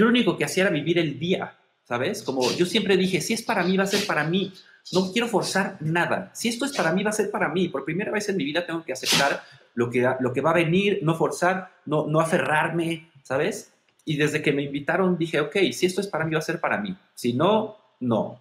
yo 0.00 0.06
lo 0.06 0.12
único 0.12 0.38
que 0.38 0.46
hacía 0.46 0.62
era 0.62 0.72
vivir 0.72 0.98
el 0.98 1.18
día, 1.18 1.58
¿sabes? 1.84 2.22
Como 2.22 2.50
yo 2.52 2.64
siempre 2.64 2.96
dije, 2.96 3.20
si 3.20 3.34
es 3.34 3.42
para 3.42 3.62
mí, 3.62 3.76
va 3.76 3.84
a 3.84 3.86
ser 3.86 4.06
para 4.06 4.24
mí. 4.24 4.50
No 4.94 5.12
quiero 5.12 5.28
forzar 5.28 5.76
nada. 5.80 6.30
Si 6.32 6.48
esto 6.48 6.64
es 6.64 6.74
para 6.74 6.94
mí, 6.94 7.02
va 7.02 7.10
a 7.10 7.12
ser 7.12 7.30
para 7.30 7.50
mí. 7.50 7.68
Por 7.68 7.84
primera 7.84 8.10
vez 8.10 8.26
en 8.30 8.38
mi 8.38 8.44
vida 8.44 8.64
tengo 8.64 8.82
que 8.82 8.94
aceptar 8.94 9.42
lo 9.74 9.90
que, 9.90 10.10
lo 10.20 10.32
que 10.32 10.40
va 10.40 10.52
a 10.52 10.54
venir, 10.54 11.00
no 11.02 11.14
forzar, 11.16 11.70
no, 11.84 12.06
no 12.06 12.18
aferrarme, 12.18 13.10
¿sabes? 13.22 13.74
Y 14.06 14.16
desde 14.16 14.40
que 14.40 14.52
me 14.52 14.62
invitaron 14.62 15.18
dije, 15.18 15.38
ok, 15.38 15.56
si 15.70 15.84
esto 15.84 16.00
es 16.00 16.06
para 16.06 16.24
mí, 16.24 16.32
va 16.32 16.38
a 16.38 16.42
ser 16.42 16.60
para 16.60 16.78
mí. 16.78 16.96
Si 17.14 17.34
no, 17.34 17.76
no. 18.00 18.40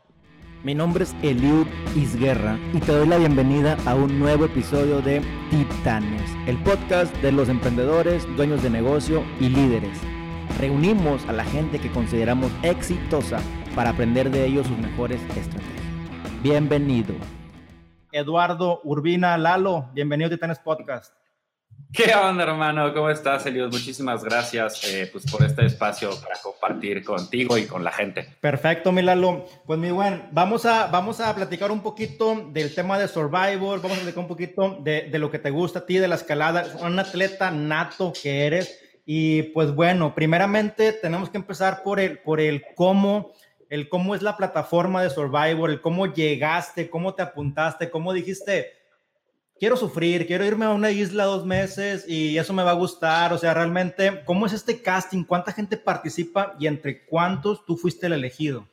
Mi 0.64 0.74
nombre 0.74 1.04
es 1.04 1.14
Eliud 1.22 1.68
Isguerra 1.94 2.58
y 2.74 2.80
te 2.80 2.94
doy 2.94 3.08
la 3.08 3.18
bienvenida 3.18 3.78
a 3.86 3.96
un 3.96 4.18
nuevo 4.18 4.46
episodio 4.46 5.02
de 5.02 5.22
Titanes, 5.50 6.32
el 6.48 6.58
podcast 6.64 7.14
de 7.18 7.34
los 7.34 7.50
emprendedores, 7.50 8.26
dueños 8.38 8.64
de 8.64 8.70
negocio 8.70 9.26
y 9.42 9.50
líderes. 9.50 10.00
Reunimos 10.60 11.26
a 11.30 11.32
la 11.32 11.46
gente 11.46 11.80
que 11.80 11.90
consideramos 11.90 12.52
exitosa 12.64 13.40
para 13.76 13.92
aprender 13.92 14.30
de 14.30 14.46
ellos 14.46 14.68
sus 14.68 14.78
mejores 14.78 15.22
estrategias. 15.22 16.44
Bienvenido. 16.44 17.16
Eduardo 18.12 18.82
Urbina 18.84 19.38
Lalo, 19.38 19.90
bienvenido 19.94 20.28
a 20.28 20.32
Titanes 20.32 20.60
Podcast. 20.60 21.14
¿Qué 21.94 22.14
onda, 22.14 22.44
hermano? 22.44 22.94
¿Cómo 22.94 23.10
estás, 23.10 23.46
Eliud? 23.46 23.72
Muchísimas 23.72 24.22
gracias 24.22 24.84
eh, 24.84 25.08
pues, 25.10 25.32
por 25.32 25.46
este 25.46 25.66
espacio 25.66 26.10
para 26.22 26.36
compartir 26.44 27.06
contigo 27.06 27.58
y 27.58 27.66
con 27.66 27.86
la 27.86 27.94
gente. 27.94 28.28
Perfecto, 28.42 28.92
mi 28.92 29.02
Lalo. 29.02 29.46
Pues, 29.66 29.80
mi 29.80 29.92
buen, 29.92 30.28
vamos 30.34 30.66
a, 30.66 30.88
vamos 30.88 31.22
a 31.22 31.34
platicar 31.34 31.72
un 31.72 31.82
poquito 31.82 32.50
del 32.52 32.76
tema 32.76 33.00
de 33.00 33.08
Survivor, 33.08 33.82
vamos 33.82 33.98
a 33.98 34.02
platicar 34.02 34.20
un 34.20 34.28
poquito 34.28 34.78
de, 34.82 35.04
de 35.10 35.20
lo 35.20 35.32
que 35.32 35.40
te 35.40 35.52
gusta 35.52 35.80
a 35.80 35.86
ti, 35.86 36.00
de 36.00 36.10
la 36.10 36.16
escalada, 36.16 36.66
un 36.82 37.00
atleta 37.00 37.50
nato 37.50 38.12
que 38.22 38.46
eres. 38.46 38.89
Y 39.12 39.42
pues 39.42 39.74
bueno, 39.74 40.14
primeramente 40.14 40.94
tenemos 40.94 41.32
que 41.32 41.38
empezar 41.40 41.82
por 41.82 42.00
el, 42.00 42.20
por 42.20 42.40
el 42.40 42.62
cómo, 42.76 43.32
el 43.68 43.90
cómo 43.90 44.14
es 44.14 44.22
la 44.22 44.38
plataforma 44.38 45.02
de 45.02 45.10
Survivor, 45.10 45.72
el 45.72 45.82
cómo 45.82 46.14
llegaste, 46.14 46.92
cómo 46.92 47.16
te 47.16 47.24
apuntaste, 47.24 47.90
cómo 47.90 48.14
dijiste, 48.14 48.68
quiero 49.60 49.78
sufrir, 49.78 50.28
quiero 50.28 50.46
irme 50.46 50.66
a 50.66 50.70
una 50.70 50.92
isla 50.92 51.24
dos 51.24 51.44
meses 51.44 52.08
y 52.08 52.38
eso 52.38 52.54
me 52.54 52.62
va 52.62 52.70
a 52.70 52.76
gustar. 52.76 53.34
O 53.34 53.40
sea, 53.40 53.56
realmente, 53.56 54.22
¿cómo 54.26 54.46
es 54.46 54.54
este 54.54 54.80
casting? 54.80 55.24
¿Cuánta 55.24 55.54
gente 55.54 55.76
participa 55.76 56.56
y 56.60 56.68
entre 56.68 57.04
cuántos 57.08 57.66
tú 57.66 57.78
fuiste 57.78 58.06
el 58.06 58.14
elegido? 58.14 58.68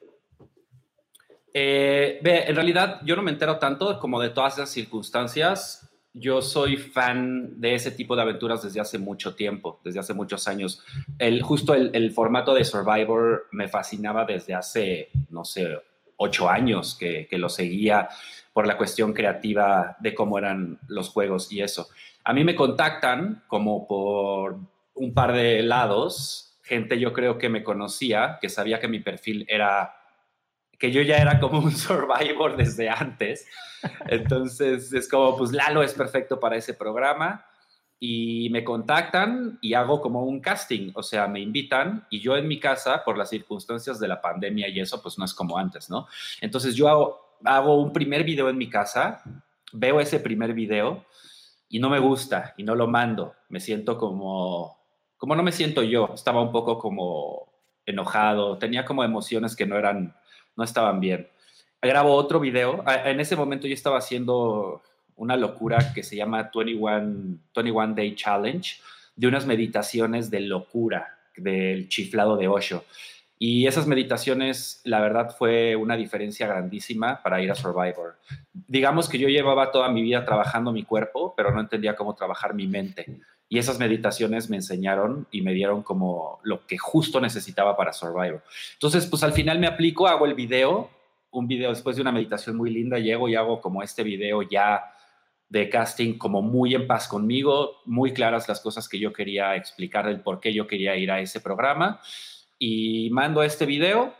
Eh, 1.54 2.20
en 2.22 2.54
realidad 2.54 3.00
yo 3.06 3.16
no 3.16 3.22
me 3.22 3.30
entero 3.30 3.58
tanto 3.58 3.98
como 3.98 4.20
de 4.20 4.28
todas 4.28 4.52
esas 4.52 4.68
circunstancias. 4.68 5.85
Yo 6.18 6.40
soy 6.40 6.78
fan 6.78 7.60
de 7.60 7.74
ese 7.74 7.90
tipo 7.90 8.16
de 8.16 8.22
aventuras 8.22 8.62
desde 8.62 8.80
hace 8.80 8.98
mucho 8.98 9.34
tiempo, 9.34 9.80
desde 9.84 10.00
hace 10.00 10.14
muchos 10.14 10.48
años. 10.48 10.82
El, 11.18 11.42
justo 11.42 11.74
el, 11.74 12.10
formato 12.12 12.54
de 12.54 12.64
Survivor 12.64 13.46
me 13.52 13.68
fascinaba 13.68 14.24
desde 14.24 14.54
hace, 14.54 15.10
no 15.28 15.44
sé, 15.44 15.78
ocho 16.16 16.48
años 16.48 16.96
que, 16.98 17.26
que 17.28 17.36
lo 17.36 17.50
seguía 17.50 18.08
por 18.54 18.66
la 18.66 18.78
cuestión 18.78 19.12
creativa 19.12 19.96
de 20.00 20.14
cómo 20.14 20.38
eran 20.38 20.78
los 20.88 21.10
juegos 21.10 21.52
y 21.52 21.60
eso. 21.60 21.88
A 22.24 22.32
mí 22.32 22.44
me 22.44 22.54
contactan 22.54 23.44
como 23.48 23.86
por 23.86 24.56
un 24.94 25.12
par 25.12 25.34
de 25.34 25.62
lados, 25.62 26.56
gente 26.62 26.98
yo 26.98 27.12
creo 27.12 27.38
que 27.38 27.48
me 27.48 27.62
conocía, 27.62 28.38
que 28.40 28.48
sabía 28.48 28.80
que 28.80 28.88
mi 28.88 29.00
perfil 29.00 29.44
era, 29.48 29.94
que 30.78 30.92
yo 30.92 31.02
ya 31.02 31.16
era 31.16 31.40
como 31.40 31.58
un 31.58 31.72
survivor 31.76 32.56
desde 32.56 32.88
antes. 32.88 33.46
Entonces 34.06 34.92
es 34.92 35.08
como, 35.08 35.36
pues 35.36 35.52
Lalo 35.52 35.82
es 35.82 35.94
perfecto 35.94 36.40
para 36.40 36.56
ese 36.56 36.74
programa 36.74 37.44
y 37.98 38.50
me 38.50 38.62
contactan 38.62 39.58
y 39.62 39.74
hago 39.74 40.00
como 40.00 40.24
un 40.24 40.40
casting, 40.40 40.92
o 40.94 41.02
sea, 41.02 41.28
me 41.28 41.40
invitan 41.40 42.06
y 42.10 42.20
yo 42.20 42.36
en 42.36 42.46
mi 42.46 42.60
casa, 42.60 43.02
por 43.04 43.16
las 43.16 43.30
circunstancias 43.30 43.98
de 43.98 44.08
la 44.08 44.20
pandemia 44.20 44.68
y 44.68 44.80
eso, 44.80 45.00
pues 45.02 45.18
no 45.18 45.24
es 45.24 45.32
como 45.32 45.56
antes, 45.56 45.88
¿no? 45.88 46.06
Entonces 46.40 46.74
yo 46.74 46.88
hago, 46.88 47.38
hago 47.44 47.80
un 47.80 47.92
primer 47.92 48.24
video 48.24 48.50
en 48.50 48.58
mi 48.58 48.68
casa, 48.68 49.22
veo 49.72 50.00
ese 50.00 50.20
primer 50.20 50.52
video 50.52 51.06
y 51.68 51.78
no 51.78 51.90
me 51.90 51.98
gusta 51.98 52.54
y 52.56 52.62
no 52.64 52.74
lo 52.74 52.86
mando. 52.86 53.34
Me 53.48 53.60
siento 53.60 53.98
como, 53.98 54.78
como 55.16 55.34
no 55.34 55.42
me 55.42 55.52
siento 55.52 55.82
yo. 55.82 56.10
Estaba 56.14 56.42
un 56.42 56.52
poco 56.52 56.78
como 56.78 57.52
enojado, 57.84 58.58
tenía 58.58 58.84
como 58.84 59.04
emociones 59.04 59.56
que 59.56 59.66
no 59.66 59.76
eran, 59.76 60.16
no 60.56 60.64
estaban 60.64 61.00
bien. 61.00 61.28
Grabo 61.80 62.14
otro 62.14 62.40
video. 62.40 62.82
En 63.04 63.20
ese 63.20 63.36
momento 63.36 63.66
yo 63.66 63.74
estaba 63.74 63.98
haciendo 63.98 64.82
una 65.16 65.36
locura 65.36 65.92
que 65.94 66.02
se 66.02 66.16
llama 66.16 66.50
21, 66.54 67.38
21 67.54 67.94
Day 67.94 68.14
Challenge, 68.14 68.80
de 69.14 69.26
unas 69.26 69.46
meditaciones 69.46 70.30
de 70.30 70.40
locura, 70.40 71.18
del 71.36 71.88
chiflado 71.88 72.36
de 72.36 72.48
Osho. 72.48 72.84
Y 73.38 73.66
esas 73.66 73.86
meditaciones, 73.86 74.80
la 74.84 75.00
verdad, 75.00 75.34
fue 75.36 75.76
una 75.76 75.96
diferencia 75.96 76.46
grandísima 76.46 77.22
para 77.22 77.42
ir 77.42 77.50
a 77.50 77.54
Survivor. 77.54 78.16
Digamos 78.52 79.08
que 79.08 79.18
yo 79.18 79.28
llevaba 79.28 79.70
toda 79.70 79.90
mi 79.90 80.02
vida 80.02 80.24
trabajando 80.24 80.72
mi 80.72 80.84
cuerpo, 80.84 81.34
pero 81.36 81.52
no 81.52 81.60
entendía 81.60 81.96
cómo 81.96 82.14
trabajar 82.14 82.54
mi 82.54 82.66
mente. 82.66 83.20
Y 83.48 83.58
esas 83.58 83.78
meditaciones 83.78 84.50
me 84.50 84.56
enseñaron 84.56 85.28
y 85.30 85.42
me 85.42 85.52
dieron 85.52 85.82
como 85.82 86.40
lo 86.42 86.66
que 86.66 86.78
justo 86.78 87.20
necesitaba 87.20 87.76
para 87.76 87.92
Survivor. 87.92 88.42
Entonces, 88.72 89.06
pues 89.06 89.22
al 89.22 89.32
final 89.32 89.58
me 89.60 89.68
aplico, 89.68 90.08
hago 90.08 90.26
el 90.26 90.34
video, 90.34 90.90
un 91.30 91.46
video 91.46 91.70
después 91.70 91.96
de 91.96 92.02
una 92.02 92.12
meditación 92.12 92.56
muy 92.56 92.70
linda, 92.70 92.98
llego 92.98 93.28
y 93.28 93.36
hago 93.36 93.60
como 93.60 93.82
este 93.82 94.02
video 94.02 94.42
ya 94.42 94.92
de 95.48 95.68
casting 95.68 96.18
como 96.18 96.42
muy 96.42 96.74
en 96.74 96.86
paz 96.86 97.06
conmigo, 97.06 97.82
muy 97.84 98.12
claras 98.12 98.48
las 98.48 98.60
cosas 98.60 98.88
que 98.88 98.98
yo 98.98 99.12
quería 99.12 99.54
explicar, 99.54 100.08
el 100.08 100.20
por 100.20 100.40
qué 100.40 100.52
yo 100.52 100.66
quería 100.66 100.96
ir 100.96 101.10
a 101.10 101.20
ese 101.20 101.40
programa 101.40 102.00
y 102.58 103.10
mando 103.10 103.42
este 103.42 103.66
video 103.66 104.14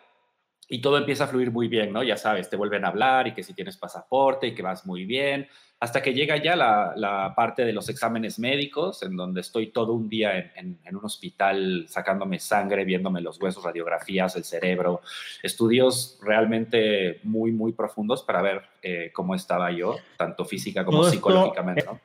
y 0.68 0.80
todo 0.80 0.98
empieza 0.98 1.24
a 1.24 1.28
fluir 1.28 1.50
muy 1.50 1.68
bien, 1.68 1.92
¿no? 1.92 2.02
Ya 2.02 2.16
sabes, 2.16 2.50
te 2.50 2.56
vuelven 2.56 2.84
a 2.84 2.88
hablar 2.88 3.26
y 3.28 3.34
que 3.34 3.42
si 3.42 3.54
tienes 3.54 3.76
pasaporte 3.76 4.48
y 4.48 4.54
que 4.54 4.62
vas 4.62 4.86
muy 4.86 5.04
bien, 5.04 5.48
hasta 5.78 6.02
que 6.02 6.14
llega 6.14 6.36
ya 6.36 6.56
la, 6.56 7.34
parte 7.36 7.64
de 7.64 7.72
los 7.72 7.88
exámenes 7.88 8.38
médicos, 8.38 9.02
en 9.02 9.16
donde 9.16 9.42
estoy 9.42 9.68
todo 9.68 9.92
un 9.92 10.08
día 10.08 10.52
en, 10.56 10.78
un 10.90 11.04
hospital 11.04 11.86
sacándome 11.88 12.38
sangre, 12.38 12.84
viéndome 12.84 13.20
los 13.20 13.40
huesos, 13.40 13.62
radiografías, 13.62 14.36
el 14.36 14.44
cerebro, 14.44 15.02
estudios 15.42 16.18
realmente 16.22 17.20
muy, 17.24 17.52
muy 17.52 17.72
profundos 17.72 18.22
para 18.22 18.40
ver 18.42 18.62
eh, 18.82 19.10
cómo 19.12 19.34
estaba 19.34 19.70
yo, 19.70 19.96
tanto 20.16 20.44
física 20.44 20.84
como 20.84 21.04
psicológicamente, 21.04 21.84
¿no? 21.84 22.00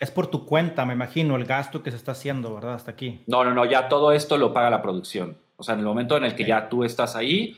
Es 0.00 0.10
por 0.10 0.28
tu 0.28 0.46
cuenta, 0.46 0.86
me 0.86 0.94
imagino, 0.94 1.36
el 1.36 1.44
gasto 1.44 1.82
que 1.82 1.90
se 1.90 1.98
está 1.98 2.12
haciendo, 2.12 2.54
¿verdad? 2.54 2.72
Hasta 2.72 2.90
aquí. 2.90 3.22
No, 3.26 3.44
no, 3.44 3.52
no, 3.52 3.66
ya 3.66 3.86
todo 3.90 4.12
esto 4.12 4.38
lo 4.38 4.54
paga 4.54 4.70
la 4.70 4.80
producción. 4.80 5.36
O 5.60 5.62
sea, 5.62 5.74
en 5.74 5.80
el 5.80 5.86
momento 5.86 6.16
en 6.16 6.24
el 6.24 6.34
que 6.34 6.46
ya 6.46 6.70
tú 6.70 6.84
estás 6.84 7.16
ahí, 7.16 7.54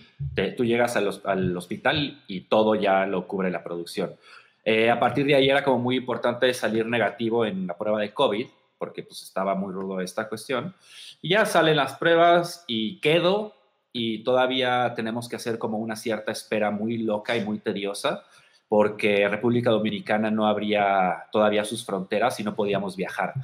tú 0.56 0.64
llegas 0.64 0.96
al, 0.96 1.56
hospital 1.56 2.20
y 2.26 2.40
todo 2.40 2.74
ya 2.74 3.06
lo 3.06 3.28
cubre 3.28 3.48
la 3.48 3.62
producción. 3.62 4.16
Eh, 4.64 4.90
a 4.90 4.98
partir 5.00 5.26
de 5.26 5.34
ahí 5.34 5.50
era 5.50 5.64
como 5.64 5.78
muy 5.78 5.96
importante 5.96 6.52
salir 6.54 6.86
negativo 6.86 7.44
en 7.44 7.66
la 7.66 7.76
prueba 7.76 8.00
de 8.00 8.12
COVID, 8.12 8.46
porque 8.78 9.02
pues 9.02 9.22
estaba 9.22 9.54
muy 9.54 9.72
rudo 9.72 10.00
esta 10.00 10.28
cuestión. 10.28 10.74
Y 11.20 11.30
ya 11.30 11.46
salen 11.46 11.76
las 11.76 11.94
pruebas 11.94 12.64
y 12.66 13.00
quedo 13.00 13.54
y 13.92 14.24
todavía 14.24 14.92
tenemos 14.96 15.28
que 15.28 15.36
hacer 15.36 15.58
como 15.58 15.78
una 15.78 15.96
cierta 15.96 16.32
espera 16.32 16.70
muy 16.70 16.98
loca 16.98 17.36
y 17.36 17.44
muy 17.44 17.58
tediosa 17.58 18.24
porque 18.72 19.28
República 19.28 19.68
Dominicana 19.68 20.30
no 20.30 20.46
abría 20.46 21.26
todavía 21.30 21.62
sus 21.62 21.84
fronteras 21.84 22.40
y 22.40 22.42
no 22.42 22.54
podíamos 22.54 22.96
viajar. 22.96 23.34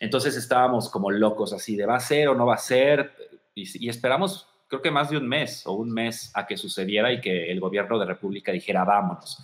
Entonces 0.00 0.34
estábamos 0.34 0.88
como 0.88 1.10
locos 1.10 1.52
así 1.52 1.76
de 1.76 1.84
va 1.84 1.96
a 1.96 2.00
ser 2.00 2.28
o 2.28 2.34
no 2.34 2.46
va 2.46 2.54
a 2.54 2.56
ser 2.56 3.12
y, 3.54 3.86
esperamos 3.86 4.48
creo 4.68 4.82
que 4.82 4.90
más 4.90 5.10
de 5.10 5.16
un 5.16 5.26
mes 5.26 5.66
o 5.66 5.72
un 5.72 5.90
mes 5.90 6.30
a 6.34 6.46
que 6.46 6.56
sucediera 6.56 7.12
y 7.12 7.20
que 7.20 7.50
el 7.50 7.58
gobierno 7.58 7.98
de 7.98 8.06
República 8.06 8.52
dijera 8.52 8.84
vámonos. 8.84 9.42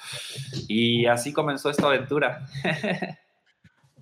Y 0.68 1.06
así 1.06 1.32
comenzó 1.32 1.70
esta 1.70 1.86
aventura. 1.86 2.46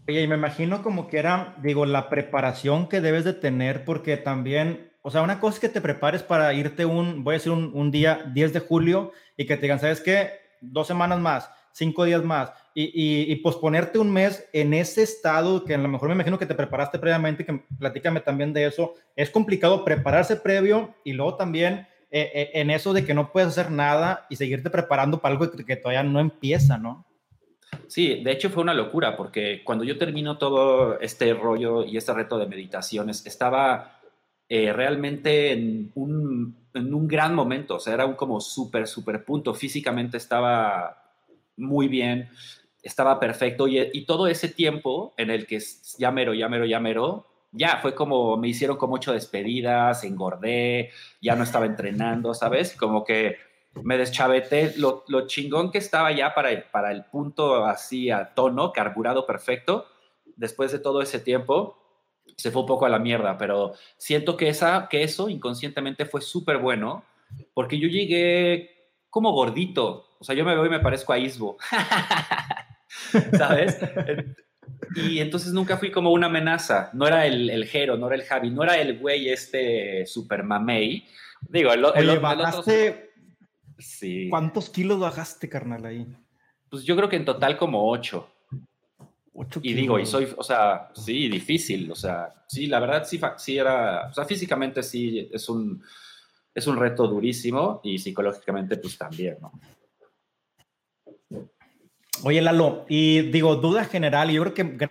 Oye, 0.08 0.22
y 0.22 0.26
me 0.26 0.34
imagino 0.34 0.82
como 0.82 1.06
que 1.06 1.18
era, 1.18 1.54
digo, 1.62 1.86
la 1.86 2.08
preparación 2.08 2.88
que 2.88 3.00
debes 3.00 3.24
de 3.24 3.34
tener, 3.34 3.84
porque 3.84 4.16
también, 4.16 4.90
o 5.02 5.12
sea, 5.12 5.22
una 5.22 5.38
cosa 5.38 5.54
es 5.54 5.60
que 5.60 5.68
te 5.68 5.80
prepares 5.80 6.24
para 6.24 6.52
irte 6.54 6.84
un, 6.84 7.22
voy 7.22 7.34
a 7.34 7.38
decir, 7.38 7.52
un, 7.52 7.90
día 7.92 8.28
10 8.34 8.52
de 8.52 8.60
julio 8.60 9.12
y 9.36 9.46
que 9.46 9.54
te 9.54 9.62
digan, 9.62 9.78
¿sabes 9.78 10.00
qué? 10.00 10.40
Dos 10.60 10.88
semanas 10.88 11.20
más, 11.20 11.48
cinco 11.72 12.04
días 12.04 12.22
más 12.24 12.52
y, 12.74 13.36
posponerte 13.36 13.98
un 13.98 14.12
mes 14.12 14.48
en 14.52 14.74
ese 14.74 15.02
estado 15.02 15.64
que 15.64 15.74
a 15.74 15.78
lo 15.78 15.88
mejor 15.88 16.08
me 16.08 16.14
imagino 16.14 16.38
que 16.38 16.46
te 16.46 16.54
preparaste 16.54 16.98
previamente, 16.98 17.44
que 17.44 17.62
platícame 17.78 18.20
también 18.20 18.52
de 18.52 18.66
eso, 18.66 18.94
es 19.14 19.30
complicado 19.30 19.84
prepararse 19.84 20.36
previo 20.36 20.94
y 21.04 21.12
luego 21.12 21.36
también 21.36 21.86
eh, 22.10 22.30
eh, 22.34 22.50
en 22.54 22.70
eso 22.70 22.92
de 22.92 23.04
que 23.04 23.14
no 23.14 23.32
puedes 23.32 23.50
hacer 23.50 23.70
nada 23.70 24.26
y 24.30 24.36
seguirte 24.36 24.70
preparando 24.70 25.20
para 25.20 25.34
algo 25.34 25.50
que, 25.50 25.76
todavía 25.76 26.02
no 26.02 26.20
empieza, 26.20 26.78
¿no? 26.78 27.06
Sí, 27.86 28.22
de 28.22 28.32
hecho 28.32 28.50
fue 28.50 28.62
una 28.62 28.74
locura 28.74 29.16
porque 29.16 29.62
cuando 29.64 29.84
yo 29.84 29.98
termino 29.98 30.38
todo 30.38 30.98
este 31.00 31.32
rollo 31.34 31.84
y 31.84 31.96
este 31.96 32.12
reto 32.12 32.38
de 32.38 32.46
meditaciones, 32.46 33.26
estaba 33.26 34.00
eh, 34.48 34.72
realmente 34.72 35.52
en 35.52 35.90
un, 35.94 36.56
en 36.74 36.94
un 36.94 37.08
gran 37.08 37.34
momento, 37.34 37.76
o 37.76 37.80
sea, 37.80 37.94
era 37.94 38.06
un 38.06 38.14
como 38.14 38.40
súper, 38.40 38.86
súper 38.86 39.24
punto, 39.24 39.54
físicamente 39.54 40.16
estaba 40.16 41.01
muy 41.56 41.88
bien, 41.88 42.30
estaba 42.82 43.20
perfecto 43.20 43.68
y, 43.68 44.04
todo 44.04 44.26
ese 44.26 44.48
tiempo 44.48 45.14
en 45.16 45.30
el 45.30 45.46
que 45.46 45.60
ya 45.98 46.10
mero, 46.10 46.34
ya 46.34 46.48
mero, 46.48 46.64
ya 46.64 46.80
mero, 46.80 47.26
ya 47.52 47.78
fue 47.80 47.94
como, 47.94 48.36
me 48.36 48.48
hicieron 48.48 48.76
como 48.76 48.94
ocho 48.94 49.12
despedidas, 49.12 50.04
engordé, 50.04 50.90
ya 51.20 51.36
no 51.36 51.44
estaba 51.44 51.66
entrenando, 51.66 52.34
¿sabes? 52.34 52.74
Como 52.74 53.04
que 53.04 53.36
me 53.82 53.96
deschaveté, 53.96 54.74
lo, 54.76 55.04
chingón 55.26 55.70
que 55.70 55.78
estaba 55.78 56.12
ya 56.12 56.34
para 56.34 56.50
el, 56.50 56.64
para 56.64 56.90
el 56.92 57.04
punto 57.04 57.64
así 57.64 58.10
a 58.10 58.34
tono, 58.34 58.72
carburado 58.72 59.26
perfecto, 59.26 59.86
después 60.36 60.72
de 60.72 60.78
todo 60.78 61.02
ese 61.02 61.20
tiempo, 61.20 61.78
se 62.36 62.50
fue 62.50 62.62
un 62.62 62.66
poco 62.68 62.86
a 62.86 62.88
la 62.88 62.98
mierda, 62.98 63.38
pero 63.38 63.74
siento 63.96 64.36
que, 64.36 64.48
esa, 64.48 64.88
que 64.88 65.02
eso 65.02 65.28
inconscientemente 65.28 66.06
fue 66.06 66.20
súper 66.20 66.58
bueno, 66.58 67.04
porque 67.54 67.78
yo 67.78 67.88
llegué 67.88 68.70
como 69.10 69.32
gordito, 69.32 70.06
o 70.22 70.24
sea, 70.24 70.36
yo 70.36 70.44
me 70.44 70.54
veo 70.54 70.64
y 70.66 70.70
me 70.70 70.78
parezco 70.78 71.12
a 71.12 71.18
Isbo, 71.18 71.56
¿sabes? 73.36 73.76
Y 74.94 75.18
entonces 75.18 75.52
nunca 75.52 75.78
fui 75.78 75.90
como 75.90 76.12
una 76.12 76.26
amenaza. 76.26 76.90
No 76.92 77.08
era 77.08 77.26
el, 77.26 77.50
el 77.50 77.66
Jero, 77.66 77.96
no 77.96 78.06
era 78.06 78.14
el 78.14 78.22
Javi, 78.22 78.50
no 78.50 78.62
era 78.62 78.78
el 78.78 79.00
güey 79.00 79.30
este 79.30 80.06
super 80.06 80.44
mamey. 80.44 81.04
Digo, 81.40 81.72
el, 81.72 81.84
el, 81.96 82.20
bajaste... 82.20 83.10
sí. 83.78 84.28
¿Cuántos 84.30 84.70
kilos 84.70 85.00
bajaste, 85.00 85.48
carnal, 85.48 85.86
ahí? 85.86 86.06
Pues 86.70 86.84
yo 86.84 86.94
creo 86.94 87.08
que 87.08 87.16
en 87.16 87.24
total 87.24 87.56
como 87.56 87.90
ocho. 87.90 88.28
Ocho 89.34 89.58
y 89.60 89.74
digo, 89.74 89.98
y 89.98 90.06
soy, 90.06 90.32
o 90.36 90.44
sea, 90.44 90.92
sí, 90.94 91.28
difícil, 91.28 91.90
o 91.90 91.96
sea, 91.96 92.32
sí, 92.46 92.68
la 92.68 92.78
verdad 92.78 93.04
sí, 93.04 93.20
sí 93.38 93.58
era, 93.58 94.06
o 94.08 94.14
sea, 94.14 94.24
físicamente 94.24 94.84
sí 94.84 95.28
es 95.32 95.48
un, 95.48 95.82
es 96.54 96.66
un 96.68 96.76
reto 96.76 97.08
durísimo 97.08 97.80
y 97.82 97.98
psicológicamente 97.98 98.76
pues 98.76 98.96
también, 98.96 99.38
¿no? 99.40 99.52
Oye, 102.24 102.40
Lalo, 102.40 102.86
y 102.88 103.22
digo, 103.22 103.56
duda 103.56 103.84
general, 103.84 104.30
yo 104.30 104.42
creo 104.42 104.54
que 104.54 104.88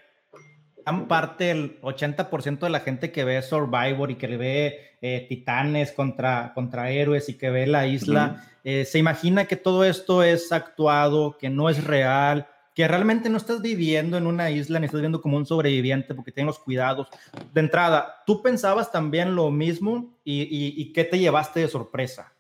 gran 0.86 1.08
parte, 1.08 1.52
el 1.52 1.80
80% 1.82 2.60
de 2.60 2.70
la 2.70 2.82
gente 2.82 3.12
que 3.12 3.24
ve 3.24 3.42
Survivor 3.42 4.12
y 4.12 4.16
que 4.16 4.28
le 4.28 4.38
ve 4.38 4.80
eh, 5.02 5.26
titanes 5.30 5.94
contra, 5.94 6.52
contra 6.54 6.92
héroes 6.92 7.30
y 7.30 7.38
que 7.38 7.50
ve 7.50 7.68
la 7.68 7.88
isla, 7.88 8.46
eh, 8.66 8.84
se 8.84 9.00
imagina 9.00 9.46
que 9.46 9.56
todo 9.56 9.86
esto 9.86 10.24
es 10.24 10.52
actuado, 10.52 11.38
que 11.38 11.50
no 11.50 11.70
es 11.70 11.84
real, 11.86 12.48
que 12.76 12.88
realmente 12.88 13.30
no 13.30 13.38
estás 13.38 13.62
viviendo 13.62 14.18
en 14.18 14.28
una 14.28 14.50
isla 14.50 14.80
ni 14.80 14.86
estás 14.86 15.00
viviendo 15.00 15.22
como 15.22 15.38
un 15.38 15.46
sobreviviente 15.46 16.14
porque 16.14 16.34
tienes 16.34 16.48
los 16.48 16.60
cuidados. 16.60 17.08
De 17.54 17.62
entrada, 17.62 18.24
¿tú 18.26 18.42
pensabas 18.42 18.92
también 18.92 19.36
lo 19.36 19.52
mismo 19.52 20.18
y, 20.26 20.92
qué 20.92 21.06
te 21.06 21.18
llevaste 21.18 21.62
de 21.62 21.68
sorpresa? 21.70 22.34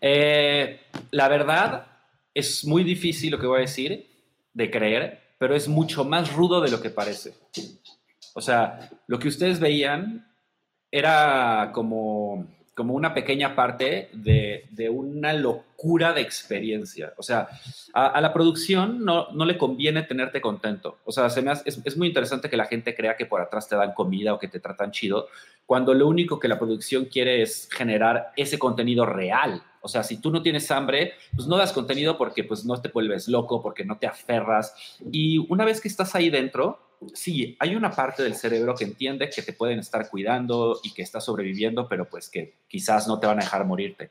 Eh, 0.00 0.80
la 1.10 1.28
verdad, 1.28 1.86
es 2.32 2.64
muy 2.64 2.84
difícil 2.84 3.32
lo 3.32 3.38
que 3.38 3.46
voy 3.46 3.58
a 3.58 3.62
decir 3.62 4.09
de 4.52 4.70
creer, 4.70 5.20
pero 5.38 5.54
es 5.54 5.68
mucho 5.68 6.04
más 6.04 6.32
rudo 6.32 6.60
de 6.60 6.70
lo 6.70 6.80
que 6.80 6.90
parece. 6.90 7.34
O 8.34 8.40
sea, 8.40 8.90
lo 9.06 9.18
que 9.18 9.28
ustedes 9.28 9.60
veían 9.60 10.26
era 10.90 11.70
como, 11.72 12.46
como 12.74 12.94
una 12.94 13.14
pequeña 13.14 13.54
parte 13.54 14.10
de, 14.12 14.66
una 14.90 15.32
locura 15.32 16.12
de 16.12 16.20
experiencia. 16.20 17.12
O 17.16 17.22
sea, 17.22 17.48
a, 17.92 18.20
la 18.20 18.32
producción 18.32 19.04
no, 19.04 19.30
no, 19.32 19.44
le 19.44 19.58
conviene 19.58 20.02
tenerte 20.02 20.40
contento. 20.40 20.98
O 21.04 21.12
sea, 21.12 21.26
es, 21.26 21.76
es, 21.84 21.96
muy 21.96 22.08
interesante 22.08 22.50
que 22.50 22.56
la 22.56 22.66
gente 22.66 22.94
crea 22.94 23.16
que 23.16 23.26
por 23.26 23.40
atrás 23.40 23.68
te 23.68 23.76
dan 23.76 23.92
comida 23.92 24.34
o 24.34 24.38
que 24.38 24.48
te 24.48 24.60
tratan 24.60 24.92
chido, 24.92 25.28
cuando 25.66 25.94
lo 25.94 26.08
único 26.08 26.38
que 26.38 26.48
la 26.48 26.58
producción 26.58 27.04
quiere 27.04 27.42
es 27.42 27.68
generar 27.70 28.32
ese 28.36 28.58
contenido 28.58 29.06
real. 29.06 29.62
O 29.80 29.88
sea, 29.88 30.02
si 30.02 30.20
tú 30.20 30.30
no 30.30 30.42
tienes 30.42 30.70
hambre, 30.70 31.14
pues 31.34 31.48
no 31.48 31.56
das 31.56 31.72
contenido 31.72 32.18
porque 32.18 32.44
pues 32.44 32.64
no 32.64 32.80
te 32.80 32.88
vuelves 32.88 33.28
loco, 33.28 33.62
porque 33.62 33.84
no 33.84 33.98
te 33.98 34.06
aferras. 34.06 34.74
Y 35.10 35.38
una 35.48 35.64
vez 35.64 35.80
que 35.80 35.88
estás 35.88 36.14
ahí 36.14 36.30
dentro, 36.30 36.78
sí, 37.14 37.56
hay 37.58 37.74
una 37.74 37.90
parte 37.90 38.22
del 38.22 38.34
cerebro 38.34 38.74
que 38.74 38.84
entiende 38.84 39.30
que 39.30 39.42
te 39.42 39.52
pueden 39.52 39.78
estar 39.78 40.08
cuidando 40.10 40.80
y 40.82 40.92
que 40.92 41.02
estás 41.02 41.24
sobreviviendo, 41.24 41.88
pero 41.88 42.04
pues 42.04 42.28
que 42.28 42.54
quizás 42.68 43.08
no 43.08 43.18
te 43.18 43.26
van 43.26 43.38
a 43.38 43.42
dejar 43.42 43.64
morirte. 43.64 44.10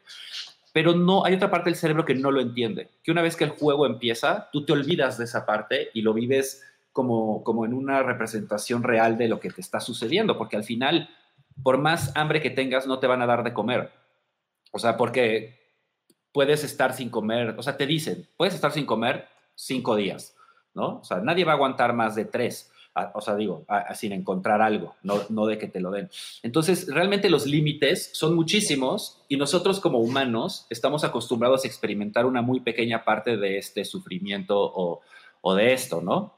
Pero 0.73 0.95
no, 0.95 1.25
hay 1.25 1.33
otra 1.33 1.49
parte 1.49 1.69
del 1.69 1.77
cerebro 1.77 2.05
que 2.05 2.15
no 2.15 2.31
lo 2.31 2.41
entiende, 2.41 2.89
que 3.03 3.11
una 3.11 3.21
vez 3.21 3.35
que 3.35 3.43
el 3.43 3.51
juego 3.51 3.85
empieza, 3.85 4.49
tú 4.51 4.65
te 4.65 4.73
olvidas 4.73 5.17
de 5.17 5.25
esa 5.25 5.45
parte 5.45 5.89
y 5.93 6.01
lo 6.01 6.13
vives 6.13 6.63
como, 6.91 7.43
como 7.43 7.65
en 7.65 7.73
una 7.73 8.03
representación 8.03 8.83
real 8.83 9.17
de 9.17 9.27
lo 9.27 9.39
que 9.39 9.49
te 9.49 9.61
está 9.61 9.79
sucediendo, 9.79 10.37
porque 10.37 10.57
al 10.57 10.63
final, 10.63 11.09
por 11.63 11.77
más 11.77 12.11
hambre 12.15 12.41
que 12.41 12.49
tengas, 12.49 12.87
no 12.87 12.99
te 12.99 13.07
van 13.07 13.21
a 13.21 13.25
dar 13.25 13.43
de 13.43 13.53
comer. 13.53 13.91
O 14.71 14.79
sea, 14.79 14.97
porque 14.97 15.58
puedes 16.31 16.63
estar 16.63 16.93
sin 16.93 17.09
comer, 17.09 17.55
o 17.57 17.63
sea, 17.63 17.77
te 17.77 17.85
dicen, 17.85 18.27
puedes 18.37 18.53
estar 18.53 18.71
sin 18.71 18.85
comer 18.85 19.27
cinco 19.55 19.95
días, 19.95 20.35
¿no? 20.73 20.99
O 20.99 21.03
sea, 21.03 21.17
nadie 21.17 21.45
va 21.45 21.53
a 21.53 21.55
aguantar 21.55 21.93
más 21.93 22.15
de 22.15 22.25
tres, 22.25 22.71
o 23.13 23.21
sea, 23.21 23.35
digo, 23.35 23.65
sin 23.95 24.11
encontrar 24.11 24.61
algo, 24.61 24.95
no, 25.03 25.21
no 25.29 25.45
de 25.45 25.57
que 25.57 25.67
te 25.67 25.79
lo 25.79 25.91
den. 25.91 26.09
Entonces, 26.43 26.87
realmente 26.93 27.29
los 27.29 27.45
límites 27.45 28.09
son 28.13 28.35
muchísimos 28.35 29.21
y 29.27 29.37
nosotros 29.37 29.79
como 29.79 29.99
humanos 29.99 30.65
estamos 30.69 31.03
acostumbrados 31.03 31.63
a 31.63 31.67
experimentar 31.67 32.25
una 32.25 32.41
muy 32.41 32.59
pequeña 32.59 33.03
parte 33.03 33.37
de 33.37 33.57
este 33.57 33.85
sufrimiento 33.85 34.59
o, 34.59 35.01
o 35.41 35.55
de 35.55 35.73
esto, 35.73 36.01
¿no? 36.01 36.33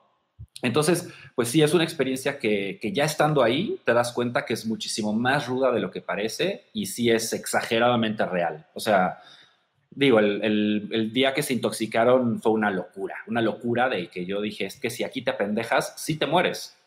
Entonces, 0.61 1.09
pues 1.33 1.47
sí, 1.47 1.63
es 1.63 1.73
una 1.73 1.83
experiencia 1.83 2.37
que, 2.37 2.77
que, 2.79 2.91
ya 2.91 3.05
estando 3.05 3.41
ahí 3.41 3.79
te 3.83 3.93
das 3.93 4.11
cuenta 4.11 4.45
que 4.45 4.53
es 4.53 4.65
muchísimo 4.67 5.11
más 5.11 5.47
ruda 5.47 5.71
de 5.71 5.79
lo 5.79 5.89
que 5.89 6.01
parece 6.01 6.65
y 6.73 6.85
sí 6.85 7.09
es 7.09 7.33
exageradamente 7.33 8.23
real. 8.25 8.67
O 8.75 8.79
sea, 8.79 9.21
digo, 9.91 10.19
el, 10.19 11.11
día 11.13 11.33
que 11.33 11.43
se 11.43 11.53
intoxicaron 11.53 12.41
fue 12.41 12.53
una 12.53 12.71
locura, 12.71 13.15
una 13.27 13.41
locura 13.41 13.89
de 13.89 14.07
que 14.07 14.25
yo 14.25 14.41
dije, 14.41 14.65
es 14.65 14.79
que 14.79 14.89
si 14.89 15.03
aquí 15.03 15.21
te 15.21 15.33
pendejas, 15.33 15.93
sí 15.97 16.17
te 16.17 16.25
mueres. 16.25 16.77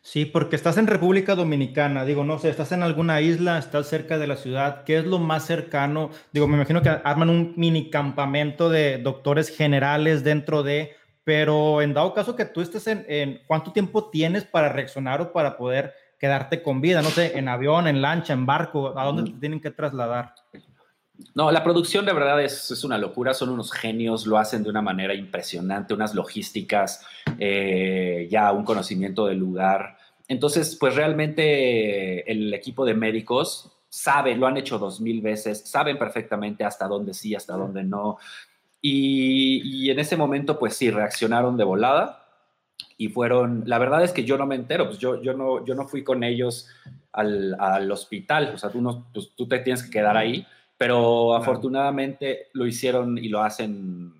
Sí, 0.00 0.24
porque 0.24 0.56
estás 0.56 0.78
en 0.78 0.88
República 0.88 1.36
Dominicana, 1.36 2.04
digo, 2.04 2.24
no 2.24 2.38
sé, 2.40 2.50
estás 2.50 2.72
en 2.72 2.82
alguna 2.82 3.20
isla, 3.20 3.58
estás 3.58 3.86
cerca 3.86 4.18
de 4.18 4.26
la 4.26 4.36
ciudad, 4.36 4.82
¿qué 4.82 4.98
es 4.98 5.04
lo 5.04 5.20
más 5.20 5.46
cercano? 5.46 6.10
Digo, 6.32 6.48
me 6.48 6.56
imagino 6.56 6.82
que 6.82 6.88
arman 6.88 7.30
un 7.30 7.54
mini 7.56 7.88
campamento 7.88 8.68
de 8.68 8.98
doctores 8.98 9.56
generales 9.56 10.24
dentro 10.24 10.64
de, 10.64 10.96
pero 11.22 11.82
en 11.82 11.94
dado 11.94 12.14
caso 12.14 12.34
que 12.34 12.46
tú 12.46 12.62
estés 12.62 12.88
en, 12.88 13.04
en 13.06 13.42
¿cuánto 13.46 13.72
tiempo 13.72 14.10
tienes 14.10 14.42
para 14.42 14.70
reaccionar 14.70 15.20
o 15.20 15.32
para 15.32 15.56
poder 15.56 15.94
quedarte 16.18 16.64
con 16.64 16.80
vida? 16.80 17.00
No 17.00 17.10
sé, 17.10 17.38
en 17.38 17.46
avión, 17.46 17.86
en 17.86 18.02
lancha, 18.02 18.32
en 18.32 18.44
barco, 18.44 18.98
¿a 18.98 19.04
dónde 19.04 19.30
te 19.30 19.38
tienen 19.38 19.60
que 19.60 19.70
trasladar? 19.70 20.34
No, 21.34 21.50
la 21.50 21.62
producción 21.62 22.04
de 22.04 22.12
verdad 22.12 22.42
es, 22.42 22.84
una 22.84 22.98
locura, 22.98 23.34
son 23.34 23.50
unos 23.50 23.72
genios, 23.72 24.26
lo 24.26 24.38
hacen 24.38 24.62
de 24.62 24.70
una 24.70 24.82
manera 24.82 25.14
impresionante, 25.14 25.94
unas 25.94 26.14
logísticas, 26.14 27.06
eh, 27.38 28.28
ya 28.30 28.52
un 28.52 28.64
conocimiento 28.64 29.26
del 29.26 29.38
lugar. 29.38 29.96
Entonces, 30.28 30.76
pues 30.78 30.94
realmente 30.94 32.30
el 32.30 32.52
equipo 32.54 32.84
de 32.84 32.94
médicos 32.94 33.70
sabe, 33.88 34.34
lo 34.34 34.46
han 34.46 34.56
hecho 34.56 34.78
dos 34.78 35.00
mil 35.00 35.20
veces, 35.20 35.68
saben 35.68 35.98
perfectamente 35.98 36.64
hasta 36.64 36.88
dónde 36.88 37.12
sí, 37.12 37.34
hasta 37.34 37.54
dónde 37.54 37.84
no. 37.84 38.18
Y, 38.80 39.90
en 39.90 39.98
ese 40.00 40.16
momento, 40.16 40.58
pues 40.58 40.76
sí, 40.76 40.90
reaccionaron 40.90 41.56
de 41.56 41.64
volada 41.64 42.26
y 42.98 43.08
fueron, 43.08 43.62
la 43.66 43.78
verdad 43.78 44.02
es 44.02 44.12
que 44.12 44.24
yo 44.24 44.36
no 44.36 44.46
me 44.46 44.56
entero, 44.56 44.86
pues 44.86 44.98
yo, 44.98 45.22
yo, 45.22 45.34
no, 45.34 45.64
yo 45.64 45.74
no 45.74 45.86
fui 45.86 46.02
con 46.02 46.24
ellos 46.24 46.68
al, 47.12 47.90
hospital, 47.90 48.52
o 48.54 48.58
sea, 48.58 48.70
tú, 48.70 48.80
no, 48.80 49.06
pues, 49.12 49.30
tú 49.36 49.46
te 49.46 49.58
tienes 49.60 49.82
que 49.82 49.90
quedar 49.90 50.16
ahí 50.16 50.46
pero 50.76 51.34
afortunadamente 51.34 52.48
lo 52.52 52.66
hicieron 52.66 53.18
y 53.18 53.28
lo 53.28 53.42
hacen 53.42 54.12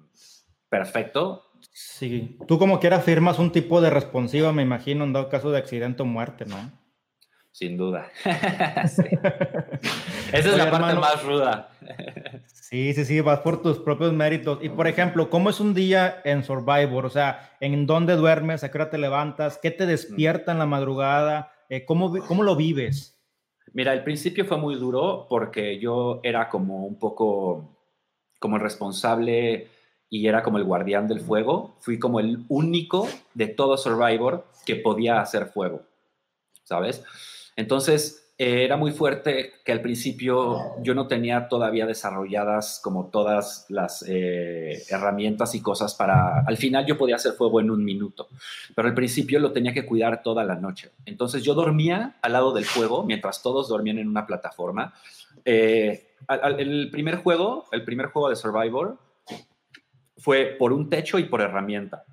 perfecto. 0.69 1.51
Sí, 1.73 2.39
tú 2.47 2.59
como 2.59 2.81
quieras 2.81 3.05
firmas 3.05 3.39
un 3.39 3.53
tipo 3.53 3.81
de 3.81 3.91
responsiva, 3.91 4.53
me 4.53 4.63
imagino, 4.63 5.05
en 5.05 5.13
dado 5.13 5.29
caso 5.29 5.51
de 5.51 5.59
accidente 5.59 6.03
o 6.03 6.07
muerte, 6.07 6.45
¿no? 6.47 6.83
Sin 7.53 7.77
duda. 7.77 8.11
Esa 8.25 9.05
es 10.33 10.57
la 10.57 10.71
parte 10.71 10.99
más 10.99 11.23
ruda. 11.23 11.69
sí, 12.47 12.95
sí, 12.95 13.05
sí, 13.05 13.21
vas 13.21 13.41
por 13.41 13.61
tus 13.61 13.79
propios 13.79 14.15
méritos. 14.15 14.59
Y 14.63 14.71
por 14.71 14.87
ejemplo, 14.87 15.29
¿cómo 15.29 15.51
es 15.51 15.61
un 15.61 15.75
día 15.75 16.23
en 16.25 16.45
Survivor? 16.45 17.05
O 17.05 17.11
sea, 17.11 17.51
¿en 17.61 17.87
dónde 17.87 18.17
duermes? 18.17 18.65
¿A 18.65 18.71
qué 18.71 18.79
hora 18.79 18.91
te 18.91 18.97
levantas? 18.97 19.59
¿Qué 19.59 19.71
te 19.71 19.85
despierta 19.85 20.53
en 20.53 20.59
la 20.59 20.67
madrugada? 20.67 21.53
Eh, 21.69 21.85
¿cómo, 21.85 22.17
¿Cómo 22.27 22.43
lo 22.43 22.57
vives? 22.57 23.12
Mira, 23.75 23.93
el 23.93 24.05
principio 24.05 24.45
fue 24.45 24.59
muy 24.59 24.75
duro 24.75 25.27
porque 25.29 25.79
yo 25.79 26.21
era 26.23 26.49
como 26.49 26.87
un 26.87 26.99
poco 26.99 27.79
como 28.39 28.57
el 28.57 28.63
responsable 28.63 29.69
y 30.11 30.27
era 30.27 30.43
como 30.43 30.59
el 30.59 30.65
guardián 30.65 31.09
del 31.09 31.21
fuego. 31.21 31.75
Fui 31.81 31.99
como 31.99 32.21
el 32.21 32.45
único 32.49 33.09
de 33.33 33.47
todo 33.47 33.79
Survivor 33.79 34.47
que 34.67 34.77
podía 34.77 35.21
hacer 35.21 35.47
fuego, 35.47 35.83
¿sabes? 36.65 37.03
Entonces, 37.57 38.22
eh, 38.39 38.65
era 38.65 38.77
muy 38.77 38.93
fuerte 38.93 39.53
que 39.65 39.73
al 39.73 39.83
principio 39.83 40.75
yo 40.83 40.95
no 40.95 41.07
tenía 41.07 41.49
todavía 41.49 41.87
desarrolladas 41.87 42.81
como 42.83 43.11
todas 43.11 43.67
las 43.69 44.05
eh, 44.09 44.83
herramientas 44.89 45.55
y 45.55 45.61
cosas 45.61 45.95
para, 45.95 46.41
al 46.41 46.57
final 46.57 46.87
yo 46.87 46.97
podía 46.97 47.17
hacer 47.17 47.35
fuego 47.35 47.61
en 47.61 47.71
un 47.71 47.85
minuto, 47.85 48.29
pero 48.75 48.89
al 48.89 48.95
principio 48.95 49.39
lo 49.39 49.53
tenía 49.53 49.75
que 49.75 49.85
cuidar 49.85 50.23
toda 50.23 50.45
la 50.45 50.55
noche. 50.55 50.91
Entonces 51.05 51.43
yo 51.43 51.55
dormía 51.55 52.17
al 52.23 52.33
lado 52.33 52.53
del 52.53 52.65
fuego 52.65 53.05
mientras 53.05 53.43
todos 53.43 53.69
dormían 53.69 53.99
en 53.99 54.09
una 54.09 54.27
plataforma. 54.27 54.95
Eh, 55.45 56.15
el 56.59 56.91
primer 56.91 57.17
juego, 57.17 57.67
el 57.71 57.85
primer 57.85 58.07
juego 58.07 58.31
de 58.31 58.37
Survivor 58.37 58.97
fue 60.17 60.57
por 60.59 60.73
un 60.73 60.89
techo 60.89 61.19
y 61.19 61.25
por 61.25 61.43
herramienta. 61.43 62.05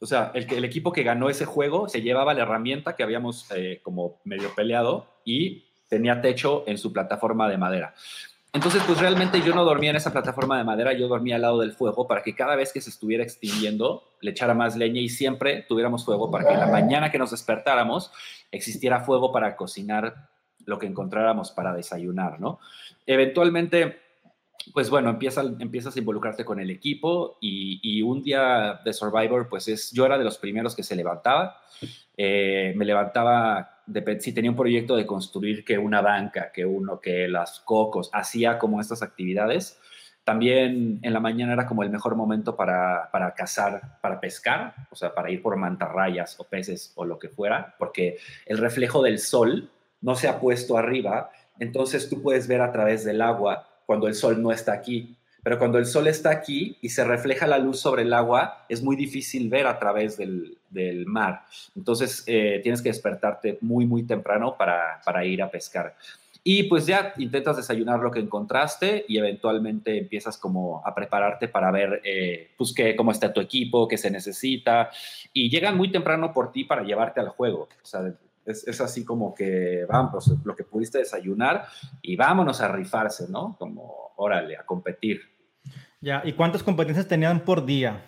o 0.00 0.06
sea, 0.06 0.30
el, 0.34 0.50
el 0.50 0.64
equipo 0.64 0.90
que 0.90 1.02
ganó 1.02 1.28
ese 1.28 1.44
juego 1.44 1.88
se 1.88 2.00
llevaba 2.00 2.32
la 2.32 2.42
herramienta 2.42 2.96
que 2.96 3.02
habíamos 3.02 3.46
eh, 3.54 3.80
como 3.82 4.20
medio 4.24 4.54
peleado 4.54 5.09
y 5.24 5.64
tenía 5.88 6.20
techo 6.20 6.64
en 6.66 6.78
su 6.78 6.92
plataforma 6.92 7.48
de 7.48 7.58
madera. 7.58 7.94
Entonces, 8.52 8.82
pues 8.84 8.98
realmente 8.98 9.40
yo 9.42 9.54
no 9.54 9.64
dormía 9.64 9.90
en 9.90 9.96
esa 9.96 10.12
plataforma 10.12 10.58
de 10.58 10.64
madera, 10.64 10.92
yo 10.92 11.06
dormía 11.06 11.36
al 11.36 11.42
lado 11.42 11.60
del 11.60 11.72
fuego 11.72 12.08
para 12.08 12.22
que 12.22 12.34
cada 12.34 12.56
vez 12.56 12.72
que 12.72 12.80
se 12.80 12.90
estuviera 12.90 13.22
extinguiendo 13.22 14.02
le 14.20 14.32
echara 14.32 14.54
más 14.54 14.76
leña 14.76 15.00
y 15.00 15.08
siempre 15.08 15.64
tuviéramos 15.68 16.04
fuego 16.04 16.30
para 16.30 16.48
que 16.48 16.56
la 16.56 16.66
mañana 16.66 17.12
que 17.12 17.18
nos 17.18 17.30
despertáramos 17.30 18.10
existiera 18.50 19.00
fuego 19.00 19.30
para 19.30 19.54
cocinar 19.54 20.30
lo 20.64 20.78
que 20.78 20.86
encontráramos 20.86 21.52
para 21.52 21.72
desayunar, 21.72 22.40
¿no? 22.40 22.58
Eventualmente, 23.06 24.00
pues 24.72 24.90
bueno, 24.90 25.10
empiezas, 25.10 25.96
a 25.96 25.98
involucrarte 25.98 26.44
con 26.44 26.60
el 26.60 26.70
equipo 26.70 27.38
y, 27.40 28.02
un 28.02 28.22
día 28.22 28.80
de 28.84 28.92
Survivor, 28.92 29.48
pues 29.48 29.68
es, 29.68 29.90
yo 29.92 30.06
era 30.06 30.18
de 30.18 30.24
los 30.24 30.38
primeros 30.38 30.74
que 30.74 30.82
se 30.82 30.96
levantaba, 30.96 31.60
eh, 32.16 32.72
me 32.76 32.84
levantaba 32.84 33.82
si 34.20 34.32
tenía 34.32 34.50
un 34.50 34.56
proyecto 34.56 34.96
de 34.96 35.06
construir 35.06 35.64
que 35.64 35.78
una 35.78 36.00
banca, 36.00 36.52
que 36.52 36.64
uno, 36.64 37.00
que 37.00 37.26
las 37.28 37.60
cocos, 37.60 38.10
hacía 38.12 38.58
como 38.58 38.80
estas 38.80 39.02
actividades. 39.02 39.80
También 40.22 41.00
en 41.02 41.12
la 41.12 41.20
mañana 41.20 41.54
era 41.54 41.66
como 41.66 41.82
el 41.82 41.90
mejor 41.90 42.14
momento 42.14 42.54
para, 42.54 43.08
para 43.10 43.34
cazar, 43.34 43.98
para 44.00 44.20
pescar, 44.20 44.74
o 44.90 44.94
sea, 44.96 45.14
para 45.14 45.30
ir 45.30 45.42
por 45.42 45.56
mantarrayas 45.56 46.38
o 46.38 46.44
peces 46.44 46.92
o 46.94 47.04
lo 47.04 47.18
que 47.18 47.30
fuera, 47.30 47.74
porque 47.78 48.18
el 48.46 48.58
reflejo 48.58 49.02
del 49.02 49.18
sol 49.18 49.70
no 50.00 50.14
se 50.14 50.28
ha 50.28 50.38
puesto 50.38 50.76
arriba, 50.76 51.30
entonces 51.58 52.08
tú 52.08 52.22
puedes 52.22 52.46
ver 52.46 52.60
a 52.60 52.70
través 52.70 53.04
del 53.04 53.22
agua 53.22 53.69
cuando 53.90 54.06
el 54.06 54.14
sol 54.14 54.40
no 54.40 54.52
está 54.52 54.72
aquí. 54.72 55.16
Pero 55.42 55.58
cuando 55.58 55.76
el 55.76 55.84
sol 55.84 56.06
está 56.06 56.30
aquí 56.30 56.76
y 56.80 56.90
se 56.90 57.02
refleja 57.02 57.48
la 57.48 57.58
luz 57.58 57.80
sobre 57.80 58.02
el 58.02 58.12
agua, 58.12 58.64
es 58.68 58.84
muy 58.84 58.94
difícil 58.94 59.48
ver 59.48 59.66
a 59.66 59.80
través 59.80 60.16
del, 60.16 60.56
mar. 61.06 61.42
Entonces 61.74 62.22
eh, 62.28 62.60
tienes 62.62 62.82
que 62.82 62.90
despertarte 62.90 63.58
muy, 63.62 63.86
muy 63.86 64.04
temprano 64.04 64.56
para, 64.56 65.24
ir 65.24 65.42
a 65.42 65.50
pescar. 65.50 65.96
Y 66.44 66.62
pues 66.68 66.86
ya 66.86 67.14
intentas 67.18 67.56
desayunar 67.56 67.98
lo 67.98 68.12
que 68.12 68.20
encontraste 68.20 69.04
y 69.08 69.18
eventualmente 69.18 69.98
empiezas 69.98 70.38
como 70.38 70.86
a 70.86 70.94
prepararte 70.94 71.48
para 71.48 71.72
ver 71.72 72.00
eh, 72.04 72.52
pues 72.56 72.72
qué, 72.72 72.94
cómo 72.94 73.10
está 73.10 73.32
tu 73.32 73.40
equipo, 73.40 73.88
qué 73.88 73.98
se 73.98 74.12
necesita. 74.12 74.90
Y 75.32 75.50
llegan 75.50 75.76
muy 75.76 75.90
temprano 75.90 76.32
por 76.32 76.52
ti 76.52 76.62
para 76.62 76.84
llevarte 76.84 77.18
al 77.18 77.30
juego. 77.30 77.68
O 77.82 77.86
sea, 77.86 78.14
es, 78.50 78.66
es, 78.66 78.80
así 78.80 79.04
como 79.04 79.34
que 79.34 79.84
vamos, 79.88 80.32
lo 80.44 80.54
que 80.54 80.64
pudiste 80.64 80.98
desayunar 80.98 81.66
y 82.02 82.16
vámonos 82.16 82.60
a 82.60 82.68
rifarse, 82.68 83.26
¿no? 83.28 83.56
Como, 83.58 84.12
órale, 84.16 84.56
a 84.56 84.64
competir. 84.64 85.22
Ya, 86.00 86.22
¿y 86.24 86.32
cuántas 86.32 86.62
competencias 86.62 87.06
tenían 87.06 87.40
por 87.40 87.64
día? 87.64 88.02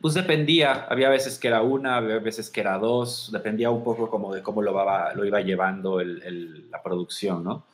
Pues 0.00 0.14
dependía, 0.14 0.86
había 0.88 1.08
veces 1.08 1.38
que 1.38 1.48
era 1.48 1.62
una, 1.62 1.96
había 1.96 2.18
veces 2.20 2.50
que 2.50 2.60
era 2.60 2.78
dos, 2.78 3.30
dependía 3.32 3.70
un 3.70 3.82
poco 3.82 4.08
como 4.08 4.32
de 4.32 4.42
cómo 4.42 4.62
lo, 4.62 4.72
va, 4.72 5.12
lo 5.14 5.24
iba 5.24 5.40
llevando 5.40 6.00
el, 6.00 6.70
la 6.70 6.82
producción, 6.82 7.42
¿no? 7.42 7.66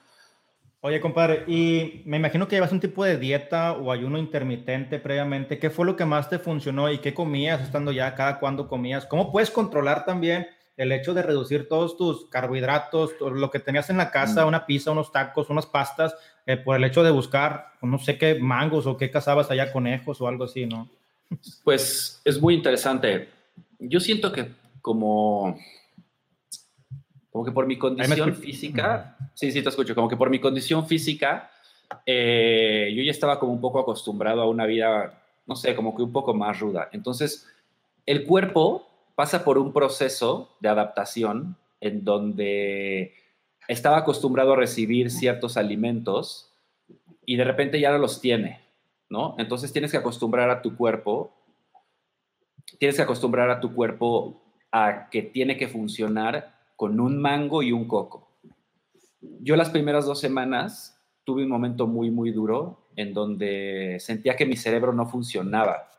Oye, 0.81 1.01
compadre, 1.01 1.45
y 1.47 2.03
me 2.05 2.19
imagino 2.19 2.47
que 2.47 2.57
llevas 2.57 2.73
un 2.73 2.81
tipo 2.81 3.05
de 3.05 3.17
dieta 3.17 3.73
o 3.73 3.91
ayuno 3.91 4.19
intermitente 4.19 4.99
previamente. 4.99 5.59
¿Qué 5.59 5.71
fue 5.71 5.87
lo 5.87 5.97
que 5.97 6.05
más 6.05 6.29
te 6.29 6.39
funcionó 6.39 6.91
y 6.91 6.99
qué 6.99 7.15
comías 7.15 7.63
estando 7.63 7.91
ya? 7.91 8.15
¿Cada 8.15 8.39
cuándo 8.39 8.69
comías? 8.69 9.07
¿Cómo 9.07 9.33
puedes 9.33 9.51
controlar 9.51 10.05
también 10.05 10.47
el 10.76 10.93
hecho 10.93 11.14
de 11.14 11.23
reducir 11.23 11.69
todos 11.69 11.97
tus 11.97 12.26
carbohidratos, 12.26 13.12
lo 13.21 13.50
que 13.50 13.61
tenías 13.61 13.90
en 13.90 13.97
la 13.97 14.11
casa, 14.11 14.45
mm. 14.45 14.49
una 14.49 14.66
pizza, 14.66 14.90
unos 14.90 15.12
tacos, 15.12 15.50
unas 15.50 15.66
pastas, 15.66 16.14
eh, 16.47 16.57
por 16.57 16.76
el 16.76 16.85
hecho 16.85 17.02
de 17.02 17.11
buscar, 17.11 17.73
no 17.81 17.99
sé 17.99 18.19
qué, 18.19 18.35
mangos 18.35 18.87
o 18.87 18.97
qué 18.97 19.11
cazabas 19.11 19.50
allá, 19.50 19.73
conejos 19.73 20.21
o 20.21 20.28
algo 20.28 20.45
así, 20.45 20.66
¿no? 20.66 20.88
Pues 21.64 22.21
es 22.25 22.40
muy 22.40 22.54
interesante. 22.54 23.28
Yo 23.78 24.00
siento 24.00 24.33
que 24.33 24.50
como, 24.81 25.59
como 27.31 27.45
que 27.45 27.52
por 27.52 27.66
mi 27.66 27.78
condición 27.78 28.35
física, 28.35 29.16
sí, 29.35 29.50
sí, 29.50 29.62
te 29.62 29.69
escucho, 29.69 29.95
como 29.95 30.09
que 30.09 30.16
por 30.16 30.31
mi 30.31 30.38
condición 30.38 30.87
física, 30.87 31.50
eh, 32.04 32.93
yo 32.95 33.02
ya 33.02 33.11
estaba 33.11 33.38
como 33.38 33.52
un 33.52 33.61
poco 33.61 33.81
acostumbrado 33.81 34.43
a 34.43 34.49
una 34.49 34.66
vida, 34.66 35.23
no 35.47 35.57
sé, 35.57 35.75
como 35.75 35.97
que 35.97 36.02
un 36.02 36.12
poco 36.12 36.35
más 36.35 36.61
ruda. 36.61 36.88
Entonces, 36.93 37.49
el 38.07 38.25
cuerpo 38.25 38.87
pasa 39.14 39.44
por 39.44 39.59
un 39.59 39.73
proceso 39.73 40.56
de 40.61 40.68
adaptación 40.68 41.56
en 41.80 42.04
donde 42.04 43.14
estaba 43.68 43.99
acostumbrado 43.99 44.52
a 44.52 44.56
recibir 44.56 45.11
ciertos 45.11 45.56
alimentos 45.56 46.52
y 47.25 47.37
de 47.37 47.44
repente 47.44 47.80
ya 47.80 47.92
no 47.92 47.99
los 47.99 48.21
tiene, 48.21 48.61
¿no? 49.09 49.35
Entonces 49.38 49.73
tienes 49.73 49.90
que 49.90 49.97
acostumbrar 49.97 50.50
a 50.50 50.62
tu 50.62 50.76
cuerpo, 50.76 51.33
tienes 52.78 52.97
que 52.97 53.02
acostumbrar 53.02 53.50
a 53.50 53.61
tu 53.61 53.75
cuerpo 53.75 54.42
a 54.73 55.09
que 55.11 55.23
tiene 55.23 55.56
que 55.56 55.68
funcionar 55.68 56.54
con 56.76 57.00
un 57.00 57.21
mango 57.21 57.62
y 57.62 57.73
un 57.73 57.87
coco. 57.87 58.28
Yo 59.40 59.56
las 59.56 59.71
primeras 59.71 60.04
dos 60.06 60.21
semanas 60.21 61.00
tuve 61.25 61.44
un 61.44 61.49
momento 61.49 61.87
muy, 61.87 62.11
muy 62.11 62.30
duro 62.30 62.88
en 62.97 63.14
donde 63.14 63.99
sentía 64.00 64.37
que 64.37 64.47
mi 64.47 64.56
cerebro 64.56 64.92
no 64.92 65.06
funcionaba, 65.06 65.90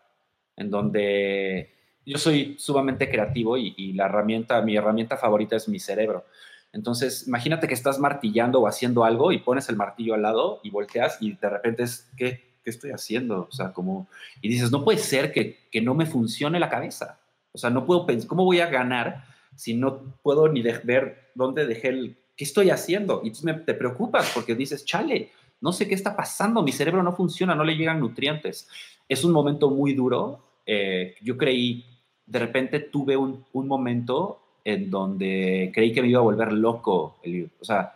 en 0.56 0.70
donde 0.70 1.75
yo 2.06 2.18
soy 2.18 2.56
sumamente 2.60 3.10
creativo 3.10 3.58
y, 3.58 3.94
la 3.94 4.06
herramienta, 4.06 4.62
mi 4.62 4.76
herramienta 4.76 5.18
favorita 5.18 5.56
es 5.56 5.68
mi 5.68 5.80
cerebro. 5.80 6.26
Entonces, 6.72 7.28
imagínate 7.28 7.68
que 7.68 7.74
estás 7.74 8.00
martillando 8.00 8.60
o 8.60 8.68
haciendo 8.68 9.06
algo 9.06 9.32
y 9.32 9.40
pones 9.40 9.70
el 9.70 9.78
martillo 9.78 10.14
al 10.14 10.22
lado 10.22 10.60
y 10.64 10.70
volteas 10.70 11.18
y 11.22 11.34
de 11.34 11.50
repente 11.50 11.84
es, 11.84 12.12
¿qué, 12.18 12.58
qué 12.64 12.70
estoy 12.70 12.92
haciendo? 12.92 13.48
O 13.50 13.52
sea, 13.52 13.72
como, 13.72 14.08
y 14.42 14.50
dices, 14.50 14.72
no 14.72 14.84
puede 14.84 15.00
ser 15.00 15.32
que, 15.32 15.68
que 15.72 15.82
no 15.82 15.96
me 15.96 16.06
funcione 16.06 16.60
la 16.60 16.70
cabeza. 16.70 17.20
O 17.54 17.58
sea, 17.58 17.70
no 17.70 17.86
puedo 17.86 18.06
pensar, 18.06 18.28
¿cómo 18.28 18.44
voy 18.44 18.60
a 18.60 18.68
ganar 18.68 19.24
si 19.56 19.74
no 19.74 20.18
puedo 20.22 20.50
ni 20.50 20.62
ver 20.62 21.32
dónde 21.34 21.66
dejé 21.66 21.88
el, 21.88 22.18
qué 22.36 22.44
estoy 22.44 22.70
haciendo? 22.70 23.22
Y 23.24 23.28
entonces 23.28 23.46
me, 23.46 23.54
te 23.54 23.74
preocupas 23.74 24.32
porque 24.36 24.54
dices, 24.54 24.84
chale, 24.84 25.32
no 25.62 25.72
sé 25.72 25.88
qué 25.88 25.96
está 25.96 26.16
pasando, 26.16 26.62
mi 26.62 26.74
cerebro 26.74 27.02
no 27.02 27.16
funciona, 27.16 27.56
no 27.56 27.64
le 27.64 27.78
llegan 27.78 28.02
nutrientes. 28.02 28.68
Es 29.08 29.24
un 29.24 29.32
momento 29.32 29.72
muy 29.72 29.94
duro. 29.94 30.44
Eh, 30.66 31.16
yo 31.22 31.38
creí 31.38 31.95
de 32.26 32.40
repente 32.40 32.80
tuve 32.80 33.16
un, 33.18 33.46
momento 33.54 34.40
en 34.64 34.90
donde 34.90 35.72
creí 35.74 35.94
que 35.94 36.02
me 36.02 36.08
iba 36.10 36.20
a 36.20 36.24
volver 36.24 36.54
loco. 36.54 37.18
o 37.60 37.66
sea, 37.66 37.94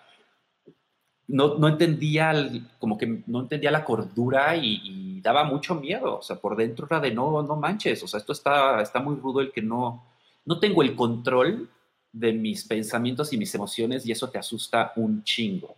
no, 1.28 1.68
entendía, 1.68 2.34
como 2.80 2.98
que 2.98 3.24
no 3.28 3.42
entendía 3.42 3.72
la 3.72 3.86
cordura 3.86 4.56
y, 4.56 5.22
daba 5.22 5.44
mucho 5.44 5.76
miedo. 5.76 6.20
O 6.20 6.22
sea, 6.22 6.38
por 6.38 6.56
dentro 6.56 6.88
era 6.90 7.02
de 7.02 7.12
no, 7.12 7.44
no 7.44 7.58
manches. 7.58 8.02
O 8.04 8.08
sea, 8.08 8.20
esto 8.20 8.32
está, 8.32 8.82
está 8.82 9.02
muy 9.02 9.16
rudo 9.18 9.42
el 9.42 9.52
que 9.52 9.62
no, 9.62 10.06
no 10.46 10.60
tengo 10.60 10.82
el 10.82 10.96
control 10.96 11.70
de 12.12 12.34
mis 12.34 12.66
pensamientos 12.66 13.34
y 13.34 13.38
mis 13.38 13.54
emociones 13.54 14.06
y 14.06 14.12
eso 14.12 14.30
te 14.30 14.38
asusta 14.38 14.94
un 14.96 15.24
chingo. 15.24 15.76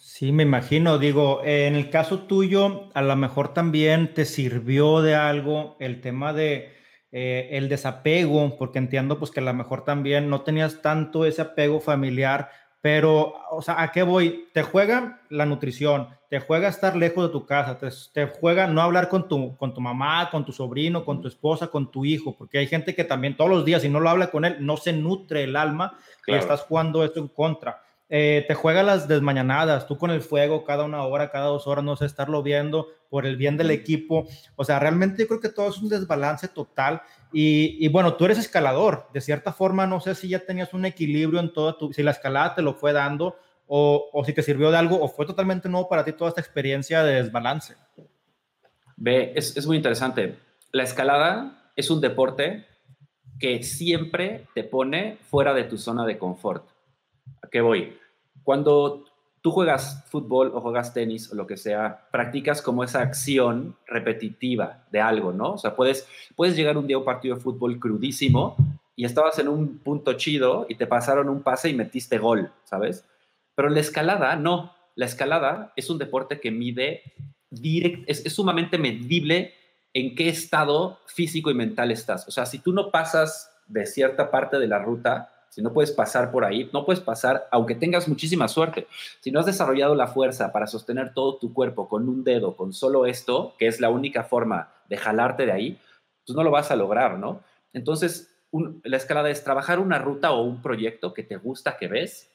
Sí, 0.00 0.32
me 0.32 0.44
imagino. 0.44 0.98
Digo, 0.98 1.42
en 1.44 1.76
el 1.76 1.90
caso 1.90 2.20
tuyo, 2.20 2.88
a 2.94 3.02
lo 3.02 3.16
mejor 3.16 3.52
también 3.52 4.14
te 4.14 4.24
sirvió 4.24 5.02
de 5.02 5.14
algo 5.14 5.76
el 5.78 6.00
tema 6.00 6.32
de 6.32 6.72
eh, 7.12 7.50
el 7.52 7.68
desapego, 7.68 8.56
porque 8.58 8.78
entiendo 8.78 9.18
pues 9.18 9.30
que 9.30 9.40
a 9.40 9.42
lo 9.42 9.52
mejor 9.52 9.84
también 9.84 10.30
no 10.30 10.40
tenías 10.40 10.80
tanto 10.80 11.26
ese 11.26 11.42
apego 11.42 11.80
familiar, 11.80 12.50
pero, 12.80 13.34
o 13.50 13.60
sea, 13.60 13.82
¿a 13.82 13.92
qué 13.92 14.02
voy? 14.02 14.48
Te 14.54 14.62
juega 14.62 15.20
la 15.28 15.44
nutrición, 15.44 16.08
te 16.30 16.40
juega 16.40 16.68
estar 16.68 16.96
lejos 16.96 17.26
de 17.26 17.32
tu 17.32 17.44
casa, 17.44 17.78
te, 18.14 18.26
juega 18.26 18.66
no 18.66 18.80
hablar 18.80 19.10
con 19.10 19.28
tu, 19.28 19.54
con 19.58 19.74
tu 19.74 19.82
mamá, 19.82 20.30
con 20.30 20.46
tu 20.46 20.52
sobrino, 20.52 21.04
con 21.04 21.20
tu 21.20 21.28
esposa, 21.28 21.66
con 21.66 21.90
tu 21.90 22.06
hijo, 22.06 22.34
porque 22.38 22.56
hay 22.56 22.66
gente 22.66 22.94
que 22.94 23.04
también 23.04 23.36
todos 23.36 23.50
los 23.50 23.66
días, 23.66 23.82
si 23.82 23.90
no 23.90 24.00
lo 24.00 24.08
habla 24.08 24.30
con 24.30 24.46
él, 24.46 24.56
no 24.60 24.78
se 24.78 24.94
nutre 24.94 25.44
el 25.44 25.56
alma 25.56 25.98
y 26.26 26.34
estás 26.34 26.62
jugando 26.62 27.04
esto 27.04 27.20
en 27.20 27.28
contra. 27.28 27.82
Eh, 28.12 28.44
te 28.48 28.54
juega 28.54 28.82
las 28.82 29.06
desmañanadas, 29.06 29.86
tú 29.86 29.96
con 29.96 30.10
el 30.10 30.20
fuego 30.20 30.64
cada 30.64 30.82
una 30.82 31.04
hora, 31.04 31.30
cada 31.30 31.46
dos 31.46 31.68
horas, 31.68 31.84
no 31.84 31.94
sé, 31.94 32.06
estarlo 32.06 32.42
viendo 32.42 32.88
por 33.08 33.24
el 33.24 33.36
bien 33.36 33.56
del 33.56 33.70
equipo. 33.70 34.26
O 34.56 34.64
sea, 34.64 34.80
realmente 34.80 35.22
yo 35.22 35.28
creo 35.28 35.40
que 35.40 35.48
todo 35.48 35.68
es 35.68 35.78
un 35.78 35.88
desbalance 35.88 36.48
total. 36.48 37.02
Y, 37.32 37.86
bueno, 37.88 38.14
tú 38.14 38.24
eres 38.24 38.38
escalador, 38.38 39.08
de 39.14 39.20
cierta 39.20 39.52
forma, 39.52 39.86
no 39.86 40.00
sé 40.00 40.16
si 40.16 40.28
ya 40.28 40.40
tenías 40.40 40.74
un 40.74 40.84
equilibrio 40.84 41.38
en 41.38 41.52
toda 41.52 41.78
tu, 41.78 41.92
si 41.92 42.02
la 42.02 42.10
escalada 42.10 42.56
te 42.56 42.62
lo 42.62 42.74
fue 42.74 42.92
dando 42.92 43.36
o, 43.68 44.10
o 44.12 44.24
si 44.24 44.32
te 44.32 44.42
sirvió 44.42 44.72
de 44.72 44.78
algo 44.78 45.00
o 45.00 45.06
fue 45.06 45.26
totalmente 45.26 45.68
nuevo 45.68 45.88
para 45.88 46.04
ti 46.04 46.12
toda 46.12 46.30
esta 46.30 46.40
experiencia 46.40 47.04
de 47.04 47.22
desbalance. 47.22 47.76
Ve, 48.96 49.32
es, 49.36 49.56
es 49.56 49.64
muy 49.64 49.76
interesante. 49.76 50.36
La 50.72 50.82
escalada 50.82 51.70
es 51.76 51.88
un 51.88 52.00
deporte 52.00 52.66
que 53.38 53.62
siempre 53.62 54.48
te 54.54 54.64
pone 54.64 55.18
fuera 55.22 55.54
de 55.54 55.62
tu 55.62 55.78
zona 55.78 56.04
de 56.04 56.18
confort. 56.18 56.69
¿A 57.42 57.48
qué 57.48 57.60
voy? 57.60 57.96
Cuando 58.42 59.04
tú 59.40 59.50
juegas 59.50 60.04
fútbol 60.08 60.52
o 60.54 60.60
juegas 60.60 60.92
tenis 60.92 61.32
o 61.32 61.34
lo 61.34 61.46
que 61.46 61.56
sea, 61.56 62.08
practicas 62.10 62.60
como 62.62 62.84
esa 62.84 63.00
acción 63.00 63.76
repetitiva 63.86 64.84
de 64.90 65.00
algo, 65.00 65.32
¿no? 65.32 65.52
O 65.52 65.58
sea, 65.58 65.74
puedes, 65.74 66.06
puedes 66.36 66.56
llegar 66.56 66.76
un 66.76 66.86
día 66.86 66.96
a 66.96 67.00
un 67.00 67.04
partido 67.04 67.36
de 67.36 67.40
fútbol 67.40 67.78
crudísimo 67.78 68.56
y 68.96 69.04
estabas 69.04 69.38
en 69.38 69.48
un 69.48 69.78
punto 69.78 70.12
chido 70.14 70.66
y 70.68 70.74
te 70.74 70.86
pasaron 70.86 71.28
un 71.28 71.42
pase 71.42 71.70
y 71.70 71.74
metiste 71.74 72.18
gol, 72.18 72.52
¿sabes? 72.64 73.04
Pero 73.54 73.68
la 73.68 73.80
escalada, 73.80 74.36
no. 74.36 74.74
La 74.94 75.06
escalada 75.06 75.72
es 75.76 75.88
un 75.88 75.98
deporte 75.98 76.40
que 76.40 76.50
mide 76.50 77.02
direct, 77.48 78.04
es, 78.08 78.24
es 78.26 78.34
sumamente 78.34 78.76
medible 78.76 79.54
en 79.94 80.14
qué 80.14 80.28
estado 80.28 80.98
físico 81.06 81.50
y 81.50 81.54
mental 81.54 81.90
estás. 81.90 82.28
O 82.28 82.30
sea, 82.30 82.44
si 82.46 82.58
tú 82.58 82.72
no 82.72 82.90
pasas 82.90 83.50
de 83.66 83.86
cierta 83.86 84.30
parte 84.30 84.58
de 84.58 84.68
la 84.68 84.78
ruta, 84.78 85.29
si 85.50 85.62
no 85.62 85.72
puedes 85.72 85.90
pasar 85.90 86.30
por 86.30 86.44
ahí, 86.44 86.70
no 86.72 86.86
puedes 86.86 87.02
pasar, 87.02 87.48
aunque 87.50 87.74
tengas 87.74 88.08
muchísima 88.08 88.46
suerte. 88.46 88.86
Si 89.20 89.32
no 89.32 89.40
has 89.40 89.46
desarrollado 89.46 89.96
la 89.96 90.06
fuerza 90.06 90.52
para 90.52 90.68
sostener 90.68 91.12
todo 91.12 91.36
tu 91.36 91.52
cuerpo 91.52 91.88
con 91.88 92.08
un 92.08 92.22
dedo, 92.22 92.56
con 92.56 92.72
solo 92.72 93.04
esto, 93.04 93.54
que 93.58 93.66
es 93.66 93.80
la 93.80 93.90
única 93.90 94.22
forma 94.22 94.72
de 94.88 94.96
jalarte 94.96 95.46
de 95.46 95.52
ahí, 95.52 95.78
pues 96.24 96.36
no 96.36 96.44
lo 96.44 96.52
vas 96.52 96.70
a 96.70 96.76
lograr, 96.76 97.18
¿no? 97.18 97.42
Entonces, 97.72 98.30
la 98.84 98.96
escalada 98.96 99.28
es 99.28 99.42
trabajar 99.42 99.80
una 99.80 99.98
ruta 99.98 100.30
o 100.30 100.42
un 100.42 100.62
proyecto 100.62 101.12
que 101.12 101.24
te 101.24 101.36
gusta, 101.36 101.76
que 101.76 101.88
ves, 101.88 102.30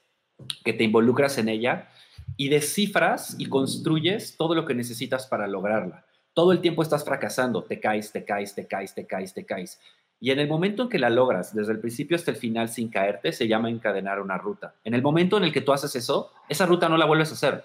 que 0.66 0.74
te 0.74 0.84
involucras 0.84 1.38
en 1.38 1.48
ella 1.48 1.88
y 2.36 2.50
descifras 2.50 3.36
y 3.40 3.48
construyes 3.48 4.36
todo 4.36 4.56
lo 4.56 4.66
que 4.66 4.76
necesitas 4.76 5.26
para 5.26 5.48
lograrla. 5.48 6.06
Todo 6.34 6.52
el 6.52 6.60
tiempo 6.60 6.84
estás 6.84 7.06
fracasando, 7.06 7.64
te 7.64 7.80
caes, 7.80 8.12
te 8.12 8.26
caes, 8.26 8.54
te 8.54 8.68
caes, 8.68 8.94
te 8.94 9.08
caes, 9.08 9.34
te 9.34 9.46
caes. 9.46 9.80
Y 10.26 10.32
en 10.32 10.40
el 10.40 10.48
momento 10.48 10.82
en 10.82 10.90
que 10.90 10.98
la 10.98 11.12
logras, 11.12 11.54
desde 11.54 11.72
el 11.72 11.80
principio 11.80 12.18
hasta 12.18 12.32
el 12.32 12.38
final 12.38 12.68
sin 12.68 12.90
caerte, 12.90 13.32
se 13.32 13.48
llama 13.48 13.70
encadenar 13.70 14.20
una 14.20 14.40
ruta. 14.40 14.74
En 14.84 14.96
el 14.96 15.04
momento 15.04 15.38
en 15.38 15.44
el 15.44 15.54
que 15.54 15.62
tú 15.62 15.72
haces 15.72 15.96
eso, 15.96 16.32
esa 16.50 16.66
ruta 16.66 16.90
no 16.90 16.98
la 16.98 17.06
vuelves 17.06 17.30
a 17.30 17.36
hacer. 17.36 17.64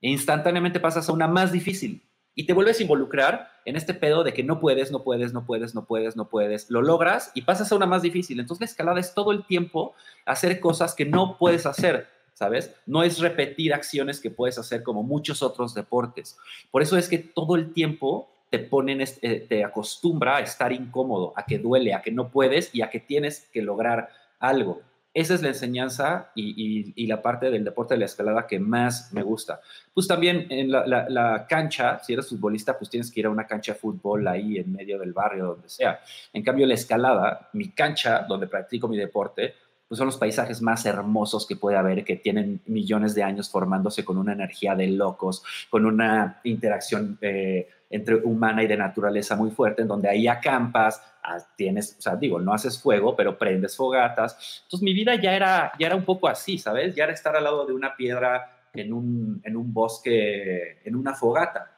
E 0.00 0.08
instantáneamente 0.08 0.78
pasas 0.78 1.08
a 1.08 1.12
una 1.12 1.26
más 1.26 1.50
difícil 1.50 2.08
y 2.36 2.46
te 2.46 2.52
vuelves 2.52 2.78
a 2.78 2.82
involucrar 2.84 3.50
en 3.64 3.74
este 3.74 3.94
pedo 3.94 4.22
de 4.22 4.32
que 4.32 4.44
no 4.44 4.60
puedes, 4.60 4.92
no 4.92 5.02
puedes, 5.02 5.32
no 5.32 5.44
puedes, 5.44 5.74
no 5.74 5.84
puedes, 5.84 6.14
no 6.14 6.28
puedes. 6.28 6.70
Lo 6.70 6.82
logras 6.82 7.32
y 7.34 7.42
pasas 7.42 7.72
a 7.72 7.74
una 7.74 7.86
más 7.86 8.02
difícil. 8.02 8.38
Entonces 8.38 8.60
la 8.60 8.66
escalada 8.66 9.00
es 9.00 9.12
todo 9.12 9.32
el 9.32 9.44
tiempo 9.44 9.96
hacer 10.24 10.60
cosas 10.60 10.94
que 10.94 11.04
no 11.04 11.36
puedes 11.36 11.66
hacer, 11.66 12.06
¿sabes? 12.34 12.76
No 12.86 13.02
es 13.02 13.18
repetir 13.18 13.74
acciones 13.74 14.20
que 14.20 14.30
puedes 14.30 14.56
hacer 14.56 14.84
como 14.84 15.02
muchos 15.02 15.42
otros 15.42 15.74
deportes. 15.74 16.38
Por 16.70 16.80
eso 16.80 16.96
es 16.96 17.08
que 17.08 17.18
todo 17.18 17.56
el 17.56 17.72
tiempo 17.72 18.31
te 18.52 18.58
ponen, 18.58 19.00
eh, 19.00 19.46
te 19.48 19.64
acostumbra 19.64 20.36
a 20.36 20.40
estar 20.40 20.74
incómodo, 20.74 21.32
a 21.36 21.46
que 21.46 21.58
duele, 21.58 21.94
a 21.94 22.02
que 22.02 22.12
no 22.12 22.28
puedes 22.28 22.74
y 22.74 22.82
a 22.82 22.90
que 22.90 23.00
tienes 23.00 23.48
que 23.50 23.62
lograr 23.62 24.10
algo. 24.38 24.82
Esa 25.14 25.32
es 25.32 25.40
la 25.40 25.48
enseñanza 25.48 26.32
y, 26.34 27.06
la 27.06 27.22
parte 27.22 27.50
del 27.50 27.64
deporte 27.64 27.94
de 27.94 28.00
la 28.00 28.04
escalada 28.04 28.46
que 28.46 28.58
más 28.58 29.10
me 29.14 29.22
gusta. 29.22 29.62
Pues 29.94 30.06
también 30.06 30.46
en 30.50 30.70
la, 30.70 31.46
cancha, 31.48 31.98
si 32.00 32.12
eres 32.12 32.28
futbolista, 32.28 32.78
pues 32.78 32.90
tienes 32.90 33.10
que 33.10 33.20
ir 33.20 33.26
a 33.26 33.30
una 33.30 33.46
cancha 33.46 33.72
de 33.72 33.78
fútbol 33.78 34.28
ahí 34.28 34.58
en 34.58 34.70
medio 34.70 34.98
del 34.98 35.14
barrio, 35.14 35.46
donde 35.46 35.70
sea. 35.70 36.00
En 36.30 36.42
cambio, 36.42 36.66
la 36.66 36.74
escalada, 36.74 37.48
mi 37.54 37.70
cancha 37.70 38.26
donde 38.28 38.48
practico 38.48 38.86
mi 38.86 38.98
deporte, 38.98 39.54
pues 39.88 39.96
son 39.96 40.06
los 40.06 40.18
paisajes 40.18 40.60
más 40.60 40.84
hermosos 40.84 41.46
que 41.46 41.56
puede 41.56 41.78
haber, 41.78 42.04
que 42.04 42.16
tienen 42.16 42.60
millones 42.66 43.14
de 43.14 43.22
años 43.22 43.48
formándose 43.50 44.04
con 44.04 44.18
una 44.18 44.34
energía 44.34 44.74
de 44.74 44.88
locos, 44.88 45.42
con 45.70 45.86
una 45.86 46.40
interacción 46.44 47.18
eh, 47.22 47.68
entre 47.92 48.16
humana 48.16 48.62
y 48.62 48.66
de 48.66 48.76
naturaleza 48.76 49.36
muy 49.36 49.50
fuerte, 49.50 49.82
en 49.82 49.88
donde 49.88 50.08
ahí 50.08 50.26
acampas, 50.26 51.00
ah, 51.22 51.36
tienes, 51.56 51.94
o 51.98 52.00
sea, 52.00 52.16
digo, 52.16 52.40
no 52.40 52.54
haces 52.54 52.80
fuego, 52.80 53.14
pero 53.14 53.36
prendes 53.36 53.76
fogatas. 53.76 54.62
Entonces 54.64 54.82
mi 54.82 54.94
vida 54.94 55.14
ya 55.14 55.36
era, 55.36 55.72
ya 55.78 55.88
era 55.88 55.96
un 55.96 56.04
poco 56.04 56.26
así, 56.26 56.56
¿sabes? 56.58 56.94
Ya 56.94 57.04
era 57.04 57.12
estar 57.12 57.36
al 57.36 57.44
lado 57.44 57.66
de 57.66 57.74
una 57.74 57.94
piedra 57.94 58.62
en 58.72 58.94
un, 58.94 59.42
en 59.44 59.56
un 59.58 59.74
bosque, 59.74 60.78
en 60.84 60.96
una 60.96 61.12
fogata, 61.14 61.70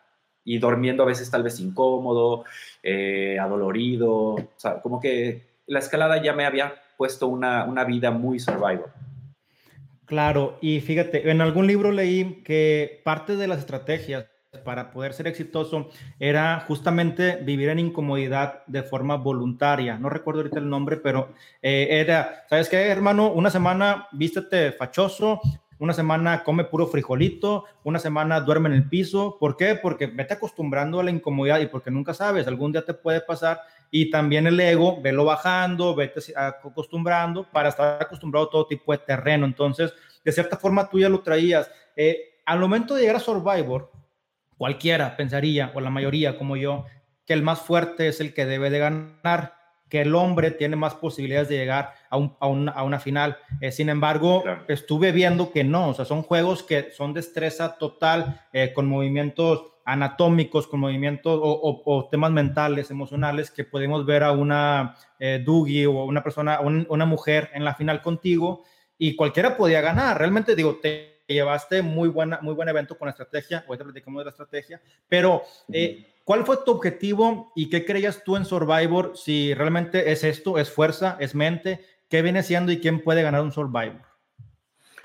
y 0.45 0.59
durmiendo 0.59 1.03
a 1.03 1.07
veces 1.07 1.29
tal 1.31 1.43
vez 1.43 1.59
incómodo, 1.59 2.45
eh, 2.81 3.37
adolorido, 3.41 4.35
o 4.35 4.53
sea, 4.57 4.81
como 4.81 5.01
que 5.01 5.43
la 5.67 5.81
escalada 5.81 6.23
ya 6.23 6.33
me 6.33 6.47
había 6.47 6.75
puesto 6.97 7.27
una, 7.27 7.65
una 7.65 7.83
vida 7.83 8.13
muy 8.13 8.39
survival. 8.39 8.93
Claro, 10.07 10.59
y 10.61 10.81
fíjate, 10.81 11.29
en 11.29 11.41
algún 11.41 11.67
libro 11.67 11.91
leí 11.91 12.43
que 12.45 13.01
parte 13.05 13.37
de 13.37 13.49
las 13.49 13.59
estrategias 13.59 14.27
para 14.65 14.91
poder 14.91 15.13
ser 15.13 15.27
exitoso 15.27 15.91
era 16.19 16.65
justamente 16.67 17.37
vivir 17.37 17.69
en 17.69 17.79
incomodidad 17.79 18.65
de 18.67 18.83
forma 18.83 19.17
voluntaria. 19.17 19.99
No 19.99 20.09
recuerdo 20.09 20.41
ahorita 20.41 20.59
el 20.59 20.69
nombre, 20.69 20.97
pero 20.97 21.29
eh, 21.63 21.89
era, 21.91 22.45
¿sabes 22.49 22.69
qué, 22.69 22.79
hermano? 22.89 23.31
Una 23.33 23.51
semana 23.51 24.09
vístete 24.13 24.73
fachoso, 24.73 25.41
una 25.79 25.93
semana 25.93 26.43
come 26.45 26.65
puro 26.65 26.87
frijolito, 26.87 27.65
una 27.83 27.99
semana 27.99 28.41
duerme 28.41 28.69
en 28.69 28.75
el 28.77 28.89
piso. 28.89 29.37
¿Por 29.39 29.57
qué? 29.57 29.75
Porque 29.75 30.07
vete 30.07 30.35
acostumbrando 30.35 31.01
a 31.01 31.05
la 31.05 31.11
incomodidad 31.11 31.61
y 31.61 31.67
porque 31.67 31.91
nunca 31.91 32.15
sabes, 32.15 32.47
algún 32.47 32.73
día 32.73 32.85
te 32.85 32.95
puede 32.95 33.21
pasar. 33.21 33.61
Y 33.91 34.11
también 34.11 34.47
el 34.47 34.59
ego, 34.59 35.01
velo 35.01 35.25
bajando, 35.25 35.95
vete 35.95 36.21
acostumbrando 36.37 37.45
para 37.51 37.69
estar 37.69 38.03
acostumbrado 38.03 38.47
a 38.47 38.51
todo 38.51 38.67
tipo 38.67 38.93
de 38.93 38.99
terreno. 38.99 39.47
Entonces, 39.47 39.93
de 40.25 40.33
cierta 40.33 40.57
forma, 40.57 40.89
tú 40.89 40.99
ya 40.99 41.09
lo 41.09 41.21
traías. 41.21 41.71
Eh, 41.97 42.41
al 42.45 42.61
momento 42.61 42.95
de 42.95 43.03
llegar 43.03 43.17
a 43.17 43.21
Survivor, 43.21 43.91
cualquiera 44.57 45.17
pensaría, 45.17 45.73
o 45.75 45.81
la 45.81 45.91
mayoría 45.91 46.39
como 46.39 46.57
yo, 46.57 46.87
que 47.27 47.33
el 47.33 47.43
más 47.43 47.61
fuerte 47.61 48.09
es 48.09 48.21
el 48.21 48.35
que 48.35 48.47
debe 48.47 48.71
de 48.71 48.79
ganar, 48.79 49.55
que 49.89 50.03
el 50.03 50.15
hombre 50.15 50.51
tiene 50.51 50.77
más 50.77 50.95
posibilidades 50.95 51.49
de 51.49 51.57
llegar 51.57 51.95
a, 52.11 52.17
una 52.49 52.99
final. 52.99 53.37
Eh, 53.61 53.71
sin 53.71 53.89
embargo, 53.89 54.43
estuve 54.67 55.13
viendo 55.13 55.53
que 55.53 55.63
no, 55.63 55.91
o 55.91 55.95
sea, 55.95 56.05
son 56.05 56.23
juegos 56.23 56.63
que 56.63 56.91
son 56.93 57.15
destreza 57.15 57.77
total, 57.79 58.41
eh, 58.53 58.73
con 58.75 58.87
movimientos 58.87 59.75
anatómicos, 59.85 60.67
con 60.67 60.81
movimientos 60.81 61.39
o, 61.43 62.09
temas 62.11 62.31
mentales, 62.33 62.91
emocionales, 62.91 63.51
que 63.51 63.65
podemos 63.65 64.07
ver 64.07 64.23
a 64.23 64.33
una 64.33 64.97
eh, 65.19 65.43
Dougie 65.45 65.87
o 65.87 66.05
una 66.05 66.23
persona, 66.23 66.61
una 66.61 67.05
mujer 67.05 67.51
en 67.53 67.65
la 67.65 67.75
final 67.75 68.01
contigo 68.01 68.65
y 68.99 69.15
cualquiera 69.15 69.57
podía 69.57 69.81
ganar. 69.81 70.19
Realmente 70.19 70.57
digo, 70.57 70.79
te 70.81 71.14
llevaste 71.27 71.83
muy, 71.83 72.09
buena, 72.09 72.39
muy 72.43 72.55
buen 72.55 72.69
evento 72.69 72.99
con 72.99 73.07
la 73.07 73.11
estrategia, 73.11 73.65
hoy 73.67 73.79
te 73.79 73.85
platicamos 73.85 74.21
de 74.21 74.25
la 74.25 74.31
estrategia, 74.31 74.81
pero 75.09 75.43
eh, 75.73 76.07
¿cuál 76.25 76.45
fue 76.45 76.59
tu 76.65 76.73
objetivo 76.73 77.53
y 77.55 77.71
qué 77.71 77.85
creías 77.85 78.23
tú 78.25 78.37
en 78.37 78.45
Survivor? 78.45 79.17
Si 79.17 79.55
realmente 79.55 80.13
es 80.13 80.25
esto, 80.25 80.59
es 80.59 80.71
fuerza, 80.71 81.17
es 81.21 81.35
mente, 81.35 81.81
¿qué 82.09 82.23
viene 82.23 82.43
siendo 82.43 82.73
y 82.73 82.81
quién 82.81 83.03
puede 83.03 83.23
ganar 83.23 83.43
un 83.43 83.53
Survivor? 83.53 84.03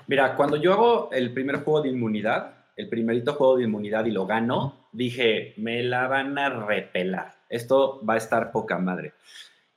Mira, 0.06 0.36
cuando 0.36 0.56
yo 0.56 0.72
hago 0.72 1.10
el 1.12 1.32
primer 1.32 1.62
juego 1.62 1.82
de 1.82 1.88
inmunidad, 1.88 2.54
el 2.76 2.88
primerito 2.88 3.34
juego 3.34 3.56
de 3.56 3.64
inmunidad 3.64 4.06
y 4.06 4.10
lo 4.10 4.26
gano, 4.26 4.88
dije, 4.92 5.54
me 5.56 5.82
la 5.82 6.08
van 6.08 6.36
a 6.38 6.48
repelar. 6.48 7.34
Esto 7.48 8.04
va 8.04 8.14
a 8.14 8.18
estar 8.18 8.52
poca 8.52 8.78
madre. 8.78 9.14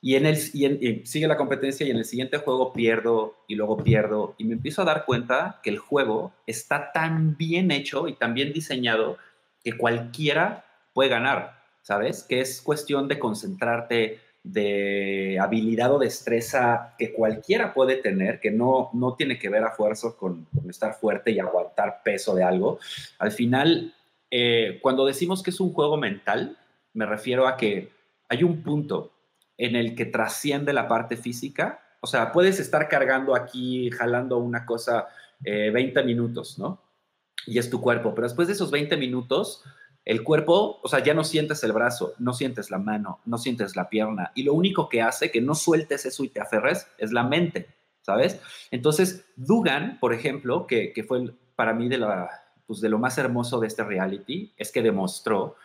Y, 0.05 0.15
en 0.15 0.25
el, 0.25 0.37
y, 0.51 1.05
sigue 1.05 1.29
la 1.29 1.37
competencia 1.37 1.87
y 1.87 1.91
en 1.91 1.95
el 1.95 2.03
siguiente 2.03 2.37
juego 2.37 2.73
pierdo 2.73 3.37
y 3.47 3.55
luego 3.55 3.77
pierdo 3.77 4.35
y 4.37 4.43
me 4.43 4.51
empiezo 4.51 4.81
a 4.81 4.85
dar 4.85 5.05
cuenta 5.05 5.61
que 5.63 5.69
el 5.69 5.77
juego 5.77 6.33
está 6.45 6.91
tan 6.91 7.37
bien 7.37 7.71
hecho 7.71 8.09
y 8.09 8.15
tan 8.15 8.33
bien 8.33 8.51
diseñado 8.51 9.17
que 9.63 9.77
cualquiera 9.77 10.65
puede 10.93 11.09
ganar, 11.09 11.63
¿sabes? 11.83 12.23
Que 12.23 12.41
es 12.41 12.61
cuestión 12.61 13.07
de 13.07 13.17
concentrarte, 13.17 14.19
de 14.43 15.39
habilidad 15.39 15.93
o 15.93 15.99
destreza 15.99 16.95
que 16.99 17.13
cualquiera 17.13 17.73
puede 17.73 17.95
tener, 17.95 18.41
que 18.41 18.51
no, 18.51 18.89
no 18.91 19.15
tiene 19.15 19.39
que 19.39 19.47
ver 19.47 19.63
a 19.63 19.71
fuerza 19.71 20.17
con, 20.17 20.47
estar 20.69 20.95
fuerte 20.95 21.31
y 21.31 21.39
aguantar 21.39 22.01
peso 22.03 22.35
de 22.35 22.43
algo. 22.43 22.77
Al 23.19 23.31
final, 23.31 23.93
eh, 24.29 24.79
cuando 24.81 25.05
decimos 25.05 25.41
que 25.41 25.51
es 25.51 25.61
un 25.61 25.71
juego 25.71 25.95
mental, 25.95 26.57
me 26.91 27.05
refiero 27.05 27.47
a 27.47 27.55
que 27.55 27.89
hay 28.27 28.43
un 28.43 28.61
punto 28.63 29.12
en 29.63 29.77
el 29.77 29.95
que 29.95 30.05
trasciende 30.05 30.73
la 30.73 30.89
parte 30.89 31.15
física. 31.15 31.79
O 32.01 32.07
sea, 32.07 32.33
puedes 32.33 32.59
estar 32.59 32.89
cargando 32.89 33.33
aquí, 33.33 33.89
jalando 33.91 34.37
una 34.37 34.65
cosa 34.65 35.07
20 35.39 35.99
eh, 35.99 36.03
minutos, 36.03 36.59
¿no? 36.59 36.81
Y 37.47 37.57
es 37.59 37.69
tu 37.69 37.79
cuerpo, 37.79 38.13
pero 38.13 38.27
después 38.27 38.47
de 38.49 38.55
esos 38.55 38.71
20 38.71 38.97
minutos, 38.97 39.63
el 40.03 40.21
cuerpo, 40.23 40.81
o 40.83 40.87
sea, 40.89 40.99
ya 40.99 41.13
no 41.13 41.23
sientes 41.23 41.63
el 41.63 41.71
brazo, 41.71 42.13
no 42.19 42.33
sientes 42.33 42.71
la 42.71 42.77
mano, 42.77 43.21
no 43.25 43.37
sientes 43.37 43.77
la 43.77 43.87
pierna. 43.87 44.33
Y 44.35 44.43
lo 44.43 44.53
único 44.53 44.89
que 44.89 45.01
hace 45.01 45.31
que 45.31 45.39
no 45.39 45.55
sueltes 45.55 46.05
eso 46.05 46.25
y 46.25 46.29
te 46.29 46.41
aferres 46.41 46.87
es 46.97 47.13
la 47.13 47.23
mente, 47.23 47.69
¿sabes? 48.01 48.41
Entonces, 48.69 49.25
Dugan, 49.37 49.97
por 50.01 50.13
ejemplo, 50.13 50.67
que, 50.67 50.91
que 50.91 51.03
fue 51.03 51.33
para 51.55 51.73
mí 51.73 51.87
de, 51.87 51.99
la, 51.99 52.29
pues 52.67 52.81
de 52.81 52.89
lo 52.89 52.99
más 52.99 53.17
hermoso 53.17 53.61
de 53.61 53.67
este 53.67 53.85
reality, 53.85 54.51
es 54.57 54.73
que 54.73 54.81
demostró 54.81 55.55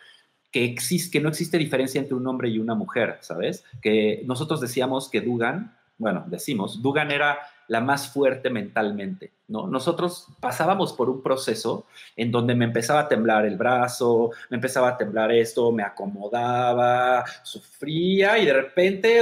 que, 0.51 0.65
existe, 0.65 1.11
que 1.11 1.21
no 1.21 1.29
existe 1.29 1.57
diferencia 1.57 1.99
entre 1.99 2.15
un 2.15 2.25
hombre 2.27 2.49
y 2.49 2.59
una 2.59 2.75
mujer, 2.75 3.17
¿sabes? 3.21 3.63
Que 3.81 4.23
nosotros 4.25 4.61
decíamos 4.61 5.09
que 5.09 5.21
Dugan, 5.21 5.77
bueno, 5.97 6.25
decimos, 6.27 6.81
Dugan 6.81 7.11
era 7.11 7.39
la 7.67 7.81
más 7.81 8.11
fuerte 8.11 8.49
mentalmente, 8.49 9.31
¿no? 9.47 9.67
Nosotros 9.67 10.27
pasábamos 10.39 10.93
por 10.93 11.09
un 11.09 11.21
proceso 11.21 11.85
en 12.15 12.31
donde 12.31 12.55
me 12.55 12.65
empezaba 12.65 13.01
a 13.01 13.07
temblar 13.07 13.45
el 13.45 13.57
brazo, 13.57 14.31
me 14.49 14.55
empezaba 14.55 14.89
a 14.89 14.97
temblar 14.97 15.31
esto, 15.31 15.71
me 15.71 15.83
acomodaba, 15.83 17.23
sufría 17.43 18.39
y 18.39 18.45
de 18.45 18.53
repente... 18.53 19.21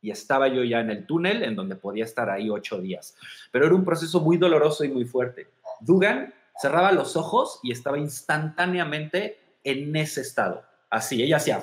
y 0.00 0.10
estaba 0.10 0.48
yo 0.48 0.64
ya 0.64 0.80
en 0.80 0.90
el 0.90 1.06
túnel 1.06 1.42
en 1.42 1.56
donde 1.56 1.76
podía 1.76 2.04
estar 2.04 2.30
ahí 2.30 2.48
ocho 2.48 2.80
días. 2.80 3.16
Pero 3.50 3.66
era 3.66 3.74
un 3.74 3.84
proceso 3.84 4.20
muy 4.20 4.38
doloroso 4.38 4.84
y 4.84 4.88
muy 4.88 5.04
fuerte. 5.04 5.48
Dugan 5.80 6.32
cerraba 6.60 6.92
los 6.92 7.16
ojos 7.16 7.60
y 7.62 7.72
estaba 7.72 7.98
instantáneamente 7.98 9.38
en 9.64 9.94
ese 9.96 10.20
estado. 10.20 10.64
Así, 10.90 11.22
ella 11.22 11.36
hacía... 11.36 11.62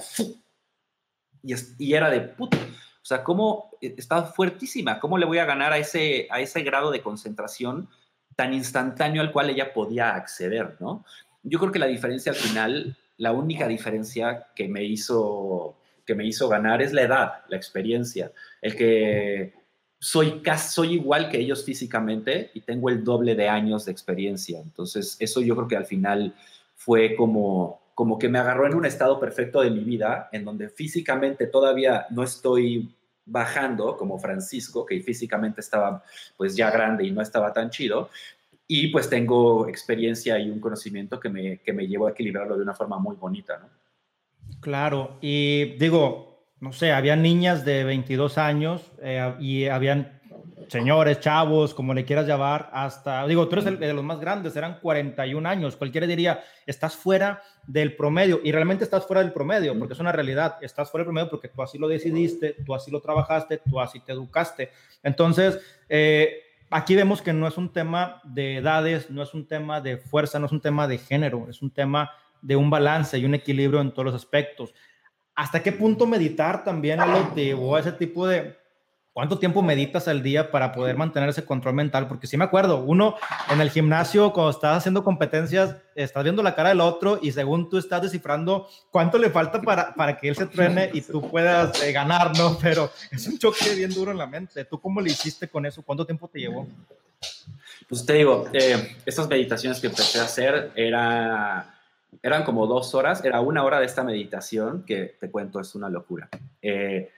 Y, 1.43 1.55
y 1.79 1.93
era 1.95 2.09
de 2.11 2.21
puta. 2.21 2.57
O 2.57 3.05
sea, 3.05 3.23
cómo 3.23 3.71
e, 3.81 3.95
estaba 3.97 4.23
fuertísima, 4.27 4.99
cómo 4.99 5.17
le 5.17 5.25
voy 5.25 5.39
a 5.39 5.45
ganar 5.45 5.73
a 5.73 5.79
ese, 5.79 6.27
a 6.29 6.39
ese 6.39 6.61
grado 6.61 6.91
de 6.91 7.01
concentración 7.01 7.89
tan 8.35 8.53
instantáneo 8.53 9.21
al 9.21 9.31
cual 9.31 9.49
ella 9.49 9.73
podía 9.73 10.15
acceder, 10.15 10.77
¿no? 10.79 11.03
Yo 11.43 11.57
creo 11.59 11.71
que 11.71 11.79
la 11.79 11.87
diferencia 11.87 12.31
al 12.31 12.37
final 12.37 12.95
la 13.21 13.33
única 13.33 13.67
diferencia 13.67 14.47
que 14.55 14.67
me 14.67 14.83
hizo 14.83 15.77
que 16.07 16.15
me 16.15 16.25
hizo 16.25 16.49
ganar 16.49 16.81
es 16.81 16.91
la 16.91 17.03
edad, 17.03 17.33
la 17.49 17.55
experiencia, 17.55 18.31
el 18.63 18.75
que 18.75 19.53
soy, 20.01 20.41
soy 20.57 20.93
igual 20.93 21.29
que 21.29 21.37
ellos 21.37 21.63
físicamente 21.63 22.49
y 22.55 22.61
tengo 22.61 22.89
el 22.89 23.03
doble 23.03 23.35
de 23.35 23.47
años 23.47 23.85
de 23.85 23.91
experiencia. 23.91 24.59
Entonces, 24.59 25.15
eso 25.19 25.41
yo 25.41 25.55
creo 25.55 25.67
que 25.67 25.77
al 25.77 25.85
final 25.85 26.33
fue 26.75 27.15
como, 27.15 27.79
como 27.93 28.17
que 28.17 28.27
me 28.27 28.39
agarró 28.39 28.65
en 28.65 28.73
un 28.73 28.85
estado 28.85 29.19
perfecto 29.19 29.61
de 29.61 29.69
mi 29.69 29.83
vida, 29.83 30.27
en 30.31 30.43
donde 30.43 30.69
físicamente 30.69 31.45
todavía 31.45 32.07
no 32.09 32.23
estoy 32.23 32.95
bajando 33.25 33.95
como 33.95 34.17
Francisco, 34.17 34.87
que 34.87 34.99
físicamente 35.01 35.61
estaba 35.61 36.03
pues 36.35 36.55
ya 36.55 36.71
grande 36.71 37.05
y 37.05 37.11
no 37.11 37.21
estaba 37.21 37.53
tan 37.53 37.69
chido, 37.69 38.09
y 38.67 38.87
pues 38.87 39.07
tengo 39.07 39.67
experiencia 39.67 40.39
y 40.39 40.49
un 40.49 40.59
conocimiento 40.59 41.19
que 41.19 41.29
me, 41.29 41.59
que 41.59 41.73
me 41.73 41.87
llevó 41.87 42.07
a 42.07 42.11
equilibrarlo 42.11 42.57
de 42.57 42.63
una 42.63 42.73
forma 42.73 42.97
muy 42.97 43.15
bonita, 43.17 43.59
¿no? 43.59 43.69
Claro, 44.61 45.19
y 45.21 45.75
digo, 45.77 46.30
no 46.61 46.71
sé, 46.71 46.91
había 46.91 47.15
niñas 47.15 47.65
de 47.65 47.83
22 47.83 48.37
años 48.37 48.91
eh, 49.01 49.33
y 49.39 49.65
habían 49.65 50.21
señores, 50.71 51.19
chavos, 51.19 51.73
como 51.73 51.93
le 51.93 52.05
quieras 52.05 52.25
llamar, 52.25 52.69
hasta, 52.71 53.27
digo, 53.27 53.45
tú 53.49 53.57
eres 53.57 53.77
de 53.77 53.93
los 53.93 54.05
más 54.05 54.21
grandes, 54.21 54.55
eran 54.55 54.79
41 54.79 55.49
años, 55.49 55.75
cualquiera 55.75 56.07
diría, 56.07 56.45
estás 56.65 56.95
fuera 56.95 57.41
del 57.67 57.97
promedio, 57.97 58.39
y 58.41 58.53
realmente 58.53 58.85
estás 58.85 59.05
fuera 59.05 59.21
del 59.21 59.33
promedio, 59.33 59.77
porque 59.77 59.95
es 59.95 59.99
una 59.99 60.13
realidad, 60.13 60.57
estás 60.61 60.89
fuera 60.89 61.01
del 61.01 61.07
promedio 61.07 61.29
porque 61.29 61.49
tú 61.49 61.61
así 61.61 61.77
lo 61.77 61.89
decidiste, 61.89 62.55
tú 62.65 62.73
así 62.73 62.89
lo 62.89 63.01
trabajaste, 63.01 63.57
tú 63.69 63.81
así 63.81 63.99
te 63.99 64.13
educaste. 64.13 64.71
Entonces, 65.03 65.59
eh, 65.89 66.41
aquí 66.69 66.95
vemos 66.95 67.21
que 67.21 67.33
no 67.33 67.47
es 67.47 67.57
un 67.57 67.73
tema 67.73 68.21
de 68.23 68.57
edades, 68.57 69.09
no 69.09 69.23
es 69.23 69.33
un 69.33 69.47
tema 69.47 69.81
de 69.81 69.97
fuerza, 69.97 70.39
no 70.39 70.45
es 70.45 70.53
un 70.53 70.61
tema 70.61 70.87
de 70.87 70.99
género, 70.99 71.47
es 71.49 71.61
un 71.61 71.71
tema 71.71 72.11
de 72.41 72.55
un 72.55 72.69
balance 72.69 73.17
y 73.17 73.25
un 73.25 73.35
equilibrio 73.35 73.81
en 73.81 73.91
todos 73.91 74.05
los 74.05 74.15
aspectos. 74.15 74.73
¿Hasta 75.41 75.63
qué 75.63 75.71
punto 75.71 76.05
meditar 76.05 76.63
también 76.63 76.99
lo 76.99 77.33
llevó 77.33 77.75
a 77.75 77.79
ese 77.79 77.91
tipo 77.93 78.27
de... 78.27 78.55
¿Cuánto 79.11 79.39
tiempo 79.39 79.63
meditas 79.63 80.07
al 80.07 80.21
día 80.21 80.51
para 80.51 80.71
poder 80.71 80.95
mantener 80.95 81.29
ese 81.29 81.43
control 81.43 81.73
mental? 81.73 82.07
Porque 82.07 82.27
sí 82.27 82.37
me 82.37 82.43
acuerdo, 82.43 82.83
uno 82.83 83.15
en 83.49 83.59
el 83.59 83.71
gimnasio, 83.71 84.33
cuando 84.33 84.51
estás 84.51 84.77
haciendo 84.77 85.03
competencias, 85.03 85.77
estás 85.95 86.23
viendo 86.23 86.43
la 86.43 86.53
cara 86.53 86.69
del 86.69 86.79
otro 86.79 87.17
y 87.19 87.31
según 87.31 87.71
tú 87.71 87.79
estás 87.79 88.03
descifrando 88.03 88.69
cuánto 88.91 89.17
le 89.17 89.31
falta 89.31 89.59
para, 89.63 89.95
para 89.95 90.15
que 90.15 90.29
él 90.29 90.35
se 90.35 90.45
truene 90.45 90.91
y 90.93 91.01
tú 91.01 91.27
puedas 91.27 91.81
eh, 91.81 91.91
ganar, 91.91 92.37
¿no? 92.37 92.59
Pero 92.61 92.91
es 93.09 93.25
un 93.25 93.39
choque 93.39 93.73
bien 93.73 93.91
duro 93.91 94.11
en 94.11 94.19
la 94.19 94.27
mente. 94.27 94.63
¿Tú 94.65 94.79
cómo 94.79 95.01
le 95.01 95.09
hiciste 95.09 95.47
con 95.47 95.65
eso? 95.65 95.81
¿Cuánto 95.81 96.05
tiempo 96.05 96.27
te 96.27 96.37
llevó? 96.37 96.67
Pues 97.89 98.05
te 98.05 98.13
digo, 98.13 98.47
eh, 98.53 98.95
estas 99.07 99.27
meditaciones 99.27 99.79
que 99.79 99.87
empecé 99.87 100.19
a 100.19 100.25
hacer 100.25 100.71
era 100.75 101.80
eran 102.21 102.43
como 102.43 102.67
dos 102.67 102.93
horas, 102.93 103.23
era 103.23 103.41
una 103.41 103.63
hora 103.63 103.79
de 103.79 103.85
esta 103.85 104.03
meditación, 104.03 104.83
que 104.83 105.17
te 105.19 105.31
cuento, 105.31 105.59
es 105.59 105.75
una 105.75 105.89
locura. 105.89 106.29
Eh, 106.61 107.09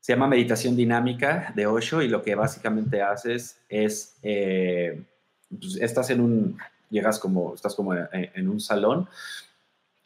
se 0.00 0.12
llama 0.12 0.26
meditación 0.26 0.74
dinámica 0.74 1.52
de 1.54 1.66
Osho 1.66 2.02
y 2.02 2.08
lo 2.08 2.22
que 2.22 2.34
básicamente 2.34 3.02
haces 3.02 3.60
es, 3.68 4.16
eh, 4.22 5.04
pues, 5.48 5.76
estás 5.76 6.10
en 6.10 6.20
un, 6.20 6.58
llegas 6.90 7.18
como, 7.18 7.54
estás 7.54 7.74
como 7.74 7.94
en, 7.94 8.48
un 8.48 8.60
salón 8.60 9.08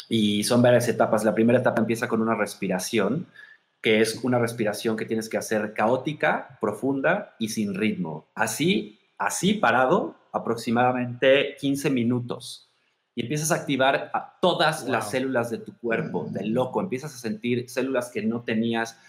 y 0.09 0.45
son 0.45 0.61
varias 0.61 0.89
etapas. 0.89 1.25
La 1.25 1.35
primera 1.35 1.61
etapa 1.61 1.81
empieza 1.81 2.09
con 2.09 2.21
una 2.21 2.35
respiración, 2.35 3.27
que 3.81 4.01
es 4.01 4.23
una 4.23 4.39
respiración 4.39 4.97
que 4.97 5.07
tienes 5.07 5.31
que 5.31 5.39
hacer 5.39 5.73
caótica, 5.73 6.59
profunda 6.61 7.35
y 7.39 7.49
sin 7.49 7.75
ritmo. 7.75 8.27
Así, 8.35 8.99
así 9.17 9.55
parado, 9.55 10.17
aproximadamente 10.33 11.57
15 11.59 11.89
minutos 11.89 12.66
y 13.17 13.23
empiezas 13.23 13.51
a 13.51 13.55
activar 13.57 14.11
a 14.13 14.39
todas 14.41 14.87
las 14.87 15.11
células 15.11 15.49
de 15.49 15.57
tu 15.57 15.77
cuerpo, 15.79 16.29
de 16.31 16.45
loco, 16.45 16.83
empiezas 16.83 17.15
a 17.15 17.19
sentir 17.19 17.69
células 17.71 18.11
que 18.11 18.23
no 18.23 18.43
tenías, 18.43 19.01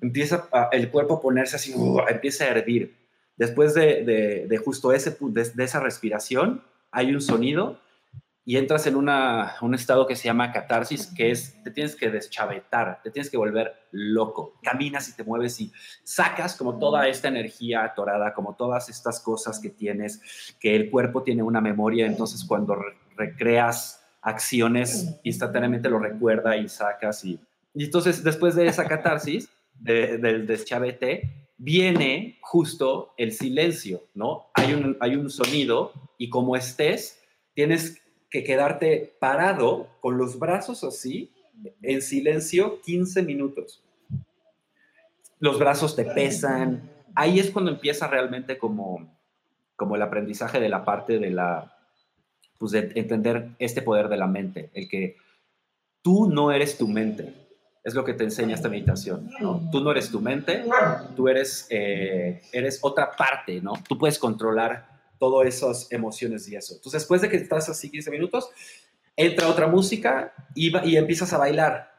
empieza 0.00 0.48
el 0.70 0.88
cuerpo 0.88 1.14
a 1.14 1.20
ponerse 1.20 1.56
así, 1.56 1.74
uh, 1.74 1.98
empieza 2.08 2.44
a 2.44 2.48
hervir. 2.48 2.96
Después 3.36 3.74
de, 3.74 4.46
de, 4.48 4.58
justo 4.58 4.92
ese, 4.92 5.18
de, 5.20 5.50
de, 5.50 5.64
esa 5.64 5.80
respiración, 5.80 6.62
hay 6.92 7.12
un 7.12 7.20
sonido 7.20 7.80
y 8.44 8.56
entras 8.56 8.86
en 8.86 8.94
una, 8.94 9.56
un 9.60 9.74
estado 9.74 10.06
que 10.06 10.14
se 10.14 10.26
llama 10.26 10.52
catarsis, 10.52 11.08
que 11.08 11.32
es, 11.32 11.60
te 11.64 11.72
tienes 11.72 11.96
que 11.96 12.08
deschavetar, 12.08 13.00
te 13.02 13.10
tienes 13.10 13.28
que 13.28 13.36
volver 13.36 13.74
loco, 13.90 14.60
caminas 14.62 15.08
y 15.08 15.16
te 15.16 15.24
mueves 15.24 15.60
y 15.60 15.72
sacas 16.04 16.54
como 16.54 16.78
toda 16.78 17.08
esta 17.08 17.26
energía 17.26 17.82
atorada, 17.82 18.32
como 18.32 18.54
todas 18.54 18.88
estas 18.88 19.18
cosas 19.18 19.58
que 19.58 19.70
tienes, 19.70 20.54
que 20.60 20.76
el 20.76 20.88
cuerpo 20.88 21.24
tiene 21.24 21.42
una 21.42 21.60
memoria, 21.60 22.06
entonces 22.06 22.44
cuando 22.44 22.76
recreas 23.16 24.04
acciones, 24.22 25.18
instantáneamente 25.22 25.88
lo 25.88 25.98
recuerda 25.98 26.56
y 26.56 26.68
sacas 26.68 27.24
y, 27.24 27.38
y 27.74 27.84
entonces 27.84 28.24
después 28.24 28.54
de 28.54 28.66
esa 28.66 28.86
catarsis, 28.86 29.50
del 29.78 30.46
deschavete, 30.46 31.48
viene 31.58 32.38
justo 32.40 33.12
el 33.16 33.32
silencio, 33.32 34.04
¿no? 34.14 34.46
Hay 34.54 34.72
un, 34.72 34.96
hay 35.00 35.16
un 35.16 35.30
sonido 35.30 35.92
y 36.18 36.28
como 36.30 36.56
estés, 36.56 37.22
tienes 37.54 38.02
que 38.30 38.44
quedarte 38.44 39.16
parado 39.18 39.88
con 40.00 40.18
los 40.18 40.38
brazos 40.38 40.84
así, 40.84 41.32
en 41.82 42.02
silencio, 42.02 42.80
15 42.82 43.22
minutos. 43.22 43.82
Los 45.38 45.58
brazos 45.58 45.96
te 45.96 46.04
pesan. 46.04 46.90
Ahí 47.14 47.38
es 47.38 47.50
cuando 47.50 47.70
empieza 47.70 48.08
realmente 48.08 48.58
como, 48.58 49.14
como 49.74 49.96
el 49.96 50.02
aprendizaje 50.02 50.60
de 50.60 50.68
la 50.68 50.84
parte 50.84 51.18
de 51.18 51.30
la, 51.30 51.75
pues 52.58 52.72
de 52.72 52.92
entender 52.94 53.50
este 53.58 53.82
poder 53.82 54.08
de 54.08 54.16
la 54.16 54.26
mente, 54.26 54.70
el 54.74 54.88
que 54.88 55.16
tú 56.02 56.28
no 56.28 56.52
eres 56.52 56.78
tu 56.78 56.88
mente, 56.88 57.46
es 57.86 57.94
lo 57.94 58.04
que 58.04 58.14
te 58.14 58.24
enseña 58.24 58.56
esta 58.56 58.68
meditación. 58.68 59.30
Tú 59.70 59.80
no 59.80 59.92
eres 59.92 60.10
tu 60.10 60.20
mente, 60.20 60.64
tú 61.14 61.28
eres, 61.28 61.68
eh, 61.70 62.42
eres 62.52 62.80
otra 62.82 63.14
parte, 63.14 63.60
¿no? 63.60 63.74
Tú 63.88 63.96
puedes 63.96 64.18
controlar 64.18 64.88
todas 65.20 65.46
esas 65.46 65.92
emociones 65.92 66.48
y 66.48 66.56
eso. 66.56 66.74
Entonces, 66.74 67.02
después 67.02 67.22
de 67.22 67.28
que 67.28 67.36
estás 67.36 67.68
así 67.68 67.88
15 67.88 68.10
minutos, 68.10 68.48
entra 69.14 69.48
otra 69.48 69.68
música 69.68 70.34
y, 70.52 70.76
y 70.88 70.96
empiezas 70.96 71.32
a 71.32 71.38
bailar, 71.38 71.92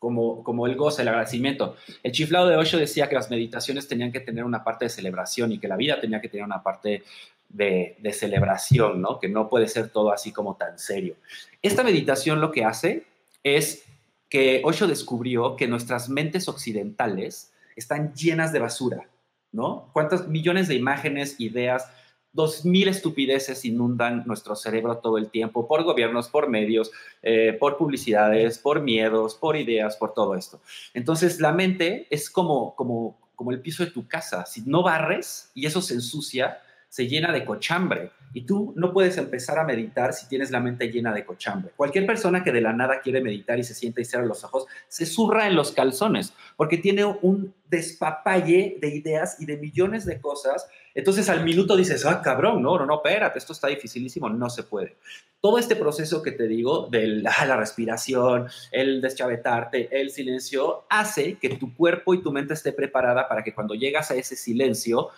como, 0.00 0.42
como 0.42 0.66
el 0.66 0.74
goce, 0.74 1.02
el 1.02 1.08
agradecimiento. 1.08 1.76
El 2.02 2.10
chiflado 2.10 2.48
de 2.48 2.56
Osho 2.56 2.78
decía 2.78 3.08
que 3.08 3.14
las 3.14 3.30
meditaciones 3.30 3.86
tenían 3.86 4.10
que 4.10 4.20
tener 4.20 4.44
una 4.44 4.64
parte 4.64 4.86
de 4.86 4.88
celebración 4.88 5.52
y 5.52 5.60
que 5.60 5.68
la 5.68 5.76
vida 5.76 6.00
tenía 6.00 6.20
que 6.20 6.28
tener 6.28 6.44
una 6.44 6.62
parte 6.62 7.04
de, 7.50 8.12
celebración, 8.12 9.00
¿no? 9.00 9.18
Que 9.18 9.28
no 9.28 9.48
puede 9.48 9.68
ser 9.68 9.90
todo 9.90 10.12
así 10.12 10.32
como 10.32 10.56
tan 10.56 10.78
serio. 10.78 11.16
Esta 11.62 11.82
meditación 11.82 12.40
lo 12.40 12.52
que 12.52 12.64
hace 12.64 13.04
es 13.42 13.84
que 14.28 14.62
Osho 14.64 14.86
descubrió 14.86 15.56
que 15.56 15.66
nuestras 15.66 16.08
mentes 16.08 16.48
occidentales 16.48 17.52
están 17.76 18.14
llenas 18.14 18.52
de 18.52 18.60
basura, 18.60 19.08
¿no? 19.52 19.90
¿Cuántas 19.92 20.28
millones 20.28 20.68
de 20.68 20.74
imágenes, 20.74 21.40
ideas, 21.40 21.90
dos 22.32 22.64
mil 22.64 22.86
estupideces 22.86 23.64
inundan 23.64 24.22
nuestro 24.26 24.54
cerebro 24.54 24.98
todo 24.98 25.18
el 25.18 25.30
tiempo 25.30 25.66
por 25.66 25.82
gobiernos, 25.82 26.28
por 26.28 26.48
medios, 26.48 26.92
eh, 27.22 27.56
por 27.58 27.76
publicidades, 27.76 28.58
por 28.58 28.80
miedos, 28.80 29.34
por 29.34 29.56
ideas, 29.56 29.96
por 29.96 30.14
todo 30.14 30.36
esto. 30.36 30.60
Entonces 30.94 31.40
la 31.40 31.52
mente 31.52 32.06
es 32.10 32.30
como, 32.30 32.76
como, 32.76 33.18
como 33.34 33.50
el 33.50 33.60
piso 33.60 33.84
de 33.84 33.90
tu 33.90 34.06
casa. 34.06 34.46
Si 34.46 34.62
no 34.62 34.84
barres 34.84 35.50
y 35.54 35.66
eso 35.66 35.82
se 35.82 35.94
ensucia, 35.94 36.60
se 36.90 37.06
llena 37.06 37.32
de 37.32 37.44
cochambre. 37.44 38.10
Y 38.32 38.42
tú 38.42 38.72
no 38.76 38.92
puedes 38.92 39.16
empezar 39.16 39.58
a 39.58 39.64
meditar 39.64 40.12
si 40.12 40.28
tienes 40.28 40.50
la 40.50 40.60
mente 40.60 40.88
llena 40.88 41.12
de 41.12 41.24
cochambre. 41.24 41.72
Cualquier 41.74 42.06
persona 42.06 42.44
que 42.44 42.52
de 42.52 42.60
la 42.60 42.72
nada 42.72 43.00
quiere 43.00 43.20
meditar 43.20 43.58
y 43.58 43.64
se 43.64 43.74
sienta 43.74 44.00
y 44.00 44.04
cierra 44.04 44.24
los 44.24 44.44
ojos, 44.44 44.66
se 44.86 45.06
zurra 45.06 45.48
en 45.48 45.56
los 45.56 45.72
calzones, 45.72 46.32
porque 46.56 46.78
tiene 46.78 47.04
un 47.04 47.54
despapalle 47.68 48.76
de 48.80 48.88
ideas 48.94 49.40
y 49.40 49.46
de 49.46 49.56
millones 49.56 50.04
de 50.04 50.20
cosas. 50.20 50.68
Entonces 50.94 51.28
al 51.28 51.42
minuto 51.42 51.76
dices, 51.76 52.04
ah, 52.06 52.20
cabrón, 52.22 52.62
no, 52.62 52.78
no, 52.78 52.86
no, 52.86 52.96
espérate, 52.96 53.38
esto 53.38 53.52
está 53.52 53.68
dificilísimo, 53.68 54.28
no 54.28 54.50
se 54.50 54.64
puede. 54.64 54.96
Todo 55.40 55.58
este 55.58 55.74
proceso 55.74 56.22
que 56.22 56.32
te 56.32 56.46
digo 56.46 56.88
de 56.88 57.24
ah, 57.38 57.46
la 57.46 57.56
respiración, 57.56 58.48
el 58.70 59.00
deschavetarte, 59.00 59.88
el 60.00 60.10
silencio, 60.10 60.84
hace 60.88 61.34
que 61.34 61.56
tu 61.56 61.74
cuerpo 61.74 62.14
y 62.14 62.22
tu 62.22 62.30
mente 62.30 62.54
esté 62.54 62.72
preparada 62.72 63.28
para 63.28 63.42
que 63.42 63.54
cuando 63.54 63.74
llegas 63.74 64.10
a 64.10 64.14
ese 64.14 64.36
silencio, 64.36 65.10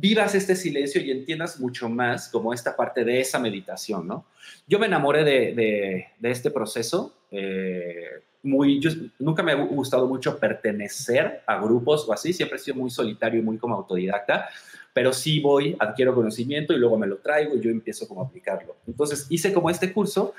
vivas 0.00 0.34
este 0.34 0.54
silencio 0.54 1.00
y 1.00 1.10
entiendas 1.10 1.58
mucho 1.58 1.88
más 1.88 2.28
como 2.28 2.54
esta 2.54 2.76
parte 2.76 3.04
de 3.04 3.20
esa 3.20 3.38
meditación, 3.38 4.06
¿no? 4.06 4.26
Yo 4.66 4.78
me 4.78 4.86
enamoré 4.86 5.24
de, 5.24 6.06
este 6.22 6.50
proceso. 6.50 7.14
Eh, 7.30 8.22
muy, 8.42 8.80
nunca 9.18 9.42
me 9.42 9.52
ha 9.52 9.56
gustado 9.56 10.06
mucho 10.06 10.38
pertenecer 10.38 11.42
a 11.44 11.60
grupos 11.60 12.08
o 12.08 12.12
así, 12.12 12.32
siempre 12.32 12.56
he 12.56 12.60
sido 12.60 12.76
muy 12.76 12.90
solitario 12.90 13.40
y 13.40 13.42
muy 13.42 13.58
como 13.58 13.74
autodidacta, 13.74 14.48
pero 14.94 15.12
sí 15.12 15.40
voy, 15.40 15.76
adquiero 15.78 16.14
conocimiento 16.14 16.72
y 16.72 16.78
luego 16.78 16.96
me 16.96 17.08
lo 17.08 17.18
traigo 17.18 17.56
y 17.56 17.60
yo 17.60 17.70
empiezo 17.70 18.06
como 18.06 18.22
a 18.22 18.26
aplicarlo. 18.26 18.76
Entonces 18.86 19.26
hice 19.28 19.52
como 19.52 19.70
este 19.70 19.92
curso 19.92 20.34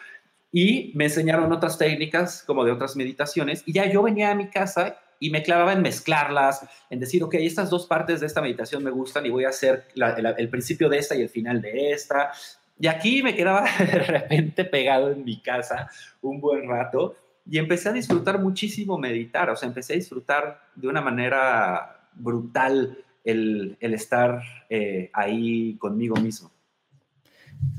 y 0.52 0.92
me 0.96 1.06
enseñaron 1.06 1.52
otras 1.52 1.78
técnicas 1.78 2.44
como 2.48 2.64
de 2.64 2.72
otras 2.72 2.96
meditaciones 2.96 3.64
y 3.66 3.74
ya 3.74 3.92
yo 3.92 4.02
venía 4.02 4.32
a 4.32 4.36
mi 4.36 4.50
casa 4.50 4.98
y 5.20 5.30
me 5.30 5.44
clavaba 5.44 5.74
en 5.74 5.82
mezclarlas, 5.82 6.66
en 6.90 7.00
decir, 7.00 7.24
ok, 7.24 7.36
estas 7.36 7.70
dos 7.70 7.86
partes 7.86 8.22
de 8.22 8.28
esta 8.28 8.42
meditación 8.42 8.84
me 8.84 8.92
gustan 8.92 9.26
y 9.26 9.30
voy 9.30 9.46
a 9.46 9.50
hacer 9.50 9.88
el, 9.96 10.50
principio 10.50 10.90
de 10.90 10.98
esta 10.98 11.16
y 11.16 11.22
el 11.22 11.30
final 11.30 11.62
de 11.62 11.92
esta. 11.92 12.32
Y 12.80 12.88
aquí 12.88 13.22
me 13.22 13.36
quedaba 13.36 13.66
de 13.80 14.00
repente 14.00 14.66
pegado 14.66 15.12
en 15.12 15.26
mi 15.26 15.42
casa 15.42 15.90
un 16.22 16.40
buen 16.40 16.68
rato 16.68 17.16
y 17.46 17.58
empecé 17.58 17.90
a 17.90 17.94
disfrutar 17.94 18.40
muchísimo 18.40 18.98
meditar, 18.98 19.50
o 19.50 19.56
sea, 19.56 19.68
empecé 19.68 19.94
a 19.94 19.98
disfrutar 19.98 20.62
de 20.76 20.88
una 20.88 21.02
manera 21.02 22.08
brutal 22.14 22.98
el, 23.24 23.78
estar 23.82 24.42
eh, 24.70 25.10
ahí 25.14 25.76
conmigo 25.78 26.16
mismo. 26.16 26.52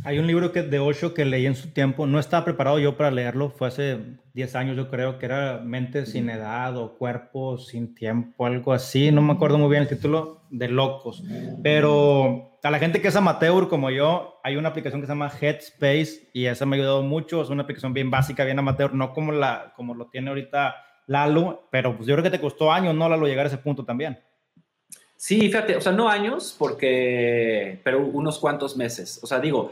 Hay 0.03 0.19
un 0.19 0.27
libro 0.27 0.51
que, 0.51 0.63
de 0.63 0.79
Osho 0.79 1.13
que 1.13 1.25
leí 1.25 1.45
en 1.45 1.55
su 1.55 1.73
tiempo, 1.73 2.07
no 2.07 2.19
estaba 2.19 2.45
preparado 2.45 2.79
yo 2.79 2.97
para 2.97 3.11
leerlo, 3.11 3.51
fue 3.51 3.69
hace 3.69 3.99
10 4.33 4.57
años 4.57 4.77
yo 4.77 4.89
creo, 4.89 5.19
que 5.19 5.27
era 5.27 5.59
Mente 5.59 6.07
sin 6.07 6.31
edad 6.31 6.77
o 6.79 6.97
Cuerpo 6.97 7.59
sin 7.59 7.95
tiempo, 7.95 8.47
algo 8.47 8.73
así, 8.73 9.11
no 9.13 9.21
me 9.21 9.35
acuerdo 9.35 9.59
muy 9.59 9.69
bien 9.69 9.83
el 9.83 9.89
título, 9.89 10.43
de 10.51 10.69
locos. 10.69 11.23
Pero 11.63 12.59
a 12.63 12.71
la 12.71 12.79
gente 12.79 13.03
que 13.03 13.09
es 13.09 13.17
amateur 13.17 13.69
como 13.69 13.91
yo, 13.91 14.41
hay 14.43 14.57
una 14.57 14.71
aplicación 14.71 15.01
que 15.01 15.07
se 15.07 15.13
llama 15.13 15.31
Headspace 15.39 16.31
y 16.33 16.47
esa 16.47 16.65
me 16.65 16.77
ha 16.77 16.79
ayudado 16.79 17.03
mucho, 17.03 17.43
es 17.43 17.51
una 17.51 17.65
aplicación 17.65 17.93
bien 17.93 18.11
básica, 18.11 18.45
bien 18.45 18.59
amateur, 18.59 18.95
no 18.95 19.13
como, 19.13 19.33
la, 19.33 19.75
como 19.77 19.95
lo 19.95 20.09
tiene 20.09 20.31
ahorita 20.31 20.77
Lalo, 21.07 21.69
pero 21.71 21.97
pues 21.97 22.07
yo 22.07 22.15
creo 22.15 22.23
que 22.23 22.31
te 22.31 22.41
costó 22.41 22.73
años, 22.73 22.95
¿no, 22.95 23.09
Lalo, 23.09 23.27
llegar 23.27 23.45
a 23.45 23.49
ese 23.49 23.59
punto 23.59 23.85
también? 23.85 24.19
Sí, 25.21 25.39
fíjate, 25.39 25.77
o 25.77 25.83
sea, 25.83 25.93
no 25.93 26.09
años, 26.09 26.57
porque, 26.59 27.79
pero 27.85 28.07
unos 28.07 28.39
cuantos 28.39 28.79
meses. 28.79 29.21
O 29.23 29.27
sea, 29.27 29.39
digo, 29.39 29.71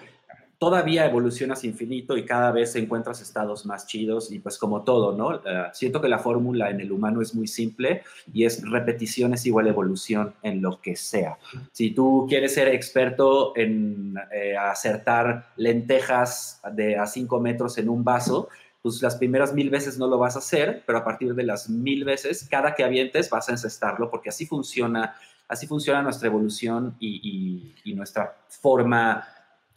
todavía 0.58 1.06
evolucionas 1.06 1.64
infinito 1.64 2.18
y 2.18 2.26
cada 2.26 2.52
vez 2.52 2.76
encuentras 2.76 3.22
estados 3.22 3.64
más 3.64 3.86
chidos 3.86 4.30
y 4.30 4.40
pues 4.40 4.58
como 4.58 4.82
todo, 4.82 5.16
¿no? 5.16 5.36
Eh, 5.36 5.70
siento 5.72 6.02
que 6.02 6.08
la 6.10 6.18
fórmula 6.18 6.68
en 6.68 6.82
el 6.82 6.92
humano 6.92 7.22
es 7.22 7.34
muy 7.34 7.46
simple 7.46 8.02
y 8.30 8.44
es 8.44 8.60
repetición 8.68 9.32
es 9.32 9.46
igual 9.46 9.68
evolución 9.68 10.34
en 10.42 10.60
lo 10.60 10.82
que 10.82 10.96
sea. 10.96 11.38
Si 11.72 11.92
tú 11.92 12.26
quieres 12.28 12.52
ser 12.52 12.68
experto 12.68 13.56
en 13.56 14.16
eh, 14.30 14.54
acertar 14.54 15.54
lentejas 15.56 16.60
de 16.74 16.98
a 16.98 17.06
cinco 17.06 17.40
metros 17.40 17.78
en 17.78 17.88
un 17.88 18.04
vaso, 18.04 18.50
pues 18.82 19.00
las 19.00 19.16
primeras 19.16 19.54
mil 19.54 19.70
veces 19.70 19.96
no 19.96 20.08
lo 20.08 20.18
vas 20.18 20.36
a 20.36 20.40
hacer, 20.40 20.82
pero 20.86 20.98
a 20.98 21.04
partir 21.04 21.34
de 21.34 21.44
las 21.44 21.70
mil 21.70 22.04
veces, 22.04 22.46
cada 22.50 22.74
que 22.74 22.84
avientes 22.84 23.30
vas 23.30 23.48
a 23.48 23.52
encestarlo 23.52 24.10
porque 24.10 24.28
así 24.28 24.44
funciona 24.44 25.16
Así 25.48 25.66
funciona 25.66 26.02
nuestra 26.02 26.28
evolución 26.28 26.94
y, 27.00 27.74
nuestra 27.94 28.36
forma 28.48 29.26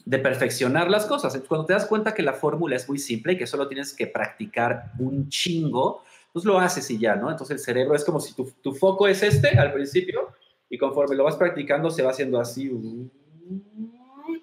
de 0.04 0.20
perfeccionar 0.20 0.90
las 0.90 1.06
cosas. 1.06 1.42
Cuando 1.48 1.66
te 1.66 1.74
das 1.74 1.86
cuenta 1.86 2.14
que 2.14 2.22
la 2.22 2.34
fórmula 2.34 2.76
es 2.76 2.88
muy 2.90 3.00
simple 3.00 3.34
y 3.34 3.38
que 3.38 3.48
solo 3.48 3.68
tienes 3.68 3.94
que 3.94 4.06
practicar 4.06 4.92
un 5.00 5.30
chingo, 5.30 6.04
pues 6.34 6.44
lo 6.44 6.60
haces 6.60 6.90
y 6.92 7.00
ya, 7.00 7.16
¿no? 7.16 7.32
Entonces 7.32 7.58
el 7.58 7.64
cerebro 7.64 7.96
es 7.96 8.04
como 8.04 8.20
si 8.20 8.34
tu, 8.34 8.74
foco 8.74 9.08
es 9.08 9.24
este 9.24 9.58
al 9.58 9.72
principio 9.74 10.30
y 10.70 10.78
conforme 10.78 11.16
lo 11.16 11.24
vas 11.24 11.36
practicando 11.36 11.90
se 11.90 12.04
va 12.04 12.12
haciendo 12.12 12.40
así 12.40 12.72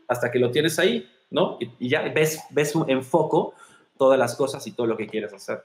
hasta 0.07 0.31
que 0.31 0.39
lo 0.39 0.51
tienes 0.51 0.79
ahí, 0.79 1.07
¿no? 1.31 1.59
Y, 1.61 1.87
y 1.87 1.89
ya 1.91 2.03
ves, 2.09 2.41
ves 2.51 2.73
en 2.87 3.03
foco 3.03 3.55
todas 3.99 4.19
las 4.19 4.35
cosas 4.35 4.67
y 4.67 4.73
todo 4.73 4.87
lo 4.87 4.97
que 4.97 5.07
quieres 5.07 5.33
hacer. 5.35 5.63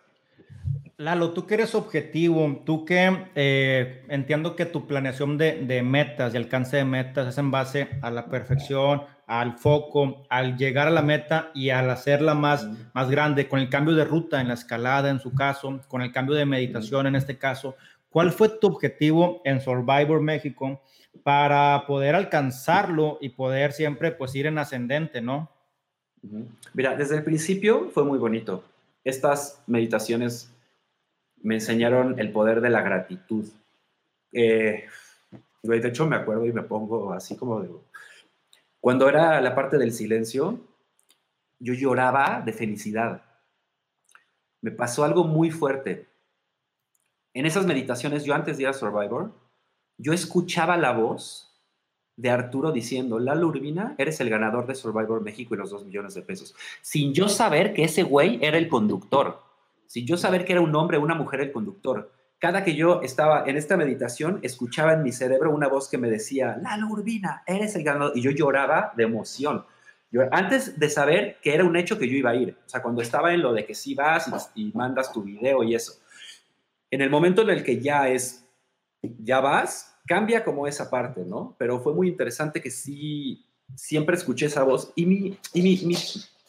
Lalo, 0.97 1.31
tú 1.31 1.47
que 1.47 1.55
eres 1.55 1.73
objetivo, 1.73 2.61
tú 2.65 2.85
que 2.85 3.27
eh, 3.33 4.05
entiendo 4.09 4.55
que 4.55 4.67
tu 4.67 4.85
planeación 4.85 5.39
de, 5.39 5.81
metas 5.83 6.33
y 6.33 6.37
alcance 6.37 6.77
de 6.77 6.85
metas 6.85 7.27
es 7.27 7.37
en 7.39 7.49
base 7.49 7.89
a 8.03 8.11
la 8.11 8.27
perfección, 8.27 9.01
al 9.25 9.57
foco, 9.57 10.23
al 10.29 10.55
llegar 10.55 10.87
a 10.87 10.91
la 10.91 11.01
meta 11.01 11.49
y 11.55 11.71
al 11.71 11.89
hacerla 11.89 12.35
más, 12.35 12.67
más 12.93 13.09
grande, 13.09 13.47
con 13.47 13.59
el 13.59 13.69
cambio 13.69 13.95
de 13.95 14.05
ruta 14.05 14.39
en 14.39 14.49
la 14.49 14.53
escalada 14.53 15.09
en 15.09 15.19
su 15.19 15.33
caso, 15.33 15.81
con 15.87 16.03
el 16.03 16.11
cambio 16.11 16.35
de 16.35 16.45
meditación 16.45 17.07
en 17.07 17.15
este 17.15 17.39
caso. 17.39 17.75
¿Cuál 18.09 18.31
fue 18.31 18.49
tu 18.49 18.67
objetivo 18.67 19.41
en 19.45 19.61
Survivor 19.61 20.21
México 20.21 20.83
para 21.23 21.85
poder 21.87 22.13
alcanzarlo 22.13 23.17
y 23.19 23.29
poder 23.29 23.71
siempre 23.71 24.11
pues 24.11 24.35
ir 24.35 24.45
en 24.45 24.59
ascendente, 24.59 25.21
no? 25.21 25.49
Mira, 26.75 26.95
desde 26.95 27.17
el 27.17 27.23
principio 27.23 27.89
fue 27.91 28.03
muy 28.03 28.19
bonito. 28.19 28.63
Estas 29.03 29.63
meditaciones 29.67 30.52
me 31.43 31.55
enseñaron 31.55 32.19
el 32.19 32.31
poder 32.31 32.61
de 32.61 32.69
la 32.69 32.81
gratitud. 32.81 33.45
Eh, 34.31 34.85
de 35.61 35.87
hecho, 35.87 36.07
me 36.07 36.15
acuerdo 36.15 36.45
y 36.45 36.53
me 36.53 36.63
pongo 36.63 37.13
así 37.13 37.37
como 37.37 37.61
de... 37.61 37.69
Cuando 38.79 39.07
era 39.07 39.39
la 39.39 39.53
parte 39.53 39.77
del 39.77 39.93
silencio, 39.93 40.59
yo 41.59 41.73
lloraba 41.73 42.41
de 42.43 42.51
felicidad. 42.51 43.23
Me 44.61 44.71
pasó 44.71 45.03
algo 45.03 45.23
muy 45.23 45.51
fuerte. 45.51 46.07
En 47.33 47.45
esas 47.45 47.65
meditaciones, 47.65 48.25
yo 48.25 48.33
antes 48.33 48.57
de 48.57 48.63
ir 48.63 48.69
a 48.69 48.73
Survivor, 48.73 49.31
yo 49.97 50.13
escuchaba 50.13 50.77
la 50.77 50.91
voz 50.91 51.53
de 52.15 52.29
Arturo 52.29 52.71
diciendo, 52.71 53.19
Lalo 53.19 53.47
Urbina, 53.47 53.95
eres 53.97 54.19
el 54.21 54.29
ganador 54.29 54.67
de 54.67 54.75
Survivor 54.75 55.21
México 55.21 55.55
y 55.55 55.57
los 55.57 55.71
dos 55.71 55.85
millones 55.85 56.13
de 56.13 56.21
pesos, 56.21 56.55
sin 56.81 57.13
yo 57.13 57.27
saber 57.27 57.73
que 57.73 57.85
ese 57.85 58.03
güey 58.03 58.39
era 58.41 58.57
el 58.57 58.69
conductor. 58.69 59.42
Si 59.93 60.05
yo 60.05 60.17
saber 60.17 60.43
que 60.43 60.53
era 60.53 60.61
un 60.61 60.75
hombre 60.75 60.97
o 60.97 61.03
una 61.03 61.13
mujer 61.13 61.39
el 61.39 61.51
conductor, 61.51 62.11
cada 62.39 62.63
que 62.63 62.73
yo 62.75 63.03
estaba 63.03 63.43
en 63.45 63.57
esta 63.57 63.77
meditación, 63.77 64.39
escuchaba 64.41 64.93
en 64.93 65.03
mi 65.03 65.11
cerebro 65.11 65.53
una 65.53 65.67
voz 65.67 65.87
que 65.87 65.99
me 65.99 66.09
decía, 66.09 66.57
Lalo 66.63 66.87
Urbina, 66.87 67.43
eres 67.45 67.75
el 67.75 67.83
ganador. 67.83 68.17
Y 68.17 68.21
yo 68.21 68.31
lloraba 68.31 68.91
de 68.97 69.03
emoción. 69.03 69.67
Yo, 70.09 70.23
antes 70.31 70.79
de 70.79 70.89
saber 70.89 71.37
que 71.43 71.53
era 71.53 71.63
un 71.63 71.75
hecho 71.75 71.99
que 71.99 72.09
yo 72.09 72.15
iba 72.15 72.31
a 72.31 72.35
ir. 72.35 72.57
O 72.65 72.67
sea, 72.67 72.81
cuando 72.81 73.03
estaba 73.03 73.35
en 73.35 73.43
lo 73.43 73.53
de 73.53 73.67
que 73.67 73.75
sí 73.75 73.93
vas 73.93 74.49
y, 74.55 74.69
y 74.69 74.71
mandas 74.73 75.13
tu 75.13 75.21
video 75.21 75.61
y 75.61 75.75
eso. 75.75 75.93
En 76.89 77.01
el 77.01 77.11
momento 77.11 77.43
en 77.43 77.51
el 77.51 77.63
que 77.63 77.79
ya 77.79 78.09
es, 78.09 78.49
ya 79.03 79.41
vas, 79.41 79.95
cambia 80.07 80.43
como 80.43 80.65
esa 80.65 80.89
parte, 80.89 81.23
¿no? 81.23 81.55
Pero 81.59 81.79
fue 81.81 81.93
muy 81.93 82.07
interesante 82.07 82.63
que 82.63 82.71
sí, 82.71 83.45
siempre 83.75 84.15
escuché 84.15 84.47
esa 84.47 84.63
voz 84.63 84.91
y 84.95 85.05
mi, 85.05 85.37
y 85.53 85.61
mi, 85.61 85.77
mi 85.85 85.95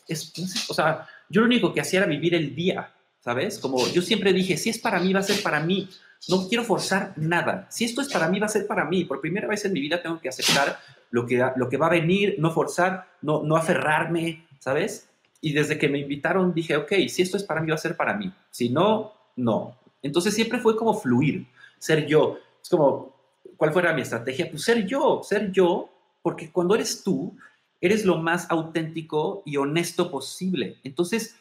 es, 0.08 0.32
o 0.70 0.72
sea, 0.72 1.06
yo 1.28 1.42
lo 1.42 1.46
único 1.46 1.74
que 1.74 1.82
hacía 1.82 1.98
era 1.98 2.08
vivir 2.08 2.34
el 2.34 2.54
día. 2.54 2.90
¿Sabes? 3.24 3.58
Como 3.58 3.88
yo 3.88 4.02
siempre 4.02 4.34
dije, 4.34 4.58
si 4.58 4.68
es 4.68 4.78
para 4.78 5.00
mí, 5.00 5.12
va 5.14 5.20
a 5.20 5.22
ser 5.22 5.42
para 5.42 5.60
mí. 5.60 5.88
No 6.28 6.46
quiero 6.46 6.62
forzar 6.62 7.14
nada. 7.16 7.66
Si 7.70 7.86
esto 7.86 8.02
es 8.02 8.12
para 8.12 8.28
mí, 8.28 8.38
va 8.38 8.46
a 8.46 8.50
ser 8.50 8.66
para 8.66 8.84
mí. 8.84 9.04
Por 9.06 9.22
primera 9.22 9.48
vez 9.48 9.64
en 9.64 9.72
mi 9.72 9.80
vida 9.80 10.02
tengo 10.02 10.20
que 10.20 10.28
aceptar 10.28 10.78
lo 11.10 11.24
que, 11.24 11.42
lo 11.56 11.68
que 11.70 11.78
va 11.78 11.86
a 11.86 11.90
venir, 11.90 12.36
no 12.38 12.50
forzar, 12.50 13.08
no, 13.22 13.42
no 13.42 13.56
aferrarme, 13.56 14.46
¿sabes? 14.58 15.08
Y 15.40 15.54
desde 15.54 15.78
que 15.78 15.88
me 15.88 15.98
invitaron 15.98 16.52
dije, 16.52 16.76
ok, 16.76 16.92
si 17.08 17.22
esto 17.22 17.38
es 17.38 17.44
para 17.44 17.62
mí, 17.62 17.70
va 17.70 17.76
a 17.76 17.78
ser 17.78 17.96
para 17.96 18.14
mí. 18.14 18.30
Si 18.50 18.68
no, 18.68 19.14
no. 19.36 19.78
Entonces 20.02 20.34
siempre 20.34 20.58
fue 20.58 20.76
como 20.76 20.92
fluir, 20.92 21.46
ser 21.78 22.06
yo. 22.06 22.38
Es 22.62 22.68
como, 22.68 23.16
¿cuál 23.56 23.72
fuera 23.72 23.94
mi 23.94 24.02
estrategia? 24.02 24.50
Pues 24.50 24.64
ser 24.64 24.86
yo, 24.86 25.22
ser 25.22 25.50
yo, 25.50 25.88
porque 26.20 26.50
cuando 26.50 26.74
eres 26.74 27.02
tú, 27.02 27.34
eres 27.80 28.04
lo 28.04 28.18
más 28.18 28.50
auténtico 28.50 29.42
y 29.46 29.56
honesto 29.56 30.10
posible. 30.10 30.76
Entonces, 30.84 31.36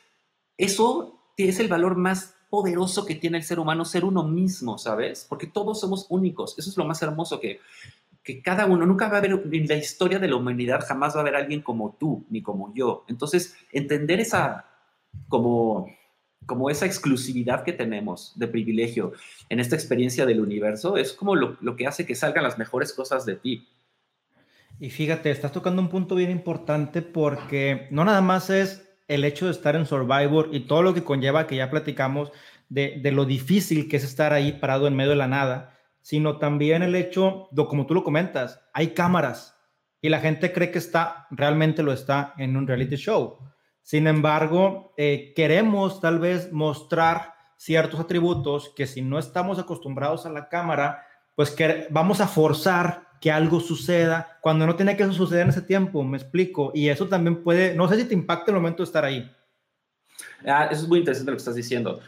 eso 0.58 1.20
es 1.38 1.60
el 1.60 1.68
valor 1.68 1.96
más 1.96 2.36
poderoso 2.50 3.06
que 3.06 3.16
tiene 3.16 3.38
el 3.38 3.44
ser 3.44 3.60
humano, 3.60 3.84
ser 3.84 4.06
uno 4.06 4.24
mismo, 4.24 4.78
¿sabes? 4.78 5.26
Porque 5.28 5.48
todos 5.48 5.80
somos 5.80 6.06
únicos. 6.10 6.56
Eso 6.58 6.70
es 6.70 6.78
lo 6.78 6.86
más 6.86 7.02
hermoso 7.02 7.40
que, 7.40 7.60
que 8.24 8.42
cada 8.42 8.68
uno, 8.68 8.86
nunca 8.86 9.08
va 9.10 9.16
a 9.16 9.18
haber, 9.18 9.44
en 9.52 9.68
la 9.68 9.76
historia 9.76 10.20
de 10.20 10.28
la 10.28 10.36
humanidad 10.36 10.86
jamás 10.88 11.16
va 11.16 11.20
a 11.20 11.22
haber 11.22 11.36
alguien 11.36 11.62
como 11.62 11.98
tú, 12.00 12.26
ni 12.30 12.42
como 12.42 12.74
yo. 12.74 13.06
Entonces, 13.08 13.56
entender 13.72 14.20
esa, 14.20 14.66
como, 15.28 15.88
como 16.46 16.70
esa 16.70 16.86
exclusividad 16.86 17.64
que 17.64 17.74
tenemos 17.74 18.34
de 18.36 18.48
privilegio 18.48 19.14
en 19.50 19.60
esta 19.60 19.76
experiencia 19.76 20.26
del 20.26 20.40
universo, 20.40 20.96
es 20.98 21.12
como 21.14 21.36
lo, 21.36 21.58
lo 21.60 21.76
que 21.76 21.88
hace 21.88 22.06
que 22.06 22.16
salgan 22.16 22.44
las 22.44 22.58
mejores 22.58 22.94
cosas 22.94 23.26
de 23.26 23.36
ti. 23.36 23.68
Y 24.80 24.90
fíjate, 24.90 25.32
estás 25.32 25.52
tocando 25.52 25.82
un 25.82 25.90
punto 25.90 26.16
bien 26.16 26.32
importante 26.32 27.02
porque 27.02 27.88
no 27.92 28.06
nada 28.06 28.22
más 28.22 28.50
es 28.50 28.83
el 29.08 29.24
hecho 29.24 29.46
de 29.46 29.52
estar 29.52 29.76
en 29.76 29.86
Survivor 29.86 30.50
y 30.52 30.62
todo 30.62 30.82
lo 30.82 30.94
que 30.94 31.04
conlleva, 31.04 31.48
que 31.48 31.56
ya 31.56 31.70
platicamos, 31.70 32.32
de, 32.70 33.00
lo 33.12 33.26
difícil 33.26 33.88
que 33.88 33.98
es 33.98 34.04
estar 34.04 34.34
ahí 34.34 34.54
parado 34.54 34.88
en 34.88 34.96
medio 34.96 35.12
de 35.12 35.18
la 35.18 35.28
nada, 35.28 35.78
sino 36.02 36.38
también 36.38 36.82
el 36.84 36.96
hecho, 36.96 37.48
de, 37.52 37.66
como 37.68 37.86
tú 37.86 37.94
lo 37.94 38.04
comentas, 38.04 38.62
hay 38.74 38.90
cámaras 38.90 39.58
y 40.02 40.10
la 40.10 40.20
gente 40.20 40.52
cree 40.52 40.72
que 40.72 40.80
está, 40.80 41.28
realmente 41.32 41.84
lo 41.84 41.94
está 41.94 42.34
en 42.38 42.58
un 42.58 42.68
reality 42.68 42.96
show. 42.96 43.38
Sin 43.82 44.08
embargo, 44.08 44.94
eh, 44.98 45.34
queremos 45.36 46.02
tal 46.02 46.20
vez 46.20 46.52
mostrar 46.52 47.34
ciertos 47.58 48.00
atributos 48.00 48.74
que 48.76 48.88
si 48.88 49.02
no 49.02 49.20
estamos 49.20 49.60
acostumbrados 49.60 50.26
a 50.26 50.30
la 50.30 50.50
cámara, 50.50 51.06
pues 51.36 51.52
que 51.52 51.88
vamos 51.90 52.22
a 52.22 52.28
forzar 52.28 53.08
que 53.24 53.32
algo 53.32 53.62
suceda 53.62 54.38
cuando 54.42 54.68
no 54.68 54.76
tiene 54.76 54.98
que 54.98 55.10
suceder 55.14 55.44
en 55.44 55.50
ese 55.52 55.62
tiempo, 55.62 56.04
me 56.04 56.18
explico. 56.18 56.74
Y 56.76 56.90
eso 56.90 57.08
también 57.08 57.42
puede, 57.42 57.74
no 57.74 57.88
sé 57.88 57.96
si 57.96 58.04
te 58.04 58.14
impacta 58.14 58.52
el 58.52 58.58
momento 58.58 58.84
de 58.84 58.88
estar 58.88 59.06
ahí. 59.06 59.34
Ah, 60.46 60.68
eso 60.70 60.82
es 60.82 60.90
muy 60.90 61.00
interesante 61.00 61.32
lo 61.32 61.38
que 61.38 61.40
estás 61.40 61.56
diciendo. 61.56 62.02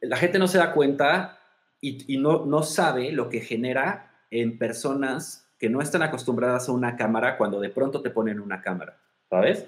La 0.00 0.16
gente 0.16 0.38
no 0.38 0.48
se 0.48 0.56
da 0.56 0.72
cuenta 0.72 1.38
y, 1.78 2.16
no, 2.16 2.46
no 2.46 2.62
sabe 2.62 3.12
lo 3.12 3.28
que 3.28 3.42
genera 3.42 4.14
en 4.30 4.56
personas 4.56 5.46
que 5.58 5.68
no 5.68 5.82
están 5.82 6.00
acostumbradas 6.00 6.70
a 6.70 6.72
una 6.72 6.96
cámara 6.96 7.36
cuando 7.36 7.60
de 7.60 7.68
pronto 7.68 8.00
te 8.00 8.08
ponen 8.08 8.40
una 8.40 8.62
cámara, 8.62 8.96
¿sabes? 9.28 9.66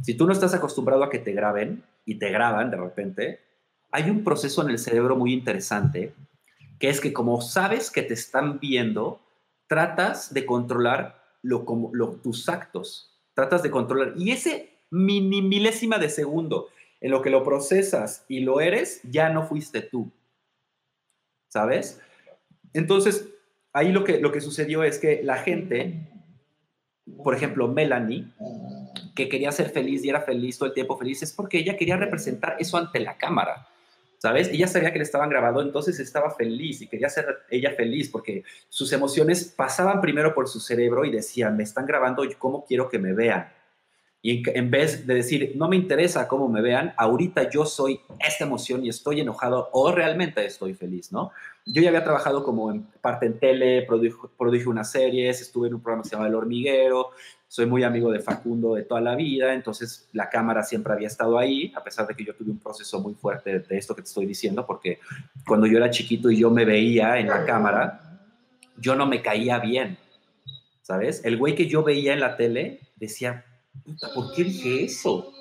Si 0.00 0.14
tú 0.14 0.26
no 0.26 0.32
estás 0.32 0.54
acostumbrado 0.54 1.04
a 1.04 1.10
que 1.10 1.18
te 1.18 1.32
graben 1.32 1.84
y 2.06 2.14
te 2.14 2.30
graban 2.30 2.70
de 2.70 2.78
repente, 2.78 3.40
hay 3.90 4.08
un 4.08 4.24
proceso 4.24 4.62
en 4.62 4.70
el 4.70 4.78
cerebro 4.78 5.16
muy 5.16 5.34
interesante 5.34 6.14
que 6.78 6.88
es 6.88 6.98
que 6.98 7.12
como 7.12 7.42
sabes 7.42 7.90
que 7.90 8.02
te 8.02 8.14
están 8.14 8.58
viendo, 8.58 9.20
tratas 9.68 10.34
de 10.34 10.44
controlar 10.44 11.22
tus 12.22 12.48
actos. 12.48 13.14
tratas 13.34 13.62
de 13.62 13.70
controlar. 13.70 14.14
Y 14.16 14.32
ese 14.32 14.80
mini 14.90 15.42
milésima 15.42 15.98
de 15.98 16.08
segundo 16.08 16.68
en 17.00 17.12
lo 17.12 17.22
que 17.22 17.30
lo 17.30 17.44
procesas 17.44 18.24
y 18.26 18.40
lo 18.40 18.60
eres, 18.60 19.00
ya 19.04 19.28
no 19.28 19.46
fuiste 19.46 19.80
tú. 19.80 20.10
¿Sabes? 21.48 22.00
Entonces, 22.72 23.28
ahí 23.72 23.92
lo 23.92 24.02
que, 24.02 24.18
lo 24.20 24.32
que 24.32 24.40
sucedió 24.40 24.82
es 24.82 24.98
que 24.98 25.22
la 25.22 25.36
gente, 25.36 26.10
por 27.22 27.34
ejemplo, 27.34 27.68
Melanie, 27.68 28.26
que 29.14 29.28
quería 29.28 29.52
ser 29.52 29.70
feliz 29.70 30.04
y 30.04 30.10
era 30.10 30.22
feliz 30.22 30.58
todo 30.58 30.68
el 30.68 30.74
tiempo 30.74 30.98
feliz, 30.98 31.22
es 31.22 31.32
porque 31.32 31.58
ella 31.58 31.76
quería 31.76 31.96
representar 31.96 32.56
eso 32.58 32.76
ante 32.76 32.98
la 33.00 33.16
cámara. 33.16 33.68
¿Sabes? 34.18 34.48
Ella 34.48 34.66
sabía 34.66 34.92
que 34.92 34.98
le 34.98 35.04
estaban 35.04 35.30
grabando, 35.30 35.62
entonces 35.62 36.00
estaba 36.00 36.32
feliz 36.32 36.82
y 36.82 36.88
quería 36.88 37.08
ser 37.08 37.38
ella 37.50 37.72
feliz 37.76 38.08
porque 38.10 38.42
sus 38.68 38.92
emociones 38.92 39.44
pasaban 39.44 40.00
primero 40.00 40.34
por 40.34 40.48
su 40.48 40.58
cerebro 40.58 41.04
y 41.04 41.12
decían, 41.12 41.56
me 41.56 41.62
están 41.62 41.86
grabando, 41.86 42.24
¿cómo 42.36 42.64
quiero 42.64 42.88
que 42.88 42.98
me 42.98 43.12
vean? 43.12 43.48
Y 44.20 44.42
en 44.50 44.70
vez 44.70 45.06
de 45.06 45.14
decir, 45.14 45.52
no 45.54 45.68
me 45.68 45.76
interesa 45.76 46.26
cómo 46.26 46.48
me 46.48 46.60
vean, 46.60 46.92
ahorita 46.96 47.48
yo 47.50 47.64
soy 47.64 48.00
esta 48.18 48.44
emoción 48.44 48.84
y 48.84 48.88
estoy 48.88 49.20
enojado 49.20 49.70
o 49.72 49.92
realmente 49.92 50.44
estoy 50.44 50.74
feliz, 50.74 51.12
¿no? 51.12 51.30
Yo 51.64 51.80
ya 51.82 51.90
había 51.90 52.02
trabajado 52.02 52.42
como 52.42 52.72
en 52.72 52.82
parte 53.00 53.26
en 53.26 53.38
tele, 53.38 53.86
produje, 53.86 54.66
unas 54.66 54.90
series, 54.90 55.40
estuve 55.40 55.68
en 55.68 55.74
un 55.74 55.80
programa 55.80 56.02
que 56.02 56.08
se 56.08 56.16
llama 56.16 56.26
El 56.26 56.34
Hormiguero, 56.34 57.10
soy 57.48 57.64
muy 57.64 57.82
amigo 57.82 58.12
de 58.12 58.20
Facundo 58.20 58.74
de 58.74 58.82
toda 58.82 59.00
la 59.00 59.16
vida, 59.16 59.54
entonces 59.54 60.08
la 60.12 60.28
cámara 60.28 60.62
siempre 60.62 60.92
había 60.92 61.08
estado 61.08 61.38
ahí, 61.38 61.72
a 61.74 61.82
pesar 61.82 62.06
de 62.06 62.14
que 62.14 62.24
yo 62.24 62.34
tuve 62.34 62.50
un 62.50 62.58
proceso 62.58 63.00
muy 63.00 63.14
fuerte 63.14 63.60
de 63.60 63.78
esto 63.78 63.96
que 63.96 64.02
te 64.02 64.08
estoy 64.08 64.26
diciendo, 64.26 64.66
porque 64.66 65.00
cuando 65.46 65.66
yo 65.66 65.78
era 65.78 65.88
chiquito 65.88 66.30
y 66.30 66.38
yo 66.38 66.50
me 66.50 66.66
veía 66.66 67.18
en 67.18 67.28
la 67.28 67.46
cámara, 67.46 68.20
yo 68.76 68.94
no 68.94 69.06
me 69.06 69.22
caía 69.22 69.58
bien, 69.58 69.98
¿sabes? 70.82 71.22
El 71.24 71.38
güey 71.38 71.54
que 71.54 71.66
yo 71.66 71.82
veía 71.82 72.12
en 72.12 72.20
la 72.20 72.36
tele 72.36 72.80
decía, 72.96 73.46
¿por 74.14 74.34
qué 74.34 74.44
dije 74.44 74.84
eso? 74.84 75.32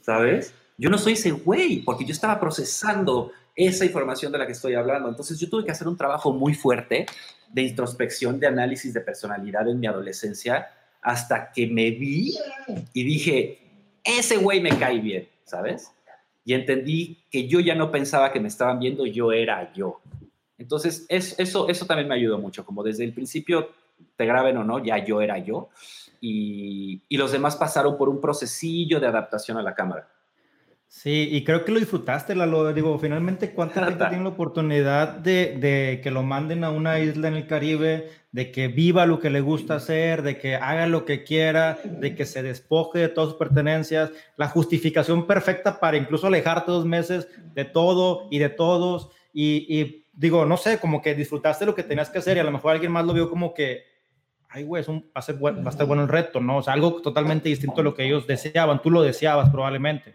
¿Sabes? 0.00 0.54
Yo 0.76 0.90
no 0.90 0.96
soy 0.96 1.14
ese 1.14 1.32
güey, 1.32 1.80
porque 1.80 2.04
yo 2.04 2.12
estaba 2.12 2.38
procesando 2.38 3.32
esa 3.56 3.84
información 3.84 4.30
de 4.30 4.38
la 4.38 4.46
que 4.46 4.52
estoy 4.52 4.74
hablando. 4.74 5.08
Entonces 5.08 5.38
yo 5.40 5.50
tuve 5.50 5.64
que 5.64 5.72
hacer 5.72 5.88
un 5.88 5.96
trabajo 5.96 6.32
muy 6.32 6.54
fuerte 6.54 7.06
de 7.52 7.62
introspección, 7.62 8.38
de 8.38 8.46
análisis 8.46 8.94
de 8.94 9.00
personalidad 9.00 9.68
en 9.68 9.80
mi 9.80 9.88
adolescencia, 9.88 10.68
hasta 11.02 11.52
que 11.52 11.66
me 11.66 11.90
vi 11.90 12.34
y 12.92 13.04
dije, 13.04 13.58
ese 14.04 14.36
güey 14.36 14.60
me 14.60 14.70
cae 14.70 14.98
bien, 15.00 15.28
¿sabes? 15.44 15.92
Y 16.44 16.54
entendí 16.54 17.18
que 17.30 17.46
yo 17.46 17.60
ya 17.60 17.74
no 17.74 17.90
pensaba 17.90 18.32
que 18.32 18.40
me 18.40 18.48
estaban 18.48 18.78
viendo, 18.78 19.06
yo 19.06 19.32
era 19.32 19.72
yo. 19.74 20.00
Entonces, 20.56 21.06
eso, 21.08 21.68
eso 21.68 21.86
también 21.86 22.08
me 22.08 22.14
ayudó 22.14 22.38
mucho, 22.38 22.64
como 22.64 22.82
desde 22.82 23.04
el 23.04 23.12
principio, 23.12 23.70
te 24.16 24.26
graben 24.26 24.56
o 24.56 24.64
no, 24.64 24.82
ya 24.82 24.98
yo 25.04 25.20
era 25.20 25.38
yo 25.38 25.68
y, 26.20 27.00
los 27.10 27.32
demás 27.32 27.56
pasaron 27.56 27.96
por 27.96 28.08
un 28.08 28.20
procesillo 28.20 29.00
de 29.00 29.06
adaptación 29.06 29.56
a 29.58 29.62
la 29.62 29.74
cámara. 29.74 30.08
Sí, 30.90 31.28
y 31.30 31.44
creo 31.44 31.66
que 31.66 31.72
lo 31.72 31.78
disfrutaste, 31.78 32.34
Lalo. 32.34 32.72
Digo, 32.72 32.98
finalmente, 32.98 33.52
¿cuánta 33.52 33.84
gente 33.84 34.06
tiene 34.08 34.24
la 34.24 34.30
oportunidad 34.30 35.18
de, 35.18 35.58
de, 35.58 36.00
que 36.02 36.10
lo 36.10 36.22
manden 36.22 36.64
a 36.64 36.70
una 36.70 36.98
isla 36.98 37.28
en 37.28 37.34
el 37.34 37.46
Caribe, 37.46 38.08
de 38.32 38.50
que 38.50 38.68
viva 38.68 39.04
lo 39.04 39.20
que 39.20 39.28
le 39.28 39.42
gusta 39.42 39.74
hacer, 39.74 40.22
de 40.22 40.38
que 40.38 40.56
haga 40.56 40.86
lo 40.86 41.04
que 41.04 41.24
quiera, 41.24 41.78
de 41.84 42.14
que 42.14 42.24
se 42.24 42.42
despoje 42.42 43.00
de 43.00 43.08
todas 43.08 43.30
sus 43.30 43.38
pertenencias? 43.38 44.12
La 44.38 44.48
justificación 44.48 45.26
perfecta 45.26 45.78
para 45.78 45.98
incluso 45.98 46.26
alejarte 46.26 46.72
dos 46.72 46.86
meses 46.86 47.28
de 47.54 47.66
todo 47.66 48.26
y 48.30 48.38
de 48.38 48.48
todos. 48.48 49.10
Y, 49.34 49.66
y 49.68 50.06
digo, 50.14 50.46
no 50.46 50.56
sé, 50.56 50.78
como 50.78 51.02
que 51.02 51.14
disfrutaste 51.14 51.66
lo 51.66 51.74
que 51.74 51.82
tenías 51.82 52.08
que 52.08 52.18
hacer 52.18 52.38
y 52.38 52.40
a 52.40 52.44
lo 52.44 52.50
mejor 52.50 52.72
alguien 52.72 52.92
más 52.92 53.04
lo 53.04 53.12
vio 53.12 53.28
como 53.28 53.52
que 53.52 53.82
ay, 54.48 54.64
güey, 54.64 54.82
va, 54.82 55.02
a 55.12 55.20
ser 55.20 55.44
va 55.44 55.50
a 55.50 55.68
estar 55.68 55.86
bueno 55.86 56.02
el 56.02 56.08
reto, 56.08 56.40
¿no? 56.40 56.56
O 56.56 56.62
sea, 56.62 56.72
algo 56.72 57.02
totalmente 57.02 57.50
distinto 57.50 57.82
a 57.82 57.84
lo 57.84 57.94
que 57.94 58.06
ellos 58.06 58.26
deseaban. 58.26 58.80
Tú 58.80 58.90
lo 58.90 59.02
deseabas 59.02 59.50
probablemente. 59.50 60.14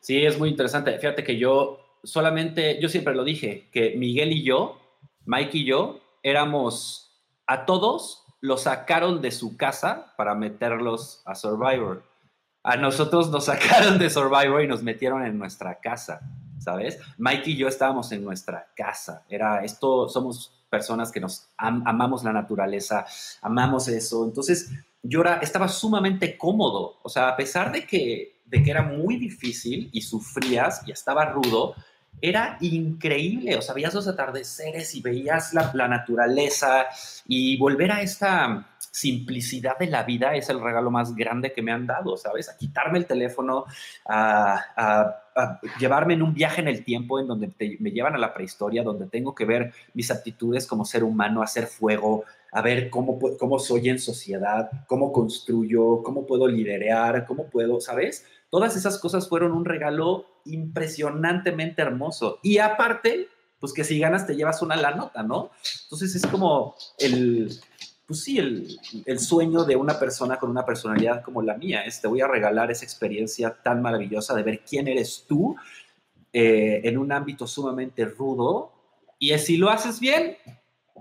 Sí, 0.00 0.24
es 0.24 0.38
muy 0.38 0.48
interesante. 0.48 0.98
Fíjate 0.98 1.22
que 1.22 1.38
yo 1.38 1.98
solamente, 2.02 2.80
yo 2.80 2.88
siempre 2.88 3.14
lo 3.14 3.24
dije, 3.24 3.68
que 3.70 3.94
Miguel 3.96 4.32
y 4.32 4.42
yo, 4.42 4.78
Mike 5.26 5.58
y 5.58 5.64
yo, 5.64 6.00
éramos 6.22 7.22
a 7.46 7.66
todos, 7.66 8.24
los 8.40 8.62
sacaron 8.62 9.20
de 9.20 9.30
su 9.30 9.56
casa 9.56 10.14
para 10.16 10.34
meterlos 10.34 11.22
a 11.26 11.34
Survivor. 11.34 12.02
A 12.62 12.76
nosotros 12.76 13.30
nos 13.30 13.44
sacaron 13.46 13.98
de 13.98 14.10
Survivor 14.10 14.62
y 14.62 14.68
nos 14.68 14.82
metieron 14.82 15.24
en 15.24 15.38
nuestra 15.38 15.80
casa, 15.80 16.20
¿sabes? 16.58 16.98
Mike 17.18 17.50
y 17.50 17.56
yo 17.56 17.68
estábamos 17.68 18.10
en 18.12 18.24
nuestra 18.24 18.68
casa. 18.74 19.24
Era 19.28 19.64
esto, 19.64 20.08
somos 20.08 20.52
personas 20.70 21.10
que 21.10 21.20
nos 21.20 21.48
amamos 21.56 22.24
la 22.24 22.32
naturaleza, 22.32 23.04
amamos 23.42 23.88
eso. 23.88 24.24
Entonces, 24.24 24.70
yo 25.02 25.22
estaba 25.42 25.68
sumamente 25.68 26.38
cómodo. 26.38 26.98
O 27.02 27.08
sea, 27.08 27.28
a 27.28 27.36
pesar 27.36 27.72
de 27.72 27.86
que, 27.86 28.39
de 28.50 28.62
que 28.62 28.70
era 28.70 28.82
muy 28.82 29.16
difícil 29.16 29.88
y 29.92 30.02
sufrías 30.02 30.82
y 30.86 30.92
estaba 30.92 31.26
rudo, 31.26 31.74
era 32.20 32.58
increíble. 32.60 33.56
O 33.56 33.62
sea, 33.62 33.74
veías 33.74 33.94
los 33.94 34.08
atardeceres 34.08 34.94
y 34.94 35.00
veías 35.00 35.54
la, 35.54 35.70
la 35.74 35.88
naturaleza 35.88 36.86
y 37.26 37.56
volver 37.56 37.92
a 37.92 38.02
esta 38.02 38.66
simplicidad 38.90 39.78
de 39.78 39.86
la 39.86 40.02
vida 40.02 40.34
es 40.34 40.48
el 40.48 40.60
regalo 40.60 40.90
más 40.90 41.14
grande 41.14 41.52
que 41.52 41.62
me 41.62 41.72
han 41.72 41.86
dado, 41.86 42.16
¿sabes? 42.16 42.48
A 42.48 42.56
quitarme 42.56 42.98
el 42.98 43.06
teléfono, 43.06 43.64
a, 44.06 45.16
llevarme 45.78 46.14
en 46.14 46.22
un 46.22 46.34
viaje 46.34 46.60
en 46.60 46.68
el 46.68 46.84
tiempo 46.84 47.18
en 47.20 47.28
donde 47.28 47.52
me 47.78 47.92
llevan 47.92 48.14
a 48.14 48.18
la 48.18 48.34
prehistoria, 48.34 48.82
donde 48.82 49.06
tengo 49.06 49.34
que 49.34 49.44
ver 49.44 49.72
mis 49.94 50.10
aptitudes 50.10 50.66
como 50.66 50.84
ser 50.84 51.04
humano, 51.04 51.42
hacer 51.42 51.66
fuego, 51.66 52.24
a 52.52 52.60
ver 52.60 52.90
cómo, 52.90 53.18
cómo 53.38 53.58
soy 53.58 53.88
en 53.88 53.98
sociedad, 54.00 54.68
cómo 54.86 55.12
construyo, 55.12 56.02
cómo 56.02 56.26
puedo 56.26 56.48
liderar, 56.48 57.26
cómo 57.26 57.44
puedo, 57.44 57.80
¿sabes? 57.80 58.26
Todas 58.50 58.76
esas 58.76 58.98
cosas 58.98 59.28
fueron 59.28 59.52
un 59.52 59.64
regalo 59.64 60.26
impresionantemente 60.44 61.82
hermoso. 61.82 62.38
Y 62.42 62.58
aparte, 62.58 63.28
pues 63.60 63.72
que 63.72 63.84
si 63.84 63.98
ganas 63.98 64.26
te 64.26 64.34
llevas 64.34 64.60
una 64.62 64.76
la 64.76 64.94
nota, 64.94 65.22
¿no? 65.22 65.50
Entonces 65.84 66.14
es 66.16 66.26
como 66.26 66.74
el, 66.98 67.60
pues 68.06 68.24
sí, 68.24 68.38
el, 68.38 69.18
sueño 69.20 69.64
de 69.64 69.76
una 69.76 69.98
persona 69.98 70.36
con 70.36 70.50
una 70.50 70.64
personalidad 70.64 71.22
como 71.22 71.42
la 71.42 71.56
mía 71.56 71.82
es, 71.82 72.00
te 72.00 72.08
voy 72.08 72.20
a 72.20 72.26
regalar 72.26 72.70
esa 72.70 72.84
experiencia 72.84 73.56
tan 73.62 73.80
maravillosa 73.80 74.34
de 74.34 74.42
ver 74.42 74.64
quién 74.68 74.88
eres 74.88 75.26
tú 75.28 75.54
eh, 76.32 76.80
en 76.82 76.98
un 76.98 77.12
ámbito 77.12 77.46
sumamente 77.46 78.04
rudo 78.04 78.72
y 79.18 79.36
si 79.38 79.58
lo 79.58 79.70
haces 79.70 80.00
bien, 80.00 80.36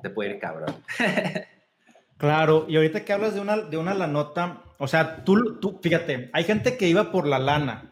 te 0.03 0.09
puede 0.12 0.31
ir 0.31 0.39
cabrón. 0.39 0.75
Claro, 2.19 2.65
y 2.67 2.75
ahorita 2.75 3.05
que 3.05 3.13
hablas 3.13 3.34
de 3.34 3.39
una, 3.39 3.55
de 3.55 3.77
una 3.77 3.93
la 3.93 4.05
nota, 4.05 4.62
o 4.77 4.89
sea, 4.89 5.23
tú, 5.23 5.58
tú, 5.62 5.79
fíjate, 5.82 6.29
hay 6.34 6.43
gente 6.43 6.75
que 6.75 6.89
iba 6.89 7.13
por 7.13 7.25
la 7.25 7.39
lana. 7.39 7.91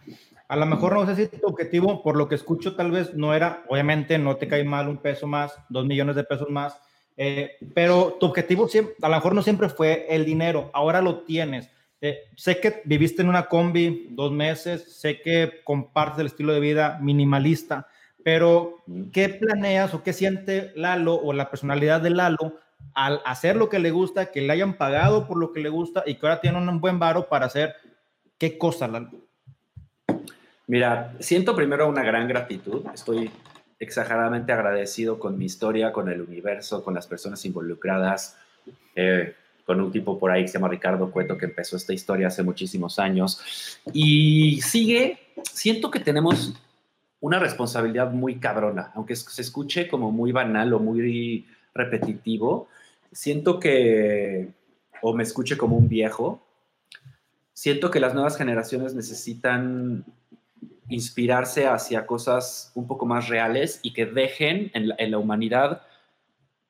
A 0.50 0.58
lo 0.58 0.66
mejor 0.66 0.96
no 0.96 1.06
sé 1.06 1.16
si 1.16 1.28
tu 1.38 1.48
objetivo, 1.48 2.04
por 2.04 2.18
lo 2.18 2.28
que 2.28 2.36
escucho, 2.36 2.76
tal 2.76 2.92
vez 2.92 3.13
no 3.13 3.34
era, 3.34 3.63
obviamente 3.70 4.18
no 4.18 4.36
te 4.36 4.50
cae 4.50 4.66
mal 4.66 4.90
un 4.90 4.98
peso 4.98 5.28
más, 5.28 5.58
dos 5.70 5.86
millones 5.86 6.18
de 6.18 6.26
pesos 6.26 6.50
más, 6.50 6.78
eh, 7.16 7.52
pero 7.74 8.18
tu 8.20 8.26
objetivo 8.26 8.68
siempre, 8.68 8.96
a 9.02 9.08
lo 9.08 9.16
mejor 9.16 9.34
no 9.34 9.42
siempre 9.42 9.70
fue 9.70 10.08
el 10.10 10.26
dinero, 10.26 10.72
ahora 10.74 11.02
lo 11.02 11.22
tienes. 11.22 11.72
Eh, 12.02 12.18
sé 12.36 12.60
que 12.60 12.82
viviste 12.84 13.22
en 13.22 13.30
una 13.30 13.46
combi 13.46 14.08
dos 14.12 14.34
meses, 14.34 15.00
sé 15.00 15.22
que 15.22 15.62
compartes 15.63 16.20
el 16.20 16.28
estilo 16.28 16.52
de 16.52 16.60
vida 16.60 17.00
minimalista, 17.02 17.88
pero 18.26 18.84
¿qué 19.13 19.30
planeas 19.30 19.94
o 19.94 20.04
qué 20.04 20.12
siente 20.12 20.74
Lalo 20.76 21.16
o 21.16 21.32
la 21.32 21.50
personalidad 21.50 22.02
de 22.02 22.10
Lalo 22.10 22.60
al 22.94 23.22
hacer 23.26 23.56
lo 23.56 23.70
que 23.70 23.80
le 23.80 23.92
gusta, 23.92 24.32
que 24.32 24.42
le 24.42 24.54
hayan 24.54 24.76
pagado 24.76 25.28
por 25.28 25.38
lo 25.38 25.54
que 25.54 25.60
le 25.60 25.70
gusta 25.70 26.04
y 26.06 26.16
que 26.16 26.26
ahora 26.26 26.42
tiene 26.42 26.58
un 26.58 26.82
buen 26.82 26.98
varo 26.98 27.28
para 27.30 27.46
hacer 27.46 27.76
qué 28.38 28.58
cosa? 28.58 28.90
Mira, 30.66 31.13
siento 31.20 31.56
primero 31.56 31.88
una 31.88 32.04
gran 32.04 32.28
gratitud. 32.28 32.84
Estoy 32.94 33.32
exageradamente 33.80 34.52
agradecido 34.52 35.20
con 35.20 35.38
mi 35.38 35.46
historia, 35.46 35.92
con 35.92 36.10
el 36.10 36.22
universo, 36.22 36.84
con 36.84 36.94
las 36.94 37.08
personas 37.08 37.46
involucradas, 37.46 38.38
eh, 38.96 39.36
con 39.66 39.80
un 39.80 39.92
tipo 39.92 40.18
por 40.18 40.32
ahí 40.32 40.44
que 40.44 40.48
se 40.48 40.58
llama 40.58 40.70
Ricardo 40.70 41.12
Cueto 41.12 41.38
que 41.38 41.46
empezó 41.46 41.78
esta 41.78 41.94
historia 41.94 42.28
hace 42.28 42.42
muchísimos 42.44 43.00
años. 43.00 43.80
Y 43.94 44.62
sigue, 44.62 45.20
siento 45.52 45.92
que 45.92 46.00
tenemos 46.00 46.54
una 47.20 47.40
responsabilidad 47.40 48.12
muy 48.12 48.40
cabrona, 48.40 48.92
aunque 48.96 49.16
se 49.16 49.42
escuche 49.42 49.88
como 49.88 50.12
muy 50.12 50.32
banal 50.32 50.74
o 50.74 50.80
muy 50.80 51.45
repetitivo, 51.74 52.70
siento 53.12 53.60
que, 53.60 54.53
o 55.01 55.14
me 55.14 55.24
escuche 55.24 55.58
como 55.58 55.78
un 55.78 55.88
viejo, 55.88 56.41
siento 57.53 57.89
que 57.89 57.99
las 57.99 58.14
nuevas 58.14 58.38
generaciones 58.38 58.93
necesitan 58.93 60.05
inspirarse 60.89 61.68
hacia 61.68 62.05
cosas 62.05 62.72
un 62.76 62.88
poco 62.88 63.05
más 63.05 63.28
reales 63.28 63.80
y 63.82 63.93
que 63.93 64.05
dejen 64.05 64.72
en 64.74 65.12
la, 65.12 65.18
humanidad 65.18 65.82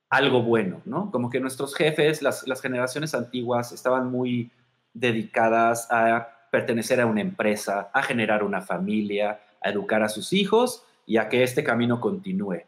algo 0.09 0.41
bueno, 0.41 0.81
¿no? 0.85 1.11
Como 1.11 1.29
que 1.29 1.39
nuestros 1.39 1.75
jefes, 1.75 2.21
las, 2.21 2.61
generaciones 2.61 3.13
antiguas, 3.13 3.71
estaban 3.71 4.09
muy 4.09 4.51
dedicadas 4.93 5.87
a 5.91 6.47
pertenecer 6.51 7.01
a 7.01 7.05
una 7.05 7.21
empresa, 7.21 7.91
a 7.93 8.01
generar 8.01 8.43
una 8.43 8.61
familia, 8.61 9.41
a 9.61 9.69
educar 9.69 10.01
a 10.01 10.09
sus 10.09 10.33
hijos 10.33 10.83
y 11.05 11.17
a 11.17 11.29
que 11.29 11.43
este 11.43 11.63
camino 11.63 11.99
continúe. 11.99 12.61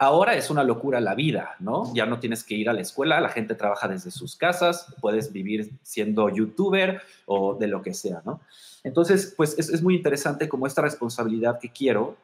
Ahora 0.00 0.36
es 0.36 0.48
una 0.48 0.62
locura 0.62 1.00
la 1.00 1.16
vida, 1.16 1.56
¿no? 1.58 1.92
Ya 1.92 2.06
no 2.06 2.20
tienes 2.20 2.44
que 2.44 2.54
ir 2.54 2.68
a 2.68 2.72
la 2.72 2.82
escuela, 2.82 3.20
la 3.20 3.30
gente 3.30 3.56
trabaja 3.56 3.88
desde 3.88 4.12
sus 4.12 4.36
casas, 4.36 4.94
puedes 5.00 5.32
vivir 5.32 5.72
siendo 5.82 6.28
youtuber 6.28 7.02
o 7.26 7.54
de 7.54 7.66
lo 7.66 7.82
que 7.82 7.94
sea, 7.94 8.22
¿no? 8.24 8.40
Entonces, 8.84 9.34
pues 9.36 9.58
es, 9.58 9.82
muy 9.82 9.96
interesante 9.96 10.48
como 10.48 10.68
esta 10.68 10.82
responsabilidad 10.82 11.58
que 11.58 11.72
quiero 11.72 12.16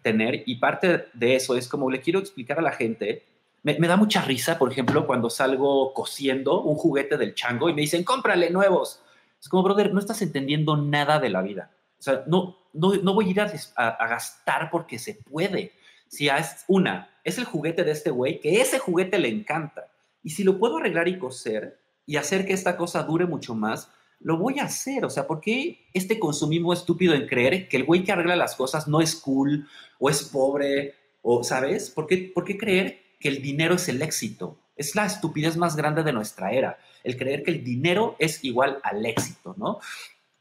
tener 0.00 0.44
y 0.46 0.56
parte 0.56 1.08
de 1.12 1.36
eso 1.36 1.56
es 1.56 1.68
como 1.68 1.90
le 1.90 2.00
quiero 2.00 2.20
explicar 2.20 2.58
a 2.58 2.62
la 2.62 2.72
gente. 2.72 3.22
Me, 3.62 3.76
da 3.76 3.98
mucha 3.98 4.22
risa, 4.22 4.58
por 4.58 4.72
ejemplo, 4.72 5.06
cuando 5.06 5.28
salgo 5.28 5.92
cosiendo 5.92 6.62
un 6.62 6.76
juguete 6.76 7.18
del 7.18 7.34
chango 7.34 7.68
y 7.68 7.74
me 7.74 7.82
dicen, 7.82 8.02
cómprale 8.02 8.48
nuevos. 8.48 9.02
Es 9.38 9.50
como, 9.50 9.62
brother, 9.62 9.92
no 9.92 10.00
estás 10.00 10.22
entendiendo 10.22 10.78
nada 10.78 11.18
de 11.18 11.28
la 11.28 11.42
vida. 11.42 11.70
O 11.98 12.02
sea, 12.02 12.24
no, 12.26 12.56
no, 12.72 12.94
no 12.94 13.12
voy 13.12 13.26
a 13.26 13.30
ir 13.30 13.40
a 13.42 14.06
gastar 14.08 14.70
porque 14.70 14.98
se 14.98 15.16
puede. 15.16 15.72
Si 16.10 16.28
es 16.28 16.64
una, 16.66 17.08
es 17.22 17.38
el 17.38 17.44
juguete 17.44 17.84
de 17.84 17.92
este 17.92 18.10
güey, 18.10 18.40
que 18.40 18.60
ese 18.60 18.80
juguete 18.80 19.16
le 19.16 19.28
encanta. 19.28 19.92
Y 20.24 20.30
si 20.30 20.42
lo 20.42 20.58
puedo 20.58 20.78
arreglar 20.78 21.06
y 21.06 21.20
coser 21.20 21.78
y 22.04 22.16
hacer 22.16 22.44
que 22.44 22.52
esta 22.52 22.76
cosa 22.76 23.04
dure 23.04 23.26
mucho 23.26 23.54
más, 23.54 23.88
lo 24.18 24.36
voy 24.36 24.58
a 24.58 24.64
hacer. 24.64 25.04
O 25.04 25.10
sea, 25.10 25.28
¿por 25.28 25.40
qué 25.40 25.86
este 25.94 26.18
consumismo 26.18 26.72
estúpido 26.72 27.14
en 27.14 27.28
creer 27.28 27.68
que 27.68 27.76
el 27.76 27.84
güey 27.84 28.02
que 28.02 28.10
arregla 28.10 28.34
las 28.34 28.56
cosas 28.56 28.88
no 28.88 29.00
es 29.00 29.14
cool 29.14 29.68
o 30.00 30.10
es 30.10 30.24
pobre? 30.24 30.96
O, 31.22 31.44
¿sabes? 31.44 31.90
¿Por 31.90 32.08
qué, 32.08 32.32
¿Por 32.34 32.44
qué 32.44 32.58
creer 32.58 33.02
que 33.20 33.28
el 33.28 33.40
dinero 33.40 33.76
es 33.76 33.88
el 33.88 34.02
éxito? 34.02 34.58
Es 34.74 34.96
la 34.96 35.06
estupidez 35.06 35.56
más 35.56 35.76
grande 35.76 36.02
de 36.02 36.12
nuestra 36.12 36.50
era, 36.50 36.76
el 37.04 37.16
creer 37.16 37.44
que 37.44 37.52
el 37.52 37.62
dinero 37.62 38.16
es 38.18 38.42
igual 38.42 38.80
al 38.82 39.06
éxito, 39.06 39.54
¿no? 39.56 39.78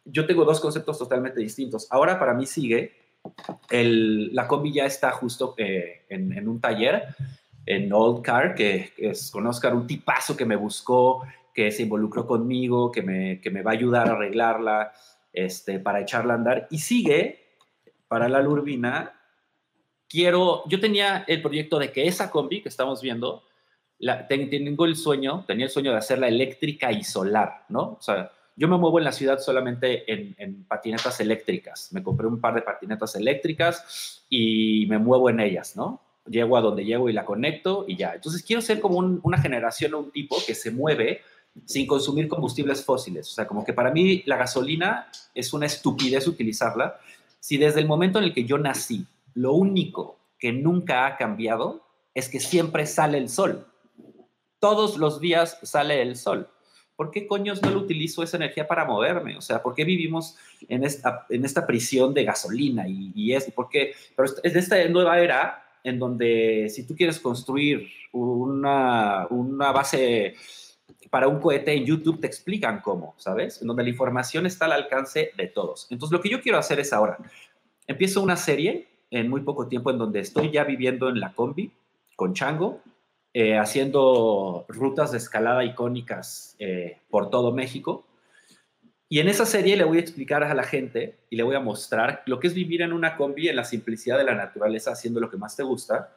Yo 0.04 0.26
tengo 0.26 0.46
dos 0.46 0.60
conceptos 0.60 0.98
totalmente 0.98 1.40
distintos. 1.42 1.86
Ahora 1.92 2.18
para 2.18 2.34
mí 2.34 2.48
sigue 2.48 2.99
la 3.72 4.48
combi 4.48 4.74
ya 4.74 4.86
está 4.86 5.12
justo 5.12 5.56
eh, 5.58 6.06
en, 6.10 6.48
un 6.48 6.60
taller 6.60 7.16
en 7.66 7.92
Old 7.94 8.24
Car, 8.24 8.56
que 8.56 8.94
es 8.98 9.30
con 9.32 9.46
Oscar, 9.48 9.76
un 9.76 9.86
tipazo 9.86 10.36
que 10.36 10.46
me 10.46 10.56
buscó, 10.56 11.24
que 11.54 11.72
se 11.72 11.84
involucró 11.84 12.26
conmigo, 12.26 12.92
que 12.92 13.02
me, 13.02 13.42
que 13.42 13.52
me 13.52 13.62
va 13.62 13.72
a 13.72 13.74
ayudar 13.76 14.10
a 14.10 14.14
arreglarla, 14.14 14.92
este, 15.34 15.80
para 15.80 16.02
echarla 16.02 16.34
a 16.34 16.38
andar. 16.38 16.68
Y 16.72 16.80
sigue 16.80 17.58
para 18.08 18.28
la 18.28 18.42
Lurbina. 18.42 19.14
Quiero, 20.08 20.64
yo 20.68 20.80
tenía 20.80 21.24
el 21.28 21.42
proyecto 21.42 21.78
de 21.78 21.92
que 21.92 22.08
esa 22.08 22.32
combi 22.32 22.62
que 22.62 22.70
estamos 22.70 23.02
viendo, 23.02 23.44
tengo 24.28 24.86
el 24.86 24.96
sueño, 24.96 25.46
tenía 25.46 25.66
el 25.66 25.72
sueño 25.72 25.92
de 25.92 25.98
hacerla 25.98 26.28
eléctrica 26.28 26.92
y 26.92 27.04
solar, 27.04 27.66
¿no? 27.70 27.98
O 28.00 28.02
sea, 28.02 28.32
yo 28.60 28.68
me 28.68 28.78
muevo 28.78 29.00
en 29.00 29.06
la 29.06 29.14
ciudad 29.14 29.40
solamente 29.40 30.04
en, 30.12 30.66
patinetas 30.66 31.22
eléctricas. 31.22 31.94
Me 31.94 32.04
compré 32.04 32.28
un 32.28 32.42
par 32.42 32.54
de 32.56 32.62
patinetas 32.62 33.16
eléctricas 33.16 34.26
y 34.28 34.86
me 34.88 34.98
muevo 34.98 35.30
en 35.30 35.40
ellas, 35.40 35.78
¿no? 35.78 36.02
Llego 36.30 36.58
a 36.58 36.62
donde 36.62 36.84
llego 36.84 37.08
y 37.10 37.14
la 37.14 37.24
conecto 37.24 37.86
y 37.88 37.96
ya. 37.96 38.16
Entonces 38.16 38.44
quiero 38.44 38.62
ser 38.62 38.82
como 38.82 38.98
una 38.98 39.38
generación 39.38 39.94
o 39.94 40.00
un 40.00 40.12
tipo 40.12 40.36
que 40.46 40.56
se 40.56 40.72
mueve 40.72 41.22
sin 41.64 41.88
consumir 41.88 42.28
combustibles 42.28 42.84
fósiles. 42.84 43.32
O 43.32 43.34
sea, 43.34 43.48
como 43.48 43.64
que 43.64 43.72
para 43.72 43.92
mí 43.92 44.24
la 44.26 44.36
gasolina 44.36 45.10
es 45.34 45.54
una 45.54 45.66
estupidez 45.66 46.28
utilizarla. 46.28 47.00
Si 47.40 47.56
desde 47.56 47.80
el 47.80 47.88
momento 47.88 48.20
en 48.20 48.26
el 48.26 48.34
que 48.34 48.44
yo 48.44 48.58
nací, 48.58 49.08
lo 49.36 49.54
único 49.54 50.20
que 50.38 50.52
nunca 50.52 51.08
ha 51.08 51.16
cambiado 51.16 51.86
es 52.14 52.28
que 52.28 52.42
siempre 52.42 52.86
sale 52.88 53.20
el 53.20 53.30
sol. 53.30 53.68
Todos 54.60 54.98
los 54.98 55.22
días 55.22 55.58
sale 55.64 56.02
el 56.02 56.18
sol. 56.18 56.50
¿Por 57.00 57.12
qué 57.12 57.26
coños 57.26 57.62
no 57.62 57.70
lo 57.72 57.80
utilizo 57.80 58.24
esa 58.24 58.36
energía 58.36 58.68
para 58.68 58.84
moverme? 58.84 59.38
O 59.38 59.42
sea, 59.42 59.64
¿por 59.64 59.74
qué 59.74 59.86
vivimos 59.86 60.36
en 60.68 60.84
esta, 60.84 61.26
en 61.30 61.46
esta 61.46 61.66
prisión 61.66 62.14
de 62.14 62.26
gasolina 62.26 62.90
y, 62.90 63.14
y 63.16 63.32
es? 63.32 63.50
¿Por 63.52 63.70
qué? 63.70 63.94
Pero 64.18 64.28
es 64.44 64.54
de 64.54 64.60
esta 64.60 64.86
nueva 64.90 65.18
era 65.22 65.64
en 65.82 65.98
donde 65.98 66.68
si 66.70 66.86
tú 66.86 66.98
quieres 66.98 67.18
construir 67.22 67.88
una, 68.12 69.28
una 69.30 69.72
base 69.72 70.36
para 71.10 71.30
un 71.30 71.40
cohete 71.40 71.72
en 71.72 71.86
YouTube 71.86 72.20
te 72.20 72.28
explican 72.28 72.82
cómo, 72.82 73.16
¿sabes? 73.16 73.62
En 73.62 73.70
donde 73.70 73.84
la 73.84 73.90
información 73.92 74.46
está 74.46 74.66
al 74.66 74.74
alcance 74.74 75.32
de 75.38 75.48
todos. 75.48 75.88
Entonces, 75.92 76.12
lo 76.12 76.22
que 76.22 76.28
yo 76.28 76.42
quiero 76.42 76.58
hacer 76.58 76.82
es 76.82 76.92
ahora, 76.92 77.18
empiezo 77.88 78.22
una 78.22 78.36
serie 78.36 78.90
en 79.10 79.30
muy 79.30 79.40
poco 79.44 79.70
tiempo 79.70 79.90
en 79.90 80.00
donde 80.00 80.20
estoy 80.20 80.52
ya 80.52 80.66
viviendo 80.66 81.08
en 81.08 81.22
la 81.22 81.32
combi 81.32 81.72
con 82.18 82.34
Chango, 82.34 82.82
eh, 83.34 83.58
haciendo 83.58 84.66
rutas 84.68 85.12
de 85.12 85.20
escalada 85.20 85.64
icónicas 85.64 86.56
eh, 86.58 86.98
por 87.10 87.30
todo 87.30 87.52
México. 87.52 88.08
Y 89.08 89.20
en 89.20 89.28
esa 89.28 89.46
serie 89.46 89.78
le 89.78 89.84
voy 89.84 89.98
a 89.98 90.02
explicar 90.02 90.44
a 90.44 90.54
la 90.54 90.64
gente 90.64 91.20
y 91.30 91.36
le 91.36 91.44
voy 91.44 91.56
a 91.56 91.60
mostrar 91.60 92.24
lo 92.26 92.40
que 92.40 92.48
es 92.48 92.54
vivir 92.54 92.82
en 92.82 92.94
una 92.94 93.18
combi 93.18 93.48
en 93.48 93.56
la 93.56 93.66
simplicidad 93.66 94.18
de 94.18 94.24
la 94.24 94.36
naturaleza 94.36 94.92
haciendo 94.92 95.20
lo 95.20 95.30
que 95.30 95.38
más 95.38 95.56
te 95.56 95.64
gusta. 95.64 96.12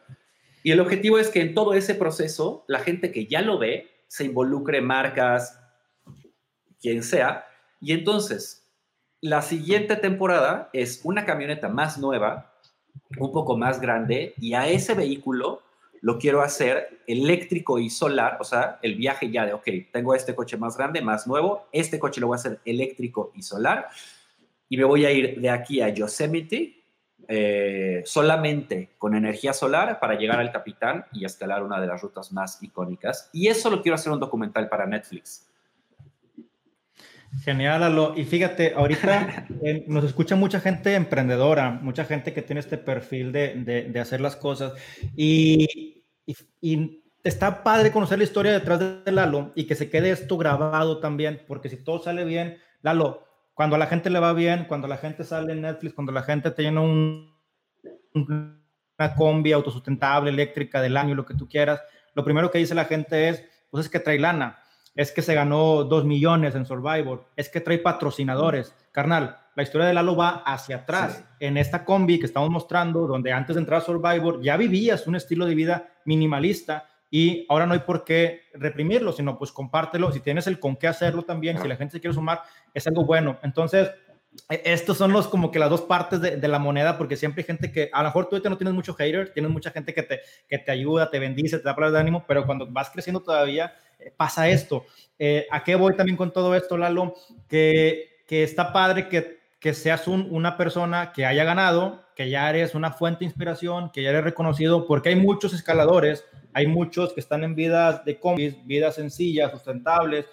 Y 0.62 0.70
el 0.70 0.80
objetivo 0.80 1.18
es 1.18 1.28
que 1.28 1.40
en 1.40 1.54
todo 1.54 1.74
ese 1.74 1.94
proceso 1.94 2.64
la 2.66 2.80
gente 2.80 3.12
que 3.12 3.26
ya 3.26 3.40
lo 3.42 3.58
ve 3.58 3.90
se 4.08 4.24
involucre 4.24 4.80
marcas, 4.80 5.58
quien 6.80 7.02
sea. 7.02 7.46
Y 7.80 7.92
entonces, 7.92 8.70
la 9.20 9.40
siguiente 9.40 9.96
temporada 9.96 10.68
es 10.72 11.00
una 11.04 11.24
camioneta 11.24 11.68
más 11.68 11.98
nueva, 11.98 12.54
un 13.18 13.32
poco 13.32 13.56
más 13.56 13.80
grande, 13.80 14.34
y 14.38 14.54
a 14.54 14.68
ese 14.68 14.94
vehículo 14.94 15.62
lo 16.02 16.18
quiero 16.18 16.42
hacer 16.42 17.00
eléctrico 17.06 17.78
y 17.78 17.88
solar, 17.88 18.36
o 18.40 18.44
sea, 18.44 18.78
el 18.82 18.96
viaje 18.96 19.30
ya 19.30 19.46
de, 19.46 19.54
ok, 19.54 19.68
tengo 19.92 20.14
este 20.14 20.34
coche 20.34 20.56
más 20.56 20.76
grande, 20.76 21.00
más 21.00 21.26
nuevo, 21.26 21.68
este 21.72 21.98
coche 21.98 22.20
lo 22.20 22.26
voy 22.26 22.34
a 22.34 22.40
hacer 22.40 22.60
eléctrico 22.64 23.32
y 23.34 23.42
solar, 23.42 23.88
y 24.68 24.76
me 24.76 24.84
voy 24.84 25.04
a 25.06 25.12
ir 25.12 25.40
de 25.40 25.48
aquí 25.48 25.80
a 25.80 25.88
Yosemite 25.88 26.82
eh, 27.28 28.02
solamente 28.04 28.90
con 28.98 29.14
energía 29.14 29.52
solar 29.52 30.00
para 30.00 30.14
llegar 30.16 30.40
al 30.40 30.50
Capitán 30.50 31.06
y 31.12 31.24
escalar 31.24 31.62
una 31.62 31.80
de 31.80 31.86
las 31.86 32.02
rutas 32.02 32.32
más 32.32 32.60
icónicas. 32.62 33.30
Y 33.32 33.46
eso 33.46 33.70
lo 33.70 33.80
quiero 33.80 33.94
hacer 33.94 34.12
un 34.12 34.18
documental 34.18 34.68
para 34.68 34.86
Netflix. 34.86 35.48
Genial, 37.40 37.82
Alo. 37.82 38.14
Y 38.16 38.24
fíjate, 38.24 38.74
ahorita 38.74 39.46
eh, 39.62 39.84
nos 39.86 40.04
escucha 40.04 40.36
mucha 40.36 40.60
gente 40.60 40.94
emprendedora, 40.94 41.70
mucha 41.70 42.04
gente 42.04 42.32
que 42.34 42.42
tiene 42.42 42.60
este 42.60 42.76
perfil 42.76 43.32
de, 43.32 43.88
de, 43.88 44.00
hacer 44.00 44.20
las 44.20 44.36
cosas. 44.36 44.74
Y, 45.16 45.91
y, 46.26 47.02
está 47.24 47.62
padre 47.62 47.92
conocer 47.92 48.18
la 48.18 48.24
historia 48.24 48.52
detrás 48.52 48.80
de 48.80 49.12
Lalo 49.12 49.52
y 49.54 49.64
que 49.64 49.76
se 49.76 49.88
quede 49.88 50.10
esto 50.10 50.36
grabado 50.36 50.98
también, 50.98 51.44
porque 51.46 51.68
si 51.68 51.76
todo 51.76 52.00
sale 52.00 52.24
bien, 52.24 52.58
Lalo, 52.82 53.24
cuando 53.54 53.76
a 53.76 53.78
la 53.78 53.86
gente 53.86 54.10
le 54.10 54.18
va 54.18 54.32
bien, 54.32 54.64
cuando 54.66 54.88
la 54.88 54.96
gente 54.96 55.22
sale 55.22 55.52
en 55.52 55.60
Netflix, 55.60 55.94
cuando 55.94 56.10
la 56.10 56.22
gente 56.22 56.50
te 56.50 56.62
llena 56.62 56.80
un, 56.80 57.32
una 58.14 59.14
combi 59.16 59.52
autosustentable, 59.52 60.30
eléctrica 60.30 60.80
del 60.80 60.96
año, 60.96 61.14
lo 61.14 61.24
que 61.24 61.34
tú 61.34 61.48
quieras, 61.48 61.80
lo 62.14 62.24
primero 62.24 62.50
que 62.50 62.58
dice 62.58 62.74
la 62.74 62.86
gente 62.86 63.28
es, 63.28 63.44
pues 63.70 63.84
es 63.84 63.90
que 63.90 64.00
trae 64.00 64.18
lana 64.18 64.62
es 64.94 65.12
que 65.12 65.22
se 65.22 65.34
ganó 65.34 65.84
dos 65.84 66.04
millones 66.04 66.54
en 66.54 66.66
Survivor, 66.66 67.26
es 67.36 67.48
que 67.48 67.60
trae 67.60 67.78
patrocinadores. 67.78 68.74
Carnal, 68.92 69.38
la 69.54 69.62
historia 69.62 69.86
de 69.86 69.94
Lalo 69.94 70.16
va 70.16 70.42
hacia 70.46 70.76
atrás. 70.76 71.24
En 71.40 71.56
esta 71.56 71.84
combi 71.84 72.18
que 72.18 72.26
estamos 72.26 72.50
mostrando, 72.50 73.06
donde 73.06 73.32
antes 73.32 73.56
de 73.56 73.60
entrar 73.60 73.80
a 73.80 73.84
Survivor 73.84 74.40
ya 74.42 74.56
vivías 74.56 75.06
un 75.06 75.16
estilo 75.16 75.46
de 75.46 75.54
vida 75.54 75.88
minimalista 76.04 76.88
y 77.10 77.44
ahora 77.50 77.66
no 77.66 77.74
hay 77.74 77.80
por 77.80 78.04
qué 78.04 78.44
reprimirlo, 78.54 79.12
sino 79.12 79.38
pues 79.38 79.52
compártelo. 79.52 80.10
Si 80.12 80.20
tienes 80.20 80.46
el 80.46 80.58
con 80.58 80.76
qué 80.76 80.88
hacerlo 80.88 81.22
también, 81.24 81.60
si 81.60 81.68
la 81.68 81.76
gente 81.76 81.92
se 81.92 82.00
quiere 82.00 82.14
sumar, 82.14 82.40
es 82.72 82.86
algo 82.86 83.04
bueno. 83.04 83.38
Entonces, 83.42 83.90
e, 84.48 84.62
estos 84.64 84.96
son 84.96 85.12
los 85.12 85.28
como 85.28 85.50
que 85.50 85.58
las 85.58 85.68
dos 85.68 85.82
partes 85.82 86.22
de, 86.22 86.48
la 86.48 86.58
moneda, 86.58 86.96
porque 86.96 87.16
siempre 87.16 87.42
hay 87.42 87.46
gente 87.46 87.70
que, 87.70 87.90
a 87.92 88.02
lo 88.02 88.08
mejor 88.08 88.30
tú 88.30 88.36
ahorita 88.36 88.48
no 88.48 88.56
tienes 88.56 88.74
mucho 88.74 88.94
hater, 88.94 89.30
tienes 89.34 89.52
mucha 89.52 89.70
gente 89.70 89.92
que 89.92 90.02
te, 90.02 90.20
que 90.48 90.56
te 90.56 90.72
ayuda, 90.72 91.10
te 91.10 91.18
bendice, 91.18 91.58
te 91.58 91.64
da 91.64 91.74
palabras 91.74 91.92
de 91.92 92.00
ánimo, 92.00 92.24
pero 92.26 92.46
cuando 92.46 92.66
vas 92.66 92.88
creciendo 92.88 93.20
todavía, 93.20 93.74
pasa 94.16 94.48
esto. 94.48 94.86
Eh, 95.18 95.46
¿A 95.50 95.62
qué 95.62 95.74
voy 95.74 95.94
también 95.94 96.16
con 96.16 96.32
todo 96.32 96.54
esto, 96.54 96.78
Lalo? 96.78 97.14
Que, 97.46 98.22
que 98.26 98.42
está 98.42 98.72
padre 98.72 99.08
que, 99.08 99.41
que 99.62 99.74
seas 99.74 100.08
un, 100.08 100.26
una 100.30 100.56
persona 100.56 101.12
que 101.12 101.24
haya 101.24 101.44
ganado, 101.44 102.04
que 102.16 102.28
ya 102.28 102.50
eres 102.50 102.74
una 102.74 102.90
fuente 102.90 103.20
de 103.20 103.26
inspiración, 103.26 103.90
que 103.92 104.02
ya 104.02 104.10
eres 104.10 104.24
reconocido, 104.24 104.88
porque 104.88 105.10
hay 105.10 105.14
muchos 105.14 105.54
escaladores, 105.54 106.24
hay 106.52 106.66
muchos 106.66 107.12
que 107.12 107.20
están 107.20 107.44
en 107.44 107.54
vidas 107.54 108.04
de 108.04 108.18
combis, 108.18 108.56
vidas 108.66 108.96
sencillas, 108.96 109.52
sustentables, 109.52 110.26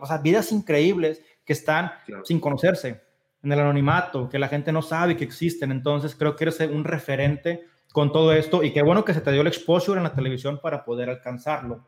o 0.00 0.06
sea, 0.06 0.16
vidas 0.16 0.50
increíbles 0.50 1.22
que 1.44 1.52
están 1.52 1.92
sin 2.24 2.40
conocerse, 2.40 3.02
en 3.42 3.52
el 3.52 3.60
anonimato, 3.60 4.30
que 4.30 4.38
la 4.38 4.48
gente 4.48 4.72
no 4.72 4.80
sabe 4.80 5.14
que 5.14 5.24
existen. 5.24 5.70
Entonces, 5.70 6.14
creo 6.14 6.34
que 6.34 6.44
eres 6.44 6.60
un 6.60 6.84
referente 6.84 7.66
con 7.92 8.12
todo 8.12 8.32
esto 8.32 8.62
y 8.62 8.72
qué 8.72 8.80
bueno 8.80 9.04
que 9.04 9.12
se 9.12 9.20
te 9.20 9.30
dio 9.30 9.42
el 9.42 9.46
exposure 9.46 9.98
en 9.98 10.04
la 10.04 10.14
televisión 10.14 10.58
para 10.58 10.86
poder 10.86 11.10
alcanzarlo. 11.10 11.86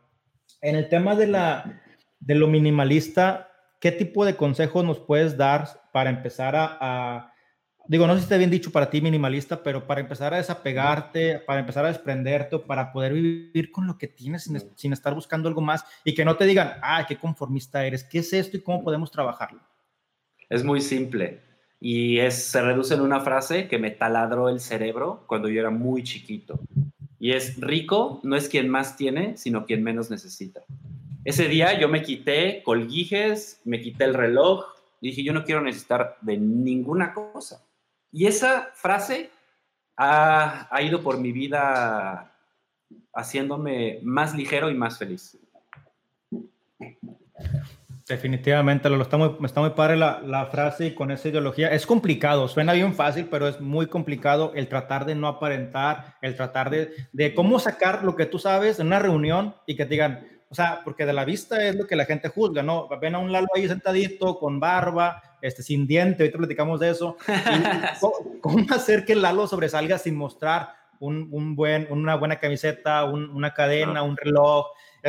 En 0.61 0.75
el 0.75 0.89
tema 0.89 1.15
de, 1.15 1.25
la, 1.25 1.81
de 2.19 2.35
lo 2.35 2.47
minimalista, 2.47 3.49
¿qué 3.83 3.91
tipo 3.91 4.23
de 4.23 4.37
consejos 4.37 4.85
nos 4.85 4.97
puedes 4.97 5.35
dar 5.35 5.67
para 5.91 6.09
empezar 6.09 6.55
a, 6.55 7.33
digo, 7.85 8.07
no 8.07 8.13
sé 8.13 8.19
si 8.19 8.23
está 8.23 8.37
bien 8.37 8.49
dicho 8.49 8.71
para 8.71 8.89
ti 8.89 9.01
minimalista, 9.01 9.61
pero 9.61 9.85
para 9.85 9.99
empezar 9.99 10.33
a 10.33 10.37
desapegarte, 10.37 11.39
para 11.39 11.59
empezar 11.59 11.83
a 11.83 11.89
desprenderte, 11.89 12.59
para 12.59 12.93
poder 12.93 13.11
vivir 13.11 13.73
con 13.73 13.85
lo 13.85 13.97
que 13.97 14.07
tienes 14.07 14.49
sin, 14.77 14.93
estar 14.93 15.13
buscando 15.13 15.49
algo 15.49 15.59
más 15.59 15.83
y 16.05 16.13
que 16.13 16.23
no 16.23 16.37
te 16.37 16.45
digan, 16.45 16.75
ah, 16.81 17.05
qué 17.05 17.17
conformista 17.17 17.85
eres, 17.85 18.05
qué 18.05 18.19
es 18.19 18.31
esto 18.31 18.55
y 18.55 18.61
cómo 18.61 18.85
podemos 18.85 19.11
trabajarlo? 19.11 19.59
Es 20.49 20.63
muy 20.63 20.79
simple 20.79 21.41
y 21.81 22.19
es, 22.19 22.35
se 22.35 22.61
reduce 22.61 22.93
en 22.93 23.01
una 23.01 23.19
frase 23.19 23.67
que 23.67 23.79
me 23.79 23.91
taladró 23.91 24.47
el 24.47 24.61
cerebro 24.61 25.25
cuando 25.27 25.49
yo 25.49 25.59
era 25.59 25.71
muy 25.71 26.03
chiquito 26.03 26.57
Y 27.19 27.33
es 27.33 27.59
rico 27.59 28.21
no 28.23 28.37
es 28.37 28.47
quien 28.47 28.69
más 28.69 28.95
tiene, 28.95 29.35
sino 29.35 29.65
quien 29.65 29.83
menos 29.83 30.09
necesita. 30.09 30.61
Ese 31.25 31.47
día 31.47 31.79
yo 31.79 31.87
me 31.87 32.01
quité 32.01 32.61
colguijes, 32.63 33.61
me 33.65 33.81
quité 33.81 34.05
el 34.05 34.13
reloj 34.13 34.73
dije, 35.09 35.23
yo 35.23 35.33
no 35.33 35.43
quiero 35.43 35.61
necesitar 35.61 36.17
de 36.21 36.37
ninguna 36.37 37.13
cosa. 37.13 37.65
Y 38.11 38.25
esa 38.25 38.69
frase 38.73 39.29
ha, 39.97 40.69
ido 40.81 41.01
por 41.01 41.17
mi 41.19 41.31
vida 41.31 42.31
haciéndome 43.13 43.99
más 44.01 44.33
ligero 44.33 44.69
y 44.69 44.75
más 44.75 44.97
feliz. 44.97 45.37
Definitivamente, 48.07 48.89
lo 48.89 49.01
está 49.01 49.17
muy, 49.17 49.35
está 49.45 49.61
muy 49.61 49.71
padre 49.71 49.95
la, 49.95 50.21
la, 50.21 50.45
frase 50.47 50.87
y 50.87 50.93
con 50.93 51.11
esa 51.11 51.29
ideología. 51.29 51.69
Es 51.69 51.85
complicado, 51.85 52.47
suena 52.47 52.73
bien 52.73 52.93
fácil, 52.93 53.27
pero 53.29 53.47
es 53.47 53.59
muy 53.59 53.87
complicado 53.87 54.51
el 54.55 54.67
tratar 54.67 55.05
de 55.05 55.15
no 55.15 55.27
aparentar, 55.27 56.15
el 56.21 56.35
tratar 56.35 56.69
de, 56.69 56.93
de 57.11 57.33
cómo 57.33 57.59
sacar 57.59 58.03
lo 58.03 58.15
que 58.15 58.25
tú 58.25 58.39
sabes 58.39 58.79
en 58.79 58.87
una 58.87 58.99
reunión 58.99 59.55
y 59.65 59.75
que 59.75 59.85
te 59.85 59.91
digan, 59.91 60.27
o 60.53 60.55
sea, 60.55 60.81
porque 60.83 61.03
de 61.03 61.13
la 61.13 61.25
vista 61.25 61.67
es 61.67 61.75
lo 61.75 61.87
que 61.87 61.95
la 61.95 62.05
gente 62.05 62.29
juzga, 62.29 62.61
¿no? 62.61 62.87
Ven 63.01 63.15
a 63.15 63.17
un 63.17 63.31
Lalo 63.31 63.47
ahí 63.55 63.67
sentadito, 63.67 64.37
con 64.37 64.59
barba, 64.59 65.19
este, 65.41 65.63
sin 65.63 65.87
diente, 65.87 66.21
ahorita 66.21 66.37
platicamos 66.37 66.79
de 66.79 66.91
eso. 66.91 67.17
¿cómo, 67.99 68.39
¿Cómo 68.39 68.65
hacer 68.69 69.03
que 69.03 69.13
el 69.13 69.23
Lalo 69.23 69.47
sobresalga 69.47 69.97
sin 69.97 70.15
mostrar 70.15 70.75
un, 70.99 71.27
un 71.31 71.55
buen, 71.55 71.87
una 71.89 72.13
buena 72.13 72.39
camiseta, 72.39 73.03
un, 73.05 73.31
una 73.31 73.55
cadena, 73.55 74.03
un 74.03 74.15
reloj? 74.15 74.67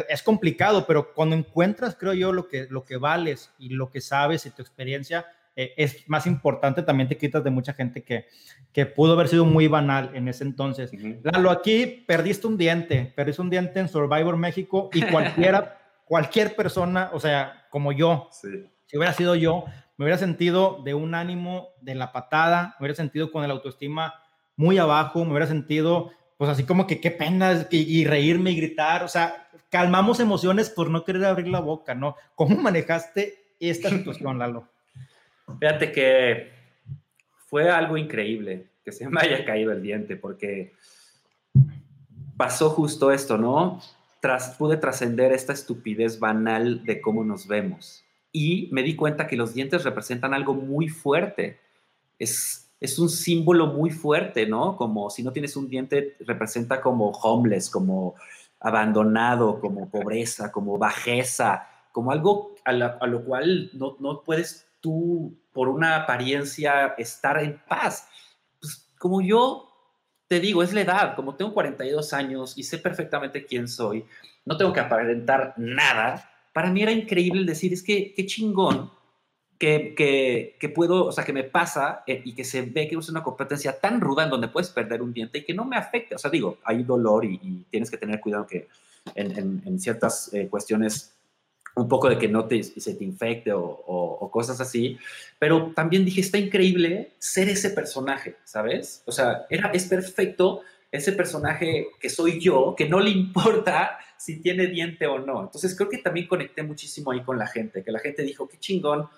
es 0.08 0.22
complicado, 0.22 0.86
pero 0.86 1.12
cuando 1.12 1.36
encuentras, 1.36 1.94
creo 1.94 2.14
yo, 2.14 2.32
lo 2.32 2.48
que, 2.48 2.66
lo 2.70 2.86
que 2.86 2.96
vales 2.96 3.52
y 3.58 3.68
lo 3.68 3.90
que 3.90 4.00
sabes 4.00 4.46
y 4.46 4.50
tu 4.50 4.62
experiencia, 4.62 5.26
eh, 5.56 5.72
es 5.76 6.08
más 6.08 6.26
importante, 6.26 6.82
también 6.82 7.08
te 7.08 7.16
quitas 7.16 7.44
de 7.44 7.50
mucha 7.50 7.72
gente 7.72 8.02
que, 8.02 8.26
que 8.72 8.86
pudo 8.86 9.12
haber 9.12 9.28
sido 9.28 9.44
muy 9.44 9.68
banal 9.68 10.10
en 10.14 10.28
ese 10.28 10.44
entonces. 10.44 10.90
Lalo, 11.22 11.50
aquí 11.50 12.04
perdiste 12.06 12.46
un 12.46 12.58
diente, 12.58 13.12
perdiste 13.14 13.42
un 13.42 13.50
diente 13.50 13.80
en 13.80 13.88
Survivor 13.88 14.36
México 14.36 14.90
y 14.92 15.02
cualquiera, 15.02 15.78
cualquier 16.04 16.56
persona, 16.56 17.10
o 17.12 17.20
sea, 17.20 17.66
como 17.70 17.92
yo, 17.92 18.28
si 18.32 18.96
hubiera 18.96 19.12
sido 19.12 19.34
yo, 19.34 19.64
me 19.96 20.04
hubiera 20.04 20.18
sentido 20.18 20.82
de 20.84 20.94
un 20.94 21.14
ánimo 21.14 21.68
de 21.80 21.94
la 21.94 22.12
patada, 22.12 22.74
me 22.78 22.84
hubiera 22.84 22.96
sentido 22.96 23.30
con 23.30 23.44
el 23.44 23.50
autoestima 23.50 24.14
muy 24.56 24.78
abajo, 24.78 25.24
me 25.24 25.30
hubiera 25.30 25.46
sentido 25.46 26.10
pues 26.36 26.50
así 26.50 26.64
como 26.64 26.86
que 26.86 27.00
qué 27.00 27.10
pena 27.10 27.66
y, 27.70 28.04
reírme 28.04 28.50
y 28.50 28.56
gritar, 28.56 29.04
o 29.04 29.08
sea, 29.08 29.48
calmamos 29.70 30.20
emociones 30.20 30.68
por 30.68 30.90
no 30.90 31.04
querer 31.04 31.24
abrir 31.24 31.48
la 31.48 31.60
boca, 31.60 31.94
¿no? 31.94 32.16
¿Cómo 32.34 32.56
manejaste 32.56 33.54
esta 33.60 33.88
situación, 33.88 34.38
Lalo? 34.38 34.68
Fíjate 35.60 35.92
que 35.92 36.52
fue 37.46 37.70
algo 37.70 37.96
increíble 37.96 38.66
que 38.84 38.92
se 38.92 39.08
me 39.08 39.20
haya 39.22 39.44
caído 39.44 39.72
el 39.72 39.82
diente, 39.82 40.16
porque 40.16 40.72
pasó 42.36 42.70
justo 42.70 43.10
esto, 43.12 43.38
¿no? 43.38 43.80
Tras, 44.20 44.56
pude 44.56 44.76
trascender 44.76 45.32
esta 45.32 45.52
estupidez 45.52 46.18
banal 46.18 46.84
de 46.84 47.00
cómo 47.00 47.24
nos 47.24 47.46
vemos. 47.46 48.04
Y 48.32 48.68
me 48.72 48.82
di 48.82 48.96
cuenta 48.96 49.26
que 49.26 49.36
los 49.36 49.54
dientes 49.54 49.84
representan 49.84 50.34
algo 50.34 50.54
muy 50.54 50.88
fuerte. 50.88 51.60
Es, 52.18 52.72
es 52.80 52.98
un 52.98 53.08
símbolo 53.08 53.68
muy 53.68 53.90
fuerte, 53.90 54.46
¿no? 54.46 54.76
Como 54.76 55.08
si 55.10 55.22
no 55.22 55.32
tienes 55.32 55.56
un 55.56 55.68
diente, 55.68 56.16
representa 56.20 56.80
como 56.80 57.10
homeless, 57.10 57.70
como 57.70 58.14
abandonado, 58.60 59.60
como 59.60 59.88
pobreza, 59.90 60.50
como 60.50 60.78
bajeza, 60.78 61.68
como 61.92 62.10
algo 62.10 62.54
a, 62.64 62.72
lo 62.72 63.24
cual 63.24 63.70
no, 63.74 63.96
no, 64.00 64.22
puedes 64.22 64.66
tú, 64.84 65.34
por 65.50 65.70
una 65.70 65.96
apariencia, 65.96 66.94
estar 66.98 67.42
en 67.42 67.58
paz. 67.66 68.06
Pues 68.60 68.86
como 68.98 69.22
yo 69.22 69.70
te 70.28 70.40
digo, 70.40 70.62
es 70.62 70.74
la 70.74 70.82
edad, 70.82 71.16
como 71.16 71.36
tengo 71.36 71.54
42 71.54 72.12
años 72.12 72.52
y 72.58 72.64
sé 72.64 72.76
perfectamente 72.76 73.46
quién 73.46 73.66
soy, 73.66 74.04
no 74.44 74.58
tengo 74.58 74.74
que 74.74 74.80
aparentar 74.80 75.54
nada. 75.56 76.30
Para 76.52 76.70
mí 76.70 76.82
era 76.82 76.92
increíble 76.92 77.46
decir, 77.46 77.72
es 77.72 77.82
que 77.82 78.12
qué 78.12 78.26
chingón 78.26 78.90
que, 79.58 80.54
que, 80.60 80.68
puedo, 80.68 81.06
o 81.06 81.12
sea, 81.12 81.24
que 81.24 81.32
me 81.32 81.44
pasa 81.44 82.04
eh, 82.06 82.20
y 82.22 82.34
que 82.34 82.44
se 82.44 82.60
ve 82.60 82.86
que 82.86 82.96
es 82.96 83.08
una 83.08 83.22
competencia 83.22 83.80
tan 83.80 84.02
ruda 84.02 84.24
en 84.24 84.30
donde 84.30 84.48
puedes 84.48 84.68
perder 84.68 85.00
un 85.00 85.14
diente 85.14 85.38
y 85.38 85.44
que 85.44 85.54
no 85.54 85.64
me 85.64 85.78
afecte. 85.78 86.14
O 86.14 86.18
sea, 86.18 86.30
digo, 86.30 86.58
hay 86.62 86.82
dolor 86.82 87.24
y, 87.24 87.64
tienes 87.70 87.90
que 87.90 87.96
tener 87.96 88.20
cuidado 88.20 88.46
que 88.46 88.68
en, 89.14 89.62
en, 89.64 89.80
ciertas 89.80 90.30
eh, 90.34 90.48
cuestiones 90.50 91.13
un 91.76 91.88
poco 91.88 92.08
de 92.08 92.18
que 92.18 92.28
no 92.28 92.46
te, 92.46 92.62
se 92.62 92.94
te 92.94 93.04
infecte 93.04 93.52
o, 93.52 93.62
o, 93.62 94.30
cosas 94.30 94.60
así, 94.60 94.98
pero 95.38 95.72
también 95.74 96.04
dije, 96.04 96.20
está 96.20 96.38
increíble 96.38 97.12
ser 97.18 97.48
ese 97.48 97.70
personaje, 97.70 98.36
¿sabes? 98.44 99.02
O 99.06 99.12
sea, 99.12 99.46
era, 99.48 99.70
es 99.70 99.86
perfecto 99.86 100.62
ese 100.90 101.12
personaje 101.12 101.88
que 102.00 102.08
soy 102.08 102.40
yo, 102.40 102.74
que 102.76 102.88
no 102.88 103.00
le 103.00 103.10
importa 103.22 103.98
si 104.16 104.40
tiene 104.40 104.66
diente 104.66 105.06
o 105.06 105.18
no. 105.18 105.42
Entonces 105.42 105.76
creo 105.76 105.88
que 105.88 105.98
también 105.98 106.26
conecté 106.26 106.62
muchísimo 106.62 107.10
ahí 107.10 107.22
con 107.22 107.38
la 107.38 107.46
gente, 107.46 107.82
que 107.82 107.92
la 107.92 107.98
gente 107.98 108.22
dijo, 108.22 108.48
qué 108.48 108.58
chingón 108.58 109.08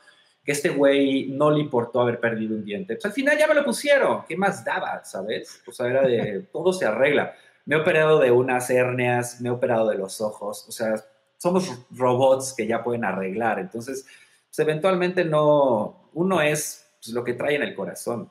que 0.46 0.52
este 0.52 0.68
güey 0.68 1.26
no 1.26 1.50
le 1.50 1.60
importó 1.60 2.00
haber 2.00 2.20
perdido 2.20 2.54
un 2.54 2.64
diente. 2.64 2.94
Pues 2.94 3.04
al 3.04 3.12
final 3.12 3.36
ya 3.36 3.48
me 3.48 3.54
lo 3.54 3.64
pusieron, 3.64 4.24
¿qué 4.28 4.36
más 4.36 4.64
daba, 4.64 5.04
sabes? 5.04 5.60
O 5.66 5.72
sea, 5.72 5.88
era 5.88 6.02
de, 6.02 6.46
todo 6.52 6.72
se 6.72 6.86
arregla. 6.86 7.34
Me 7.64 7.74
he 7.74 7.80
operado 7.80 8.20
de 8.20 8.30
unas 8.30 8.70
hernias, 8.70 9.40
me 9.40 9.48
he 9.48 9.52
operado 9.52 9.88
de 9.88 9.96
los 9.96 10.20
ojos, 10.20 10.64
o 10.68 10.72
sea, 10.72 10.94
somos 11.36 11.86
robots 11.90 12.54
que 12.56 12.66
ya 12.66 12.82
pueden 12.82 13.04
arreglar, 13.04 13.58
entonces, 13.58 14.06
pues 14.48 14.58
eventualmente 14.58 15.24
no, 15.24 16.10
uno 16.14 16.40
es 16.40 16.86
pues, 17.02 17.14
lo 17.14 17.24
que 17.24 17.34
trae 17.34 17.56
en 17.56 17.62
el 17.62 17.74
corazón. 17.74 18.30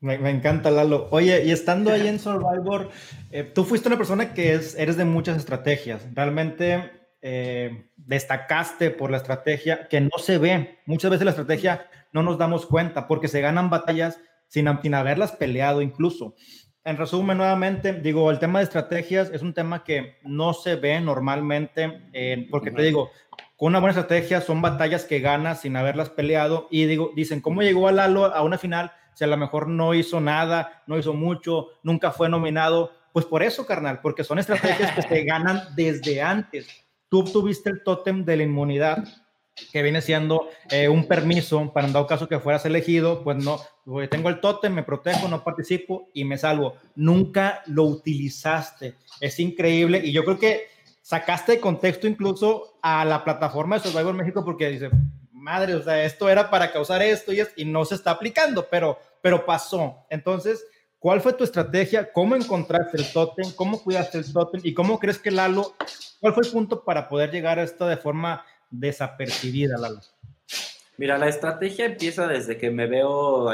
Me, 0.00 0.14
encanta, 0.30 0.70
Lalo. 0.70 1.08
Oye, 1.10 1.44
y 1.44 1.50
estando 1.50 1.92
ahí 1.92 2.08
en 2.08 2.18
Survivor, 2.18 2.88
eh, 3.30 3.42
tú 3.44 3.64
fuiste 3.64 3.88
una 3.88 3.98
persona 3.98 4.32
que 4.32 4.54
es, 4.54 4.74
eres 4.76 4.96
de 4.96 5.04
muchas 5.04 5.36
estrategias. 5.36 6.06
Realmente 6.14 6.90
eh, 7.20 7.90
destacaste 7.98 8.90
por 8.90 9.10
la 9.10 9.18
estrategia 9.18 9.88
que 9.88 10.00
no 10.00 10.18
se 10.18 10.38
ve. 10.38 10.78
Muchas 10.86 11.10
veces 11.10 11.26
la 11.26 11.32
estrategia 11.32 11.86
no 12.12 12.22
nos 12.22 12.38
damos 12.38 12.64
cuenta 12.64 13.06
porque 13.06 13.28
se 13.28 13.42
ganan 13.42 13.68
batallas 13.68 14.18
sin, 14.48 14.66
sin 14.80 14.94
haberlas 14.94 15.32
peleado 15.32 15.82
incluso. 15.82 16.34
En 16.82 16.96
resumen, 16.96 17.36
nuevamente, 17.36 17.92
digo, 17.92 18.30
el 18.30 18.38
tema 18.38 18.58
de 18.58 18.64
estrategias 18.64 19.30
es 19.30 19.42
un 19.42 19.52
tema 19.52 19.84
que 19.84 20.18
no 20.22 20.54
se 20.54 20.76
ve 20.76 20.98
normalmente, 21.00 22.08
eh, 22.14 22.48
porque 22.50 22.70
te 22.70 22.82
digo, 22.82 23.10
con 23.56 23.68
una 23.68 23.80
buena 23.80 23.90
estrategia 23.90 24.40
son 24.40 24.62
batallas 24.62 25.04
que 25.04 25.20
ganas 25.20 25.60
sin 25.60 25.76
haberlas 25.76 26.08
peleado 26.08 26.68
y 26.70 26.86
digo, 26.86 27.12
dicen, 27.14 27.42
¿cómo 27.42 27.60
llegó 27.60 27.86
a 27.86 27.92
Lalo 27.92 28.24
a 28.24 28.42
una 28.42 28.56
final 28.56 28.92
si 29.12 29.24
a 29.24 29.26
lo 29.26 29.36
mejor 29.36 29.68
no 29.68 29.92
hizo 29.92 30.20
nada, 30.20 30.82
no 30.86 30.98
hizo 30.98 31.12
mucho, 31.12 31.68
nunca 31.82 32.12
fue 32.12 32.30
nominado? 32.30 32.92
Pues 33.12 33.26
por 33.26 33.42
eso, 33.42 33.66
carnal, 33.66 34.00
porque 34.00 34.24
son 34.24 34.38
estrategias 34.38 34.92
que 34.92 35.02
se 35.02 35.24
ganan 35.24 35.60
desde 35.76 36.22
antes. 36.22 36.66
Tú 37.10 37.20
obtuviste 37.20 37.68
el 37.68 37.82
tótem 37.82 38.24
de 38.24 38.38
la 38.38 38.44
inmunidad, 38.44 39.04
que 39.72 39.82
viene 39.82 40.00
siendo 40.00 40.48
eh, 40.70 40.88
un 40.88 41.06
permiso 41.06 41.72
para 41.72 41.86
en 41.86 41.92
dado 41.92 42.06
caso 42.06 42.28
que 42.28 42.38
fueras 42.38 42.64
elegido, 42.64 43.22
pues 43.22 43.42
no, 43.42 43.60
tengo 44.10 44.28
el 44.28 44.40
tótem, 44.40 44.72
me 44.72 44.82
protejo, 44.82 45.28
no 45.28 45.44
participo 45.44 46.08
y 46.14 46.24
me 46.24 46.38
salvo. 46.38 46.76
Nunca 46.94 47.62
lo 47.66 47.84
utilizaste. 47.84 48.94
Es 49.20 49.38
increíble 49.40 50.00
y 50.04 50.12
yo 50.12 50.24
creo 50.24 50.38
que 50.38 50.68
sacaste 51.02 51.52
de 51.52 51.60
contexto 51.60 52.06
incluso 52.06 52.78
a 52.82 53.04
la 53.04 53.24
plataforma 53.24 53.78
de 53.78 53.88
Survivor 53.88 54.14
México 54.14 54.44
porque 54.44 54.68
dice, 54.70 54.90
madre, 55.32 55.74
o 55.74 55.82
sea, 55.82 56.04
esto 56.04 56.28
era 56.28 56.50
para 56.50 56.72
causar 56.72 57.02
esto 57.02 57.32
y, 57.32 57.42
y 57.56 57.64
no 57.64 57.84
se 57.84 57.94
está 57.94 58.12
aplicando, 58.12 58.68
pero, 58.70 58.98
pero 59.22 59.44
pasó. 59.44 60.06
Entonces, 60.10 60.64
¿Cuál 61.00 61.22
fue 61.22 61.32
tu 61.32 61.44
estrategia? 61.44 62.12
¿Cómo 62.12 62.36
encontraste 62.36 62.98
el 62.98 63.10
tótem? 63.10 63.50
¿Cómo 63.56 63.82
cuidaste 63.82 64.18
el 64.18 64.30
tótem? 64.30 64.60
¿Y 64.62 64.74
cómo 64.74 64.98
crees 64.98 65.18
que 65.18 65.30
Lalo, 65.30 65.74
cuál 66.20 66.34
fue 66.34 66.44
el 66.44 66.52
punto 66.52 66.84
para 66.84 67.08
poder 67.08 67.30
llegar 67.30 67.58
a 67.58 67.62
esto 67.62 67.86
de 67.86 67.96
forma 67.96 68.44
desapercibida, 68.70 69.76
Lalo? 69.78 70.00
Mira, 71.00 71.16
la 71.16 71.28
estrategia 71.28 71.86
empieza 71.86 72.26
desde 72.26 72.58
que 72.58 72.70
me 72.70 72.86
veo 72.86 73.50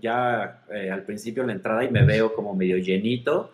ya 0.00 0.64
eh, 0.70 0.90
al 0.90 1.02
principio 1.02 1.42
en 1.42 1.48
la 1.48 1.54
entrada 1.54 1.82
y 1.82 1.90
me 1.90 2.04
veo 2.04 2.32
como 2.34 2.54
medio 2.54 2.76
llenito 2.78 3.50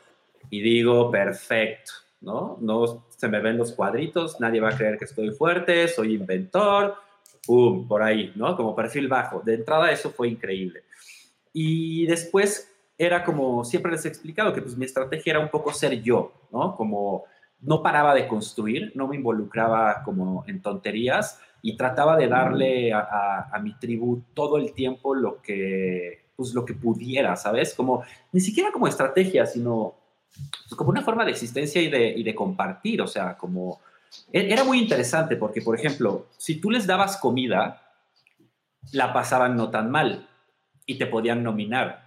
y 0.51 0.61
digo, 0.61 1.11
perfecto, 1.11 1.93
¿no? 2.21 2.59
No 2.61 3.07
se 3.17 3.29
me 3.29 3.41
ven 3.41 3.57
los 3.57 3.73
cuadritos, 3.73 4.39
nadie 4.41 4.61
va 4.61 4.69
a 4.69 4.77
creer 4.77 4.99
que 4.99 5.07
estoy 5.07 5.31
fuerte, 5.31 5.89
soy 5.89 6.17
inventor, 6.17 6.97
pum, 7.47 7.89
por 7.89 8.03
ahí, 8.03 8.31
¿no? 8.37 8.57
Como 8.57 8.77
perfil 8.77 9.09
bajo. 9.09 9.41
De 9.41 9.55
entrada 9.55 9.91
eso 9.91 10.11
fue 10.11 10.29
increíble. 10.29 10.83
Y 11.55 12.05
después 12.07 12.71
era 12.99 13.25
como, 13.25 13.65
siempre 13.65 13.93
les 13.93 14.05
he 14.05 14.09
explicado, 14.09 14.53
que 14.53 14.61
pues 14.61 14.77
mi 14.77 14.85
estrategia 14.85 15.31
era 15.31 15.41
un 15.41 15.49
poco 15.49 15.73
ser 15.73 16.03
yo, 16.03 16.33
¿no? 16.53 16.77
Como 16.77 17.25
no 17.63 17.83
paraba 17.83 18.15
de 18.15 18.27
construir, 18.27 18.93
no 18.95 19.07
me 19.07 19.17
involucraba 19.17 20.03
como 20.03 20.45
en 20.47 20.63
tonterías 20.63 21.41
y 21.63 21.77
trataba 21.77 22.17
de 22.17 22.29
darle 22.29 22.93
a, 22.93 23.59
mi 23.63 23.75
tribu 23.75 24.23
todo 24.35 24.57
el 24.57 24.73
tiempo 24.73 25.15
lo 25.15 25.43
que, 25.43 26.25
pues 26.37 26.55
lo 26.55 26.65
que 26.65 26.75
pudiera, 26.75 27.37
¿sabes? 27.37 27.75
Como, 27.75 28.03
ni 28.33 28.41
siquiera 28.41 28.73
como 28.73 28.87
estrategia, 28.87 29.45
sino 29.45 29.95
pues, 30.69 30.75
como 30.77 30.91
una 30.91 31.03
forma 31.03 31.25
de 31.25 31.33
existencia 31.33 31.83
y 31.83 32.23
de, 32.23 32.35
compartir, 32.35 33.03
o 33.03 33.07
sea, 33.07 33.37
como, 33.37 33.81
e, 34.33 34.51
era 34.51 34.65
muy 34.65 34.79
interesante 34.79 35.37
porque, 35.37 35.61
por 35.61 35.79
ejemplo, 35.79 36.29
si 36.39 36.61
tú 36.61 36.71
les 36.71 36.87
dabas 36.87 37.19
comida, 37.19 37.83
la 38.93 39.13
pasaban 39.13 39.57
no 39.57 39.69
tan 39.71 39.91
mal 39.91 40.29
y 40.87 40.97
te 40.97 41.07
podían 41.07 41.43
nominar 41.43 42.00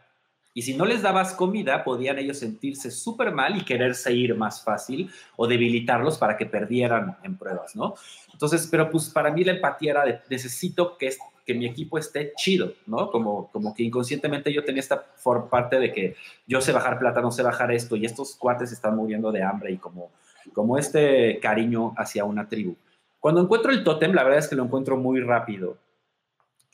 Y 0.53 0.61
si 0.61 0.75
no 0.75 0.85
les 0.85 1.01
dabas 1.01 1.33
comida, 1.33 1.83
podían 1.83 2.19
ellos 2.19 2.37
sentirse 2.37 2.91
súper 2.91 3.31
mal 3.33 3.57
y 3.57 3.65
quererse 3.65 4.13
ir 4.13 4.35
más 4.35 4.63
fácil 4.63 5.09
o 5.35 5.47
debilitarlos 5.47 6.17
para 6.17 6.37
que 6.37 6.45
perdieran 6.45 7.17
en 7.23 7.37
pruebas, 7.37 7.75
¿no? 7.75 7.95
Entonces, 8.31 8.67
pero 8.69 8.89
pues 8.89 9.09
para 9.09 9.31
mí 9.31 9.43
la 9.43 9.53
empatía 9.53 9.91
era 9.91 10.23
necesito 10.29 10.95
que, 10.97 11.11
que 11.45 11.53
mi 11.55 11.65
equipo 11.65 11.97
esté 11.97 12.33
chido, 12.35 12.73
¿no? 12.85 13.09
Como, 13.09 13.51
como 13.51 13.73
que 13.73 13.83
inconscientemente 13.83 14.53
yo 14.53 14.63
tenía 14.63 14.81
esta 14.81 15.03
parte 15.49 15.79
de 15.79 15.91
que 15.91 16.15
yo 16.45 16.61
sé 16.61 16.71
bajar 16.71 16.99
plata, 16.99 17.21
no 17.21 17.31
sé 17.31 17.41
bajar 17.41 17.71
esto 17.71 17.95
y 17.95 18.05
estos 18.05 18.35
cuates 18.35 18.71
están 18.71 18.95
muriendo 18.95 19.31
de 19.31 19.41
hambre 19.41 19.71
y 19.71 19.77
como, 19.77 20.11
como 20.53 20.77
este 20.77 21.39
cariño 21.39 21.93
hacia 21.97 22.25
una 22.25 22.47
tribu. 22.47 22.75
Cuando 23.19 23.41
encuentro 23.41 23.71
el 23.71 23.83
tótem, 23.83 24.13
la 24.13 24.23
verdad 24.23 24.39
es 24.39 24.47
que 24.47 24.55
lo 24.55 24.65
encuentro 24.65 24.97
muy 24.97 25.19
rápido 25.21 25.77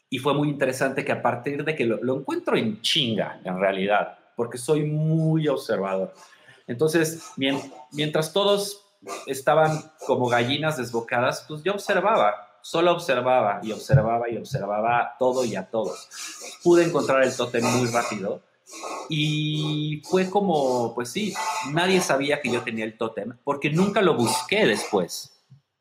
y 0.10 0.18
fue 0.18 0.34
muy 0.34 0.50
interesante 0.50 1.06
que 1.06 1.12
a 1.12 1.22
partir 1.22 1.64
de 1.64 1.76
que 1.76 1.86
lo, 1.86 2.18
encuentro 2.18 2.58
en 2.58 2.82
chinga, 2.82 3.40
en 3.44 3.60
realidad, 3.60 4.18
porque 4.36 4.58
soy 4.58 4.84
muy 4.84 5.48
observador. 5.48 6.14
Entonces, 6.68 7.24
mientras 7.92 8.34
todos 8.34 8.86
estaban 9.28 9.92
como 10.06 10.28
gallinas 10.28 10.78
desbocadas, 10.78 11.46
pues 11.48 11.64
yo 11.64 11.74
observaba, 11.74 12.58
solo 12.62 12.92
observaba 12.92 13.60
y 13.64 13.72
observaba 13.72 14.30
y 14.30 14.38
observaba 14.38 15.16
todo 15.20 15.46
y 15.46 15.56
a 15.56 15.70
todos. 15.70 16.10
Pude 16.64 16.86
encontrar 16.86 17.24
el 17.24 17.36
tótem 17.36 17.64
muy 17.64 17.88
rápido 17.88 18.42
y 19.10 20.02
fue 20.06 20.30
como, 20.30 20.94
pues 20.94 21.12
sí, 21.12 21.34
nadie 21.72 22.02
sabía 22.02 22.42
que 22.42 22.52
yo 22.52 22.62
tenía 22.62 22.86
el 22.86 22.98
tótem 22.98 23.38
porque 23.44 23.70
nunca 23.70 24.02
lo 24.02 24.16
busqué 24.16 24.66
después. 24.66 25.36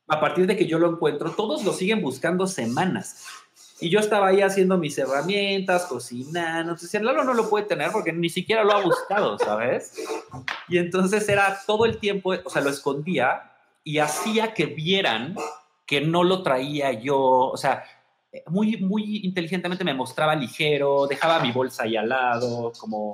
A 0.06 0.20
partir 0.20 0.46
de 0.46 0.56
que 0.56 0.66
yo 0.66 0.78
lo 0.78 0.90
encuentro, 0.90 1.32
todos 1.32 1.64
lo 1.64 1.72
siguen 1.74 2.00
buscando 2.00 2.46
semanas. 2.46 3.26
Y 3.80 3.90
yo 3.90 4.00
estaba 4.00 4.28
ahí 4.28 4.40
haciendo 4.40 4.76
mis 4.76 4.98
herramientas, 4.98 5.86
cocinando. 5.86 6.72
Entonces, 6.72 7.00
Lalo 7.00 7.24
no 7.24 7.34
lo 7.34 7.48
puede 7.48 7.66
tener 7.66 7.92
porque 7.92 8.12
ni 8.12 8.28
siquiera 8.28 8.64
lo 8.64 8.72
ha 8.72 8.82
buscado, 8.82 9.38
¿sabes? 9.38 9.94
Y 10.68 10.78
entonces 10.78 11.28
era 11.28 11.60
todo 11.66 11.84
el 11.84 11.98
tiempo, 11.98 12.34
o 12.44 12.50
sea, 12.50 12.62
lo 12.62 12.70
escondía 12.70 13.52
y 13.84 13.98
hacía 13.98 14.52
que 14.52 14.66
vieran 14.66 15.36
que 15.86 16.00
no 16.00 16.24
lo 16.24 16.42
traía 16.42 16.92
yo. 16.92 17.18
O 17.18 17.56
sea, 17.56 17.84
muy, 18.46 18.76
muy 18.78 19.20
inteligentemente 19.24 19.84
me 19.84 19.94
mostraba 19.94 20.34
ligero, 20.34 21.06
dejaba 21.06 21.40
mi 21.40 21.52
bolsa 21.52 21.84
ahí 21.84 21.96
al 21.96 22.08
lado, 22.08 22.72
como... 22.78 23.12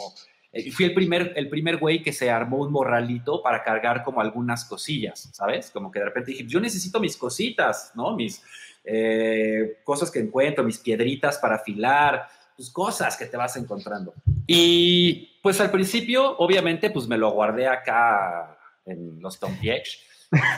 Eh, 0.53 0.71
fui 0.71 0.85
el 0.85 0.95
primer, 0.95 1.33
el 1.35 1.49
primer 1.49 1.79
güey 1.79 2.01
que 2.01 2.13
se 2.13 2.31
armó 2.31 2.59
un 2.59 2.71
morralito 2.71 3.43
para 3.43 3.65
cargar 3.65 4.05
como 4.05 4.21
algunas 4.21 4.65
cosillas, 4.65 5.29
¿sabes? 5.33 5.71
Como 5.73 5.91
que 5.91 5.99
de 5.99 6.05
repente 6.05 6.31
dije, 6.31 6.47
yo 6.47 6.61
necesito 6.61 7.01
mis 7.01 7.17
cositas, 7.17 7.91
¿no? 7.97 8.15
Mis, 8.15 8.41
eh, 8.85 9.79
cosas 9.83 10.11
que 10.11 10.19
encuentro, 10.19 10.63
mis 10.63 10.79
piedritas 10.79 11.39
para 11.39 11.57
afilar, 11.57 12.29
pues 12.57 12.71
cosas 12.71 13.17
que 13.17 13.27
te 13.27 13.37
vas 13.37 13.57
encontrando. 13.57 14.15
Y 14.47 15.39
pues 15.43 15.61
al 15.61 15.71
principio, 15.71 16.37
obviamente, 16.39 16.91
pues 16.91 17.09
me 17.09 17.19
lo 17.19 17.31
guardé 17.31 17.67
acá 17.67 18.57
en 18.87 19.21
los 19.21 19.39
Tom 19.39 19.57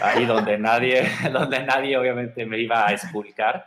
ahí 0.01 0.25
donde 0.25 0.59
nadie, 0.59 1.09
donde 1.33 1.63
nadie 1.63 1.97
obviamente 1.97 2.45
me 2.47 2.59
iba 2.59 2.87
a 2.87 2.93
esculcar. 2.93 3.67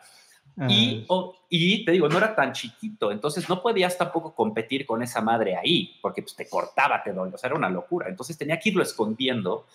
Y, 0.67 1.05
y 1.47 1.85
te 1.85 1.93
digo, 1.93 2.09
no 2.09 2.17
era 2.17 2.35
tan 2.35 2.51
chiquito, 2.51 3.13
entonces 3.13 3.47
no 3.47 3.61
podías 3.61 3.97
tampoco 3.97 4.35
competir 4.35 4.85
con 4.85 5.01
esa 5.01 5.21
madre 5.21 5.55
ahí, 5.55 5.97
porque 6.01 6.21
pues, 6.21 6.35
te 6.35 6.49
cortaba, 6.49 7.01
te 7.01 7.13
dolía, 7.13 7.35
o 7.35 7.37
sea, 7.37 7.47
era 7.47 7.57
una 7.57 7.69
locura. 7.69 8.09
Entonces 8.09 8.37
tenía 8.37 8.59
que 8.59 8.69
irlo 8.69 8.83
escondiendo. 8.83 9.67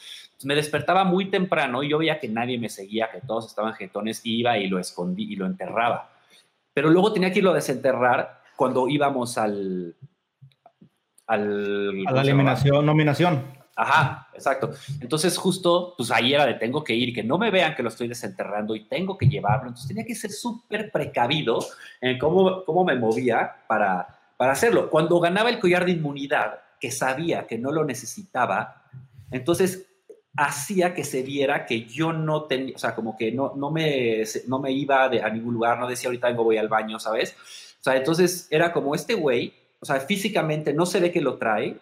me 0.43 0.55
despertaba 0.55 1.05
muy 1.05 1.31
temprano 1.31 1.83
y 1.83 1.89
yo 1.89 1.99
veía 1.99 2.21
que 2.21 2.29
nadie 2.29 2.59
me 2.59 2.69
seguía, 2.69 3.11
que 3.11 3.23
todos 3.23 3.47
estaban 3.47 3.73
jetones, 3.73 4.21
iba 4.25 4.59
y 4.59 4.69
lo 4.69 4.79
escondí 4.79 5.33
y 5.33 5.37
lo 5.37 5.47
enterraba. 5.47 6.11
Pero 6.75 6.91
luego 6.91 7.13
tenía 7.13 7.33
que 7.33 7.39
irlo 7.39 7.53
a 7.53 7.55
desenterrar 7.55 8.43
cuando 8.55 8.87
íbamos 8.87 9.39
al... 9.39 9.95
al 11.27 12.05
a 12.07 12.13
la 12.13 12.21
eliminación, 12.21 12.85
nominación. 12.85 13.54
Ajá, 13.77 14.29
exacto. 14.35 14.71
Entonces 15.01 15.37
justo, 15.37 15.95
pues 15.97 16.11
ahí 16.11 16.35
era 16.35 16.47
de 16.47 16.55
tengo 16.55 16.85
que 16.85 16.95
ir, 16.95 17.13
que 17.13 17.25
no 17.25 17.39
me 17.39 17.51
vean 17.51 17.75
que 17.75 17.83
lo 17.83 17.89
estoy 17.89 18.07
desenterrando 18.09 18.77
y 18.77 18.85
tengo 18.85 19.19
que 19.19 19.27
llevarlo. 19.27 19.69
Entonces 19.69 19.89
tenía 19.89 20.05
que 20.05 20.15
ser 20.15 20.31
súper 20.31 20.91
precavido 20.93 21.59
en 22.01 22.19
cómo, 22.19 22.65
cómo 22.65 22.85
me 22.85 22.95
movía 22.95 23.57
para, 23.67 24.07
para 24.37 24.53
hacerlo. 24.53 24.91
Cuando 24.91 25.19
ganaba 25.19 25.51
el 25.51 25.59
collar 25.59 25.85
de 25.85 25.93
inmunidad, 25.93 26.61
que 26.81 26.91
sabía 26.91 27.47
que 27.47 27.59
no 27.59 27.73
lo 27.73 27.85
necesitaba, 27.85 28.85
entonces 29.31 29.87
hacía 30.37 30.95
que 30.95 31.05
se 31.05 31.23
viera 31.23 31.65
que 31.67 31.85
yo 31.85 32.13
no 32.13 32.45
tenía, 32.45 32.75
o 32.77 32.79
sea, 32.79 32.95
como 32.95 33.17
que 33.17 33.33
no, 33.33 33.55
no, 33.57 33.71
me, 33.71 34.23
no 34.49 34.59
me 34.59 34.73
iba 34.73 35.09
de, 35.09 35.23
a 35.23 35.31
ningún 35.31 35.55
lugar, 35.55 35.79
no 35.79 35.89
decía 35.89 36.09
ahorita 36.09 36.29
vengo, 36.29 36.45
voy 36.45 36.59
al 36.59 36.69
baño, 36.69 36.99
¿sabes? 36.99 37.37
O 37.81 37.85
sea, 37.85 37.97
entonces 37.97 38.49
era 38.51 38.73
como 38.73 38.95
este 38.95 39.15
güey 39.15 39.53
o 39.85 39.87
sea, 39.87 40.01
físicamente 40.01 40.73
no 40.73 40.87
se 40.87 40.99
ve 40.99 41.13
que 41.13 41.21
lo 41.21 41.37
trae 41.37 41.77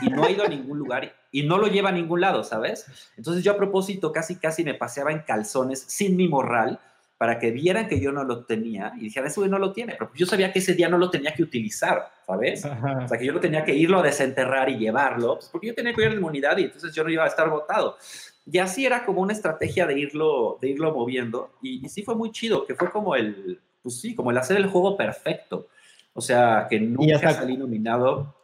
y 0.00 0.08
no 0.08 0.24
ha 0.24 0.30
ido 0.30 0.42
a 0.42 0.48
ningún 0.48 0.78
lugar 0.78 1.12
y 1.32 1.42
no 1.42 1.58
lo 1.58 1.66
lleva 1.66 1.88
a 1.88 1.92
ningún 1.92 2.20
lado, 2.20 2.44
¿sabes? 2.44 2.86
Entonces 3.16 3.42
yo 3.42 3.52
a 3.52 3.56
propósito 3.56 4.12
casi 4.12 4.36
casi 4.36 4.62
me 4.62 4.74
paseaba 4.74 5.10
en 5.10 5.20
calzones 5.20 5.82
sin 5.88 6.16
mi 6.16 6.28
morral 6.28 6.78
para 7.18 7.38
que 7.38 7.50
vieran 7.50 7.88
que 7.88 8.00
yo 8.00 8.12
no 8.12 8.24
lo 8.24 8.44
tenía 8.44 8.92
y 8.96 9.04
dijeran, 9.04 9.30
güey 9.34 9.48
no 9.48 9.58
lo 9.58 9.72
tiene, 9.72 9.94
pero 9.98 10.10
yo 10.14 10.26
sabía 10.26 10.52
que 10.52 10.58
ese 10.58 10.74
día 10.74 10.88
no 10.88 10.98
lo 10.98 11.08
tenía 11.08 11.32
que 11.32 11.42
utilizar, 11.42 12.10
¿sabes? 12.26 12.64
O 12.64 13.08
sea, 13.08 13.18
que 13.18 13.24
yo 13.24 13.32
no 13.32 13.40
tenía 13.40 13.64
que 13.64 13.74
irlo 13.74 14.00
a 14.00 14.02
desenterrar 14.02 14.68
y 14.68 14.76
llevarlo, 14.76 15.36
pues, 15.36 15.48
porque 15.48 15.68
yo 15.68 15.74
tenía 15.74 15.94
que 15.94 16.02
ir 16.02 16.10
de 16.10 16.16
inmunidad 16.16 16.58
y 16.58 16.64
entonces 16.64 16.92
yo 16.92 17.04
no 17.04 17.10
iba 17.10 17.24
a 17.24 17.28
estar 17.28 17.48
botado. 17.48 17.96
Y 18.44 18.58
así 18.58 18.84
era 18.84 19.04
como 19.04 19.20
una 19.20 19.32
estrategia 19.32 19.86
de 19.86 19.98
irlo, 19.98 20.58
de 20.60 20.70
irlo 20.70 20.92
moviendo 20.92 21.52
y, 21.62 21.84
y 21.86 21.88
sí 21.88 22.02
fue 22.02 22.16
muy 22.16 22.32
chido, 22.32 22.66
que 22.66 22.74
fue 22.74 22.90
como 22.90 23.14
el, 23.14 23.60
pues 23.82 24.00
sí, 24.00 24.14
como 24.14 24.32
el 24.32 24.38
hacer 24.38 24.56
el 24.56 24.66
juego 24.66 24.96
perfecto. 24.96 25.68
O 26.14 26.20
sea, 26.20 26.66
que 26.68 26.78
nunca 26.78 27.32
salí 27.32 27.56
nominado. 27.56 28.34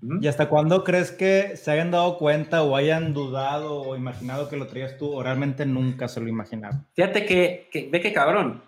¿Y 0.00 0.28
hasta 0.28 0.48
cuándo 0.48 0.84
crees 0.84 1.10
que 1.10 1.56
se 1.56 1.70
hayan 1.70 1.90
dado 1.90 2.18
cuenta 2.18 2.62
o 2.62 2.76
hayan 2.76 3.12
dudado 3.12 3.80
o 3.80 3.96
imaginado 3.96 4.48
que 4.48 4.56
lo 4.56 4.66
traías 4.66 4.96
tú 4.96 5.12
o 5.12 5.22
realmente 5.22 5.66
nunca 5.66 6.06
se 6.08 6.20
lo 6.20 6.28
imaginaron? 6.28 6.86
Fíjate 6.94 7.26
que, 7.26 7.88
ve 7.90 8.00
que 8.00 8.12
cabrón. 8.12 8.62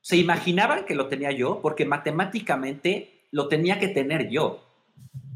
Se 0.00 0.16
imaginaban 0.16 0.84
que 0.84 0.94
lo 0.94 1.08
tenía 1.08 1.32
yo 1.32 1.60
porque 1.60 1.84
matemáticamente 1.84 3.26
lo 3.30 3.48
tenía 3.48 3.78
que 3.78 3.88
tener 3.88 4.28
yo. 4.28 4.62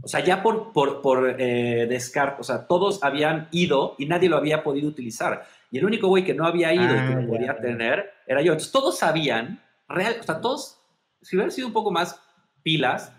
O 0.03 0.09
sea, 0.09 0.21
ya 0.21 0.43
por, 0.43 0.73
por, 0.73 1.03
por 1.03 1.37
eh, 1.39 1.87
descarte, 1.87 2.41
o 2.41 2.45
sea, 2.45 2.67
todos 2.67 3.03
habían 3.03 3.49
ido 3.51 3.97
y 3.99 4.07
nadie 4.07 4.31
lo 4.31 4.39
había 4.39 4.63
podido 4.63 4.89
utilizar. 4.89 5.45
Y 5.71 5.79
el 5.79 5.85
único 5.85 6.09
güey 6.09 6.25
que 6.25 6.35
no 6.35 6.47
había 6.47 6.73
ido 6.73 6.85
y 6.85 7.07
que 7.07 7.15
lo 7.15 7.21
ah, 7.21 7.27
podía 7.29 7.57
tener 7.61 8.11
era 8.27 8.41
yo. 8.41 8.53
Entonces 8.53 8.73
todos 8.73 8.99
sabían, 8.99 9.61
real, 9.89 10.17
o 10.21 10.23
sea, 10.23 10.41
todos 10.41 10.81
si 11.23 11.37
hubiera 11.37 11.51
sido 11.51 11.67
un 11.67 11.73
poco 11.73 11.91
más 11.91 12.21
pilas, 12.63 13.13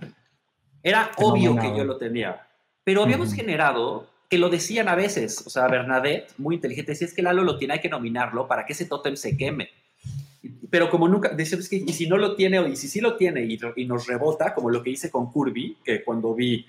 era 0.83 1.11
obvio 1.17 1.55
que 1.55 1.75
yo 1.75 1.83
lo 1.83 1.97
tenía. 1.97 2.47
Pero 2.83 3.03
habíamos 3.03 3.33
generado 3.33 4.07
que 4.29 4.37
lo 4.37 4.49
decían 4.49 4.87
a 4.87 4.95
veces, 4.95 5.43
o 5.45 5.49
sea, 5.49 5.67
Bernadette, 5.67 6.33
muy 6.37 6.55
inteligente, 6.55 6.93
decía 6.93 7.07
es 7.07 7.13
que 7.13 7.21
Lalo 7.21 7.43
lo 7.43 7.57
tiene, 7.57 7.73
hay 7.75 7.81
que 7.81 7.89
nominarlo 7.89 8.47
para 8.47 8.65
que 8.65 8.73
ese 8.73 8.85
tótem 8.85 9.15
se 9.15 9.35
queme. 9.35 9.69
Pero 10.69 10.89
como 10.89 11.07
nunca, 11.09 11.29
decía, 11.29 11.57
es 11.57 11.67
que 11.67 11.75
y 11.75 11.93
si 11.93 12.07
no 12.07 12.17
lo 12.17 12.35
tiene, 12.35 12.59
o 12.59 12.67
y 12.67 12.77
si 12.77 12.87
sí 12.87 13.01
lo 13.01 13.17
tiene 13.17 13.43
y, 13.43 13.59
y 13.75 13.85
nos 13.85 14.07
rebota, 14.07 14.53
como 14.53 14.69
lo 14.69 14.81
que 14.81 14.89
hice 14.89 15.11
con 15.11 15.31
Kirby, 15.31 15.77
que 15.83 16.03
cuando 16.03 16.33
vi 16.33 16.65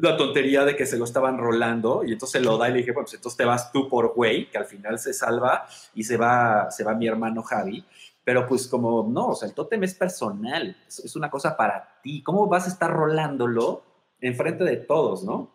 la 0.00 0.16
tontería 0.16 0.64
de 0.64 0.76
que 0.76 0.86
se 0.86 0.98
lo 0.98 1.04
estaban 1.04 1.38
rolando 1.38 2.02
y 2.04 2.12
entonces 2.12 2.42
lo 2.42 2.58
da 2.58 2.68
y 2.68 2.72
le 2.72 2.78
dije, 2.78 2.92
bueno, 2.92 3.04
pues 3.04 3.14
entonces 3.14 3.36
te 3.36 3.44
vas 3.44 3.70
tú 3.70 3.88
por 3.88 4.14
güey, 4.14 4.50
que 4.50 4.58
al 4.58 4.64
final 4.64 4.98
se 4.98 5.12
salva 5.12 5.66
y 5.94 6.04
se 6.04 6.16
va, 6.16 6.70
se 6.70 6.84
va 6.84 6.94
mi 6.94 7.06
hermano 7.06 7.42
Javi. 7.42 7.84
Pero 8.30 8.46
pues 8.46 8.68
como, 8.68 9.08
no, 9.10 9.30
o 9.30 9.34
sea, 9.34 9.48
el 9.48 9.54
tótem 9.56 9.82
es 9.82 9.92
personal, 9.92 10.76
es, 10.86 11.16
una 11.16 11.28
cosa 11.28 11.56
para 11.56 12.00
ti. 12.00 12.22
¿Cómo 12.22 12.46
vas 12.46 12.66
a 12.66 12.68
estar 12.68 12.88
rolándolo 12.88 13.82
enfrente 14.20 14.62
de 14.62 14.76
todos, 14.76 15.24
no? 15.24 15.50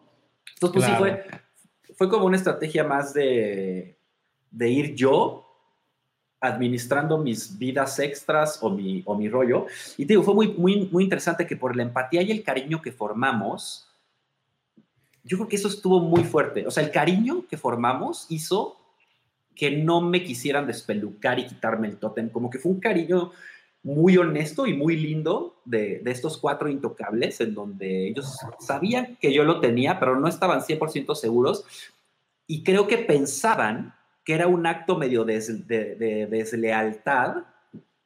Entonces, 0.55 0.83
pues 0.83 0.85
sí, 0.85 0.91
fue, 0.97 1.25
fue 1.95 2.09
como 2.09 2.25
una 2.25 2.35
estrategia 2.35 2.83
más 2.83 3.13
de, 3.13 3.97
de 4.51 4.69
ir 4.69 4.93
yo 4.93 5.45
administrando 6.41 7.17
mis 7.17 7.57
vidas 7.57 7.97
extras 7.99 8.59
o 8.61 8.69
mi, 8.69 9.03
o 9.05 9.15
mi 9.15 9.29
rollo. 9.29 9.67
Y 9.95 10.05
te 10.05 10.11
digo, 10.11 10.23
fue 10.23 10.33
muy, 10.33 10.49
muy, 10.49 10.89
muy 10.91 11.05
interesante 11.05 11.47
que 11.47 11.55
por 11.55 11.77
la 11.77 11.83
empatía 11.83 12.23
y 12.23 12.31
el 12.31 12.43
cariño 12.43 12.81
que 12.81 12.91
formamos, 12.91 13.87
yo 15.23 15.37
creo 15.37 15.47
que 15.47 15.55
eso 15.55 15.69
estuvo 15.69 16.01
muy 16.01 16.25
fuerte. 16.25 16.67
O 16.67 16.71
sea, 16.71 16.83
el 16.83 16.91
cariño 16.91 17.45
que 17.47 17.55
formamos 17.55 18.25
hizo 18.27 18.75
que 19.55 19.71
no 19.71 20.01
me 20.01 20.23
quisieran 20.23 20.67
despelucar 20.67 21.39
y 21.39 21.47
quitarme 21.47 21.87
el 21.87 21.97
tótem. 21.97 22.29
Como 22.29 22.49
que 22.49 22.59
fue 22.59 22.71
un 22.71 22.79
cariño 22.79 23.31
muy 23.83 24.17
honesto 24.17 24.65
y 24.65 24.73
muy 24.73 24.97
lindo 24.97 25.61
de, 25.65 26.01
estos 26.05 26.37
cuatro 26.37 26.69
intocables, 26.69 27.39
en 27.41 27.53
donde 27.53 28.07
ellos 28.09 28.37
sabían 28.59 29.17
que 29.21 29.33
yo 29.33 29.43
lo 29.43 29.59
tenía, 29.59 29.99
pero 29.99 30.19
no 30.19 30.27
estaban 30.27 30.61
100% 30.61 31.15
seguros. 31.15 31.65
Y 32.47 32.63
creo 32.63 32.87
que 32.87 32.97
pensaban 32.97 33.93
que 34.23 34.33
era 34.33 34.47
un 34.47 34.65
acto 34.65 34.97
medio 34.97 35.23
de 35.23 36.27
deslealtad 36.29 37.45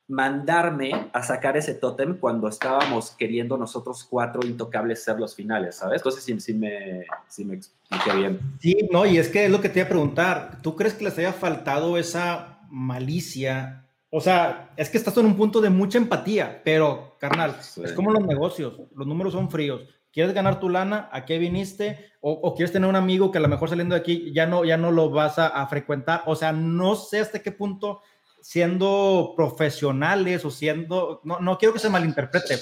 mandarme 0.09 1.09
a 1.13 1.23
sacar 1.23 1.55
ese 1.55 1.75
tótem 1.75 2.17
cuando 2.17 2.47
estábamos 2.47 3.11
queriendo 3.11 3.57
nosotros 3.57 4.03
cuatro 4.03 4.45
intocables 4.45 5.03
ser 5.03 5.19
los 5.19 5.35
finales, 5.35 5.75
¿sabes? 5.75 5.99
Entonces 5.99 6.23
sí, 6.23 6.37
sí, 6.39 6.53
me, 6.55 7.05
sí 7.27 7.45
me 7.45 7.55
expliqué 7.55 8.17
bien. 8.17 8.39
Sí, 8.59 8.89
no, 8.91 9.05
y 9.05 9.19
es 9.19 9.29
que 9.29 9.45
es 9.45 9.51
lo 9.51 9.61
que 9.61 9.69
te 9.69 9.79
iba 9.79 9.85
a 9.85 9.89
preguntar. 9.89 10.61
¿Tú 10.63 10.75
crees 10.75 10.95
que 10.95 11.05
les 11.05 11.17
haya 11.19 11.31
faltado 11.31 11.97
esa 11.97 12.59
malicia? 12.69 13.85
O 14.09 14.19
sea, 14.19 14.71
es 14.75 14.89
que 14.89 14.97
estás 14.97 15.15
en 15.17 15.27
un 15.27 15.37
punto 15.37 15.61
de 15.61 15.69
mucha 15.69 15.99
empatía, 15.99 16.61
pero, 16.65 17.15
carnal, 17.19 17.55
es 17.59 17.93
como 17.93 18.11
los 18.11 18.25
negocios, 18.25 18.81
los 18.95 19.05
números 19.05 19.33
son 19.33 19.51
fríos. 19.51 19.83
¿Quieres 20.11 20.33
ganar 20.33 20.59
tu 20.59 20.69
lana? 20.69 21.07
¿A 21.11 21.23
qué 21.23 21.37
viniste? 21.37 22.09
O, 22.19 22.55
quieres 22.55 22.73
tener 22.73 22.89
un 22.89 22.95
amigo 22.95 23.31
que 23.31 23.37
a 23.37 23.41
lo 23.41 23.47
mejor 23.47 23.69
saliendo 23.69 23.93
de 23.93 24.01
aquí 24.01 24.33
ya 24.33 24.47
no, 24.47 24.65
ya 24.65 24.75
no 24.75 24.91
lo 24.91 25.11
vas 25.11 25.37
a, 25.37 25.65
frecuentar. 25.67 26.23
O 26.25 26.35
sea, 26.35 26.51
no 26.51 26.95
sé 26.95 27.19
hasta 27.19 27.39
qué 27.39 27.51
punto 27.51 28.01
siendo 28.41 29.33
profesionales 29.35 30.45
o 30.45 30.51
siendo, 30.51 31.21
no, 31.23 31.39
no 31.39 31.57
quiero 31.57 31.73
que 31.73 31.79
se 31.79 31.89
malinterprete, 31.89 32.57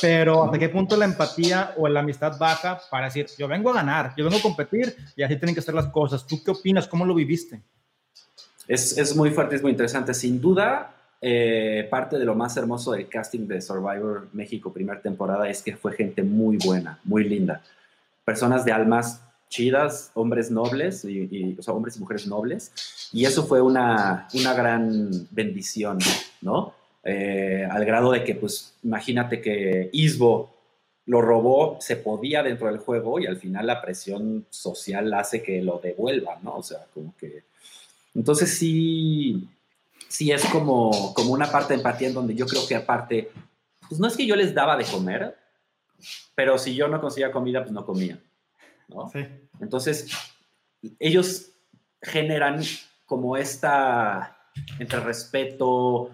pero 0.00 0.44
hasta 0.44 0.58
qué 0.58 0.68
punto 0.68 0.96
la 0.96 1.04
empatía 1.04 1.74
o 1.76 1.88
la 1.88 2.00
amistad 2.00 2.38
baja 2.38 2.80
para 2.90 3.06
decir, 3.06 3.26
yo 3.38 3.48
vengo 3.48 3.70
a 3.70 3.74
ganar, 3.74 4.14
yo 4.16 4.24
vengo 4.24 4.38
a 4.38 4.42
competir 4.42 4.96
y 5.16 5.22
así 5.22 5.36
tienen 5.36 5.54
que 5.54 5.62
ser 5.62 5.74
las 5.74 5.86
cosas. 5.88 6.26
¿Tú 6.26 6.42
qué 6.42 6.50
opinas? 6.50 6.86
¿Cómo 6.86 7.04
lo 7.04 7.14
viviste? 7.14 7.60
Es, 8.66 8.96
es 8.98 9.16
muy 9.16 9.30
fuerte, 9.30 9.56
es 9.56 9.62
muy 9.62 9.70
interesante. 9.72 10.14
Sin 10.14 10.40
duda, 10.40 10.94
eh, 11.20 11.88
parte 11.90 12.18
de 12.18 12.24
lo 12.24 12.34
más 12.34 12.56
hermoso 12.56 12.92
del 12.92 13.08
casting 13.08 13.48
de 13.48 13.60
Survivor 13.60 14.28
México 14.32 14.72
primera 14.72 15.00
temporada 15.00 15.48
es 15.48 15.62
que 15.62 15.76
fue 15.76 15.92
gente 15.92 16.22
muy 16.22 16.58
buena, 16.58 17.00
muy 17.04 17.24
linda. 17.24 17.62
Personas 18.24 18.64
de 18.64 18.72
almas 18.72 19.22
chidas, 19.48 20.10
hombres 20.14 20.50
nobles, 20.50 21.04
y, 21.04 21.56
o 21.58 21.62
sea, 21.62 21.74
hombres 21.74 21.96
y 21.96 22.00
mujeres 22.00 22.26
nobles. 22.26 22.72
Y 23.12 23.24
eso 23.24 23.46
fue 23.46 23.60
una, 23.60 24.28
una 24.34 24.54
gran 24.54 25.10
bendición, 25.30 25.98
¿no? 26.40 26.74
Eh, 27.04 27.66
al 27.70 27.84
grado 27.84 28.12
de 28.12 28.24
que, 28.24 28.34
pues, 28.34 28.74
imagínate 28.82 29.40
que 29.40 29.88
Isbo 29.92 30.50
lo 31.08 31.22
robó, 31.22 31.78
se 31.80 31.96
podía 31.96 32.42
dentro 32.42 32.66
del 32.66 32.78
juego 32.78 33.18
y 33.18 33.26
al 33.26 33.38
final 33.38 33.66
la 33.66 33.80
presión 33.80 34.44
social 34.50 35.12
hace 35.14 35.42
que 35.42 35.62
lo 35.62 35.78
devuelva, 35.78 36.38
¿no? 36.42 36.56
O 36.56 36.62
sea, 36.62 36.84
como 36.92 37.14
que... 37.16 37.44
Entonces 38.14 38.58
sí, 38.58 39.48
sí 40.06 40.32
es 40.32 40.44
como, 40.46 41.14
como 41.14 41.32
una 41.32 41.50
parte 41.50 41.72
de 41.72 41.78
empatía 41.78 42.08
en 42.08 42.14
donde 42.14 42.34
yo 42.34 42.46
creo 42.46 42.66
que 42.66 42.74
aparte, 42.74 43.30
pues 43.88 43.98
no 43.98 44.06
es 44.06 44.18
que 44.18 44.26
yo 44.26 44.36
les 44.36 44.52
daba 44.54 44.76
de 44.76 44.84
comer, 44.84 45.34
pero 46.34 46.58
si 46.58 46.74
yo 46.74 46.88
no 46.88 47.00
conseguía 47.00 47.32
comida, 47.32 47.62
pues 47.62 47.72
no 47.72 47.86
comía, 47.86 48.18
¿no? 48.88 49.08
Sí. 49.08 49.20
Entonces, 49.60 50.08
ellos 50.98 51.52
generan 52.02 52.60
como 53.06 53.36
esta, 53.36 54.36
entre 54.78 55.00
respeto, 55.00 56.10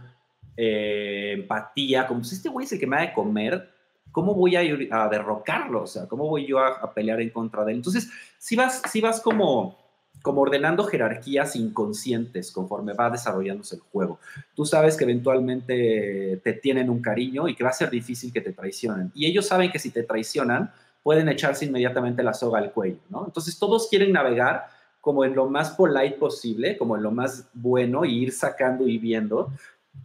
eh, 0.56 1.32
empatía, 1.34 2.06
como 2.06 2.22
si 2.24 2.36
este 2.36 2.48
güey 2.48 2.66
es 2.66 2.72
el 2.72 2.80
que 2.80 2.86
me 2.86 2.96
ha 2.96 3.00
de 3.00 3.12
comer, 3.12 3.70
¿cómo 4.12 4.34
voy 4.34 4.56
a, 4.56 4.60
a 4.90 5.08
derrocarlo? 5.08 5.82
O 5.82 5.86
sea, 5.86 6.06
¿cómo 6.06 6.28
voy 6.28 6.46
yo 6.46 6.60
a, 6.60 6.68
a, 6.68 6.94
pelear 6.94 7.20
en 7.20 7.30
contra 7.30 7.64
de 7.64 7.72
él? 7.72 7.78
Entonces, 7.78 8.10
si 8.38 8.54
vas, 8.56 8.82
si 8.90 9.00
vas 9.00 9.20
como 9.20 9.84
como 10.24 10.40
ordenando 10.40 10.84
jerarquías 10.84 11.54
inconscientes 11.54 12.50
conforme 12.50 12.94
va 12.94 13.10
desarrollándose 13.10 13.74
el 13.76 13.82
juego. 13.82 14.18
Tú 14.54 14.64
sabes 14.64 14.96
que 14.96 15.04
eventualmente 15.04 16.40
te 16.42 16.52
tienen 16.54 16.88
un 16.88 17.02
cariño 17.02 17.46
y 17.46 17.54
que 17.54 17.62
va 17.62 17.68
a 17.68 17.74
ser 17.74 17.90
difícil 17.90 18.32
que 18.32 18.40
te 18.40 18.54
traicionen. 18.54 19.12
Y 19.14 19.26
ellos 19.26 19.46
saben 19.46 19.70
que 19.70 19.78
si 19.78 19.90
te 19.90 20.02
traicionan, 20.02 20.72
pueden 21.04 21.28
echarse 21.28 21.66
inmediatamente 21.66 22.22
la 22.22 22.34
soga 22.34 22.58
al 22.58 22.72
cuello, 22.72 22.98
¿no? 23.10 23.26
Entonces 23.26 23.56
todos 23.58 23.88
quieren 23.88 24.10
navegar 24.10 24.66
como 25.02 25.22
en 25.22 25.34
lo 25.34 25.46
más 25.50 25.70
polite 25.72 26.16
posible, 26.16 26.78
como 26.78 26.96
en 26.96 27.02
lo 27.02 27.10
más 27.10 27.46
bueno, 27.52 28.06
y 28.06 28.22
ir 28.22 28.32
sacando 28.32 28.88
y 28.88 28.96
viendo. 28.96 29.52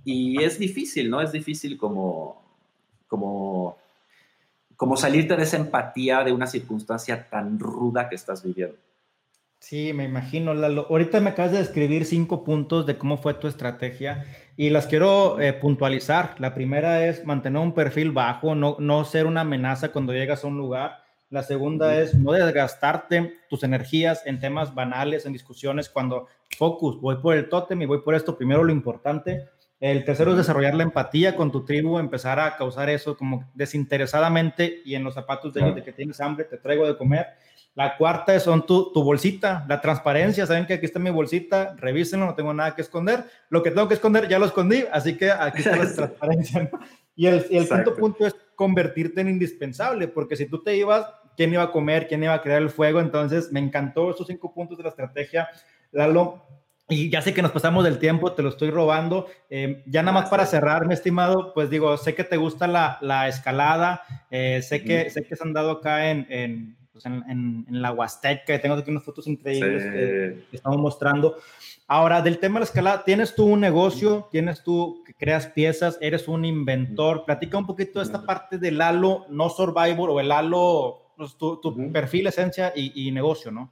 Y 0.04 0.44
es 0.44 0.60
difícil, 0.60 1.10
¿no? 1.10 1.22
Es 1.22 1.32
difícil 1.32 1.78
como, 1.78 2.44
como, 3.08 3.78
como 4.76 4.98
salirte 4.98 5.38
de 5.38 5.44
esa 5.44 5.56
empatía 5.56 6.26
de 6.26 6.34
una 6.34 6.48
circunstancia 6.48 7.30
tan 7.30 7.58
ruda 7.60 8.10
que 8.10 8.16
estás 8.16 8.44
viviendo. 8.44 8.76
Sí, 9.60 9.92
me 9.94 10.06
imagino, 10.06 10.54
Lalo. 10.54 10.88
Ahorita 10.90 11.20
me 11.20 11.32
acabas 11.32 11.52
de 11.52 11.60
describir 11.60 12.06
cinco 12.06 12.44
puntos 12.44 12.86
de 12.86 12.98
cómo 12.98 13.18
fue 13.18 13.34
tu 13.34 13.48
estrategia 13.48 14.26
y 14.56 14.70
las 14.70 14.88
quiero 14.88 15.40
eh, 15.40 15.54
puntualizar. 15.54 16.36
La 16.40 16.54
primera 16.54 17.06
es 17.06 17.26
mantener 17.26 17.62
un 17.62 17.74
perfil 17.74 18.12
bajo, 18.12 18.56
no, 18.56 18.78
no 18.80 19.04
ser 19.04 19.26
una 19.26 19.42
amenaza 19.42 19.92
cuando 19.92 20.14
llegas 20.14 20.44
a 20.44 20.48
un 20.48 20.58
lugar. 20.58 21.04
La 21.30 21.44
segunda 21.44 21.96
es 22.02 22.16
no 22.16 22.32
desgastarte 22.32 23.34
tus 23.50 23.64
energías 23.64 24.26
en 24.26 24.40
temas 24.40 24.74
banales, 24.74 25.26
en 25.26 25.34
discusiones, 25.34 25.90
cuando 25.90 26.28
focus, 26.58 27.00
voy 27.00 27.18
por 27.18 27.36
el 27.36 27.50
tótem 27.50 27.82
y 27.82 27.86
voy 27.86 28.02
por 28.02 28.16
esto, 28.16 28.38
primero 28.38 28.64
lo 28.64 28.72
importante. 28.72 29.50
El 29.80 30.04
tercero 30.04 30.32
es 30.32 30.38
desarrollar 30.38 30.76
la 30.76 30.84
empatía 30.84 31.36
con 31.36 31.52
tu 31.52 31.64
tribu, 31.64 32.00
empezar 32.00 32.40
a 32.40 32.58
causar 32.58 32.90
eso 32.90 33.16
como 33.16 33.50
desinteresadamente 33.54 34.82
y 34.84 34.96
en 34.96 35.06
los 35.06 35.14
zapatos 35.14 35.54
de 35.54 35.62
ellos 35.62 35.76
de 35.76 35.84
que 35.84 35.94
tienes 35.94 36.20
hambre, 36.20 36.44
te 36.46 36.58
traigo 36.58 36.86
de 36.86 36.98
comer. 36.98 37.28
La 37.76 37.96
cuarta 37.96 38.38
son 38.42 38.66
tu, 38.66 38.92
tu, 38.92 39.04
bolsita, 39.04 39.66
la 39.70 39.80
transparencia. 39.80 40.46
Saben 40.46 40.66
que 40.66 40.74
aquí 40.74 40.86
está 40.86 41.00
mi 41.00 41.12
bolsita, 41.12 41.76
revísenlo, 41.78 42.26
no 42.26 42.36
tengo 42.36 42.54
nada 42.54 42.76
que 42.76 42.82
esconder. 42.82 43.24
Lo 43.50 43.64
que 43.64 43.72
tengo 43.72 43.88
que 43.88 43.94
esconder 43.94 44.28
ya 44.28 44.38
lo 44.38 44.48
escondí, 44.48 44.84
así 44.92 45.16
que 45.16 45.32
aquí 45.32 45.60
está 45.60 45.78
la 45.78 45.94
transparencia. 45.96 46.70
Y 47.16 47.28
el, 47.28 47.46
el 47.50 47.70
quinto 47.70 47.96
punto 47.96 48.26
es 48.26 48.36
convertirte 48.56 49.22
en 49.22 49.30
indispensable, 49.30 50.10
porque 50.10 50.36
si 50.36 50.46
tú 50.48 50.62
te 50.62 50.76
ibas, 50.76 51.08
¿quién 51.38 51.54
iba 51.54 51.64
a 51.64 51.72
comer? 51.72 52.10
¿Quién 52.10 52.22
iba 52.22 52.34
a 52.34 52.42
crear 52.42 52.62
el 52.62 52.70
fuego? 52.70 53.00
Entonces, 53.00 53.50
me 53.54 53.62
encantó 53.62 54.12
esos 54.12 54.28
cinco 54.28 54.54
puntos 54.54 54.78
de 54.78 54.84
la 54.84 54.90
estrategia. 54.90 55.48
Lalo, 55.94 56.44
y 56.90 57.10
ya 57.10 57.22
sé 57.22 57.34
que 57.34 57.42
nos 57.42 57.52
pasamos 57.52 57.84
del 57.84 58.00
tiempo, 58.00 58.34
te 58.34 58.42
lo 58.42 58.50
estoy 58.50 58.72
robando. 58.72 59.28
Eh, 59.50 59.84
ya 59.86 60.02
nada 60.02 60.20
más 60.20 60.30
para 60.30 60.46
cerrar, 60.46 60.88
mi 60.88 60.94
estimado, 60.94 61.54
pues 61.54 61.70
digo, 61.70 61.96
sé 61.98 62.16
que 62.16 62.24
te 62.24 62.38
gusta 62.38 62.68
la, 62.68 62.98
la 63.02 63.28
escalada, 63.28 64.04
eh, 64.32 64.62
sé, 64.62 64.84
que, 64.84 65.10
sé 65.10 65.24
que 65.24 65.36
se 65.36 65.44
han 65.44 65.54
dado 65.54 65.72
acá 65.72 66.10
en, 66.10 66.26
en 66.30 66.80
pues, 67.00 67.06
en, 67.06 67.66
la 67.70 67.94
Huasteca, 67.94 68.60
tengo 68.60 68.76
aquí 68.76 68.92
unas 68.92 69.04
fotos 69.04 69.26
increíbles 69.28 69.84
que, 69.84 70.56
estamos 70.56 70.80
mostrando. 70.80 71.38
Ahora, 71.88 72.22
del 72.22 72.40
tema 72.40 72.56
de 72.56 72.60
la 72.62 72.66
escalada, 72.66 73.04
¿tienes 73.06 73.36
tú 73.36 73.46
un 73.46 73.62
negocio? 73.62 74.28
¿Tienes 74.32 74.64
tú 74.64 75.02
que 75.06 75.14
creas 75.14 75.48
piezas? 75.48 75.98
¿Eres 76.02 76.28
un 76.28 76.44
inventor? 76.44 77.24
Platica 77.26 77.58
un 77.58 77.66
poquito 77.66 78.00
de 78.00 78.06
esta 78.06 78.26
parte 78.26 78.58
del 78.58 78.82
Halo, 78.82 79.26
no 79.30 79.50
Survivor, 79.50 80.10
o 80.10 80.20
el 80.20 80.32
Halo, 80.32 81.14
pues, 81.16 81.38
tu, 81.38 81.92
perfil, 81.94 82.28
esencia 82.28 82.74
y, 82.76 83.12
negocio, 83.12 83.50
¿no? 83.50 83.72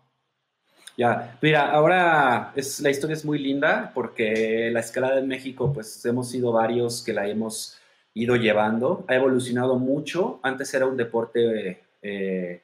Ya, 0.98 1.38
mira, 1.44 1.72
ahora 1.72 2.52
es, 2.56 2.80
la 2.80 2.90
historia 2.90 3.14
es 3.14 3.24
muy 3.24 3.38
linda 3.38 3.92
porque 3.94 4.72
la 4.74 4.80
escalada 4.80 5.20
en 5.20 5.28
México, 5.28 5.72
pues 5.72 6.04
hemos 6.06 6.30
sido 6.30 6.52
varios 6.52 7.04
que 7.04 7.14
la 7.14 7.28
hemos 7.28 7.78
ido 8.16 8.36
llevando, 8.36 9.06
ha 9.08 9.14
evolucionado 9.14 9.78
mucho, 9.78 10.40
antes 10.42 10.74
era 10.74 10.88
un 10.88 10.98
deporte 10.98 11.84
eh, 12.02 12.62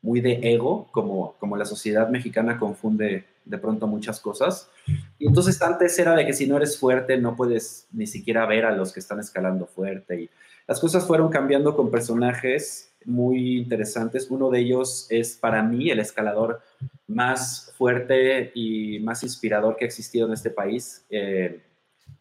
muy 0.00 0.22
de 0.22 0.40
ego, 0.42 0.88
como, 0.90 1.34
como 1.38 1.54
la 1.54 1.66
sociedad 1.66 2.08
mexicana 2.08 2.58
confunde 2.58 3.26
de 3.44 3.58
pronto 3.58 3.86
muchas 3.86 4.20
cosas. 4.20 4.70
Y 5.18 5.26
entonces 5.26 5.60
antes 5.60 5.98
era 5.98 6.16
de 6.16 6.24
que 6.24 6.32
si 6.32 6.46
no 6.46 6.56
eres 6.56 6.78
fuerte 6.78 7.18
no 7.18 7.36
puedes 7.36 7.88
ni 7.92 8.06
siquiera 8.06 8.46
ver 8.46 8.64
a 8.64 8.72
los 8.74 8.92
que 8.92 9.00
están 9.00 9.20
escalando 9.20 9.66
fuerte. 9.66 10.22
Y 10.22 10.30
las 10.66 10.80
cosas 10.80 11.06
fueron 11.06 11.28
cambiando 11.28 11.76
con 11.76 11.90
personajes 11.90 12.90
muy 13.04 13.58
interesantes. 13.58 14.30
Uno 14.30 14.48
de 14.48 14.60
ellos 14.60 15.06
es 15.10 15.36
para 15.36 15.62
mí 15.62 15.90
el 15.90 16.00
escalador 16.00 16.62
más 17.08 17.72
fuerte 17.76 18.50
y 18.54 18.98
más 19.00 19.22
inspirador 19.22 19.76
que 19.76 19.84
ha 19.84 19.88
existido 19.88 20.26
en 20.26 20.32
este 20.32 20.50
país, 20.50 21.04
eh, 21.10 21.60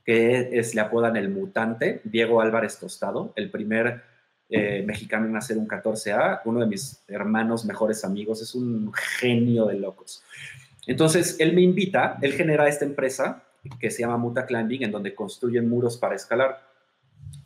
que 0.03 0.59
es, 0.59 0.75
le 0.75 0.81
apodan 0.81 1.15
el 1.15 1.29
mutante, 1.29 2.01
Diego 2.03 2.41
Álvarez 2.41 2.79
Tostado, 2.79 3.33
el 3.35 3.49
primer 3.49 4.03
eh, 4.49 4.83
mexicano 4.85 5.25
en 5.25 5.35
hacer 5.35 5.57
un 5.57 5.67
14A, 5.67 6.41
uno 6.45 6.59
de 6.59 6.67
mis 6.67 7.03
hermanos 7.07 7.65
mejores 7.65 8.05
amigos, 8.05 8.41
es 8.41 8.53
un 8.53 8.93
genio 8.93 9.65
de 9.65 9.79
locos. 9.79 10.23
Entonces, 10.85 11.37
él 11.39 11.53
me 11.53 11.61
invita, 11.61 12.19
él 12.21 12.33
genera 12.33 12.67
esta 12.67 12.85
empresa 12.85 13.43
que 13.79 13.89
se 13.89 14.01
llama 14.01 14.17
Muta 14.17 14.45
Climbing, 14.45 14.83
en 14.83 14.91
donde 14.91 15.15
construyen 15.15 15.67
muros 15.67 15.97
para 15.97 16.15
escalar. 16.15 16.61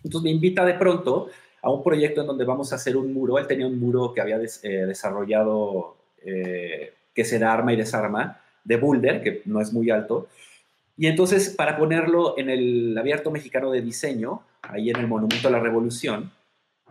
Entonces, 0.03 0.23
me 0.23 0.31
invita 0.31 0.65
de 0.65 0.73
pronto 0.73 1.29
a 1.61 1.71
un 1.71 1.83
proyecto 1.83 2.21
en 2.21 2.27
donde 2.27 2.43
vamos 2.43 2.73
a 2.73 2.75
hacer 2.75 2.97
un 2.97 3.13
muro. 3.13 3.37
Él 3.37 3.47
tenía 3.47 3.67
un 3.67 3.79
muro 3.79 4.13
que 4.13 4.19
había 4.19 4.37
eh, 4.37 4.69
desarrollado 4.85 5.97
eh, 6.21 6.93
que 7.14 7.26
se 7.26 7.43
arma 7.43 7.74
y 7.74 7.78
desarma 7.78 8.39
de 8.64 8.78
boulder, 8.78 9.22
que 9.24 9.41
no 9.45 9.62
es 9.62 9.74
muy 9.74 9.89
alto. 9.89 10.28
Y 10.97 11.07
entonces, 11.07 11.49
para 11.49 11.78
ponerlo 11.78 12.38
en 12.38 12.49
el 12.49 12.97
abierto 12.97 13.32
mexicano 13.32 13.72
de 13.72 13.82
diseño, 13.82 14.41
ahí 14.62 14.89
en 14.89 14.97
el 14.97 15.07
Monumento 15.07 15.47
a 15.47 15.51
la 15.51 15.60
Revolución, 15.60 16.32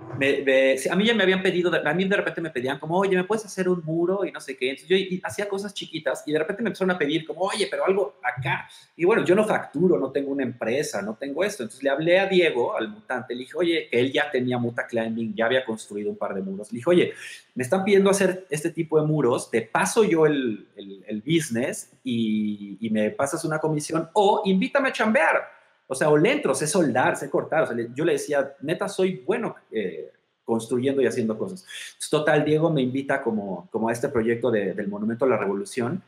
a 0.00 0.96
mí 0.96 1.04
ya 1.04 1.14
me 1.14 1.22
habían 1.22 1.42
pedido, 1.42 1.70
a 1.72 1.94
mí 1.94 2.04
de 2.04 2.16
repente 2.16 2.40
me 2.40 2.50
pedían 2.50 2.78
como, 2.78 2.98
oye, 2.98 3.16
¿me 3.16 3.24
puedes 3.24 3.44
hacer 3.44 3.68
un 3.68 3.84
muro? 3.84 4.24
Y 4.24 4.32
no 4.32 4.40
sé 4.40 4.56
qué. 4.56 4.70
Entonces 4.70 4.88
yo 4.88 5.18
hacía 5.22 5.48
cosas 5.48 5.74
chiquitas 5.74 6.22
y 6.26 6.32
de 6.32 6.38
repente 6.38 6.62
me 6.62 6.68
empezaron 6.68 6.90
a 6.92 6.98
pedir 6.98 7.26
como, 7.26 7.42
oye, 7.42 7.68
pero 7.70 7.84
algo 7.84 8.16
acá. 8.22 8.68
Y 8.96 9.04
bueno, 9.04 9.24
yo 9.24 9.34
no 9.34 9.44
facturo, 9.44 9.98
no 9.98 10.10
tengo 10.10 10.30
una 10.30 10.42
empresa, 10.42 11.02
no 11.02 11.14
tengo 11.14 11.44
esto. 11.44 11.62
Entonces 11.62 11.82
le 11.82 11.90
hablé 11.90 12.18
a 12.18 12.26
Diego, 12.26 12.76
al 12.76 12.88
mutante, 12.88 13.34
le 13.34 13.40
dije, 13.40 13.52
oye, 13.56 13.88
él 13.92 14.12
ya 14.12 14.30
tenía 14.30 14.58
Muta 14.58 14.86
Climbing, 14.86 15.34
ya 15.34 15.46
había 15.46 15.64
construido 15.64 16.10
un 16.10 16.16
par 16.16 16.34
de 16.34 16.42
muros. 16.42 16.72
Le 16.72 16.76
dije, 16.76 16.90
oye, 16.90 17.12
me 17.54 17.62
están 17.62 17.84
pidiendo 17.84 18.10
hacer 18.10 18.46
este 18.50 18.70
tipo 18.70 19.00
de 19.00 19.06
muros, 19.06 19.50
te 19.50 19.62
paso 19.62 20.04
yo 20.04 20.26
el, 20.26 20.68
el, 20.76 21.22
business 21.22 21.92
y, 22.04 22.78
y 22.80 22.90
me 22.90 23.10
pasas 23.10 23.44
una 23.44 23.58
comisión 23.58 24.08
o 24.14 24.42
invítame 24.44 24.88
a 24.88 24.92
chambear. 24.92 25.57
O 25.88 25.94
sea, 25.94 26.10
o 26.10 26.16
le 26.16 26.30
entro, 26.30 26.54
sé 26.54 26.66
soldar, 26.66 27.16
sé 27.16 27.28
cortar. 27.28 27.64
O 27.64 27.66
sea, 27.66 27.76
yo 27.94 28.04
le 28.04 28.12
decía, 28.12 28.54
neta, 28.60 28.88
soy 28.88 29.22
bueno 29.26 29.56
eh, 29.72 30.12
construyendo 30.44 31.02
y 31.02 31.06
haciendo 31.06 31.36
cosas. 31.36 31.66
total, 32.10 32.44
Diego 32.44 32.70
me 32.70 32.82
invita 32.82 33.22
como, 33.22 33.68
como 33.72 33.88
a 33.88 33.92
este 33.92 34.08
proyecto 34.08 34.50
del 34.50 34.88
Monumento 34.88 35.24
a 35.24 35.28
la 35.28 35.38
Revolución. 35.38 36.02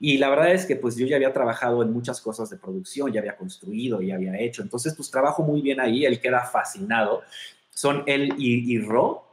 Y 0.00 0.18
la 0.18 0.30
verdad 0.30 0.52
es 0.52 0.66
que 0.66 0.76
pues 0.76 0.96
yo 0.96 1.06
ya 1.06 1.16
había 1.16 1.32
trabajado 1.32 1.82
en 1.82 1.92
muchas 1.92 2.20
cosas 2.20 2.50
de 2.50 2.56
producción, 2.56 3.12
ya 3.12 3.20
había 3.20 3.36
construido, 3.36 4.00
ya 4.00 4.14
había 4.16 4.38
hecho. 4.38 4.62
Entonces, 4.62 4.94
pues 4.94 5.10
trabajo 5.10 5.42
muy 5.42 5.60
bien 5.62 5.80
ahí, 5.80 6.04
él 6.04 6.20
queda 6.20 6.40
fascinado. 6.44 7.22
Son 7.70 8.02
él 8.06 8.34
y, 8.38 8.72
y 8.72 8.78
Ro, 8.78 9.24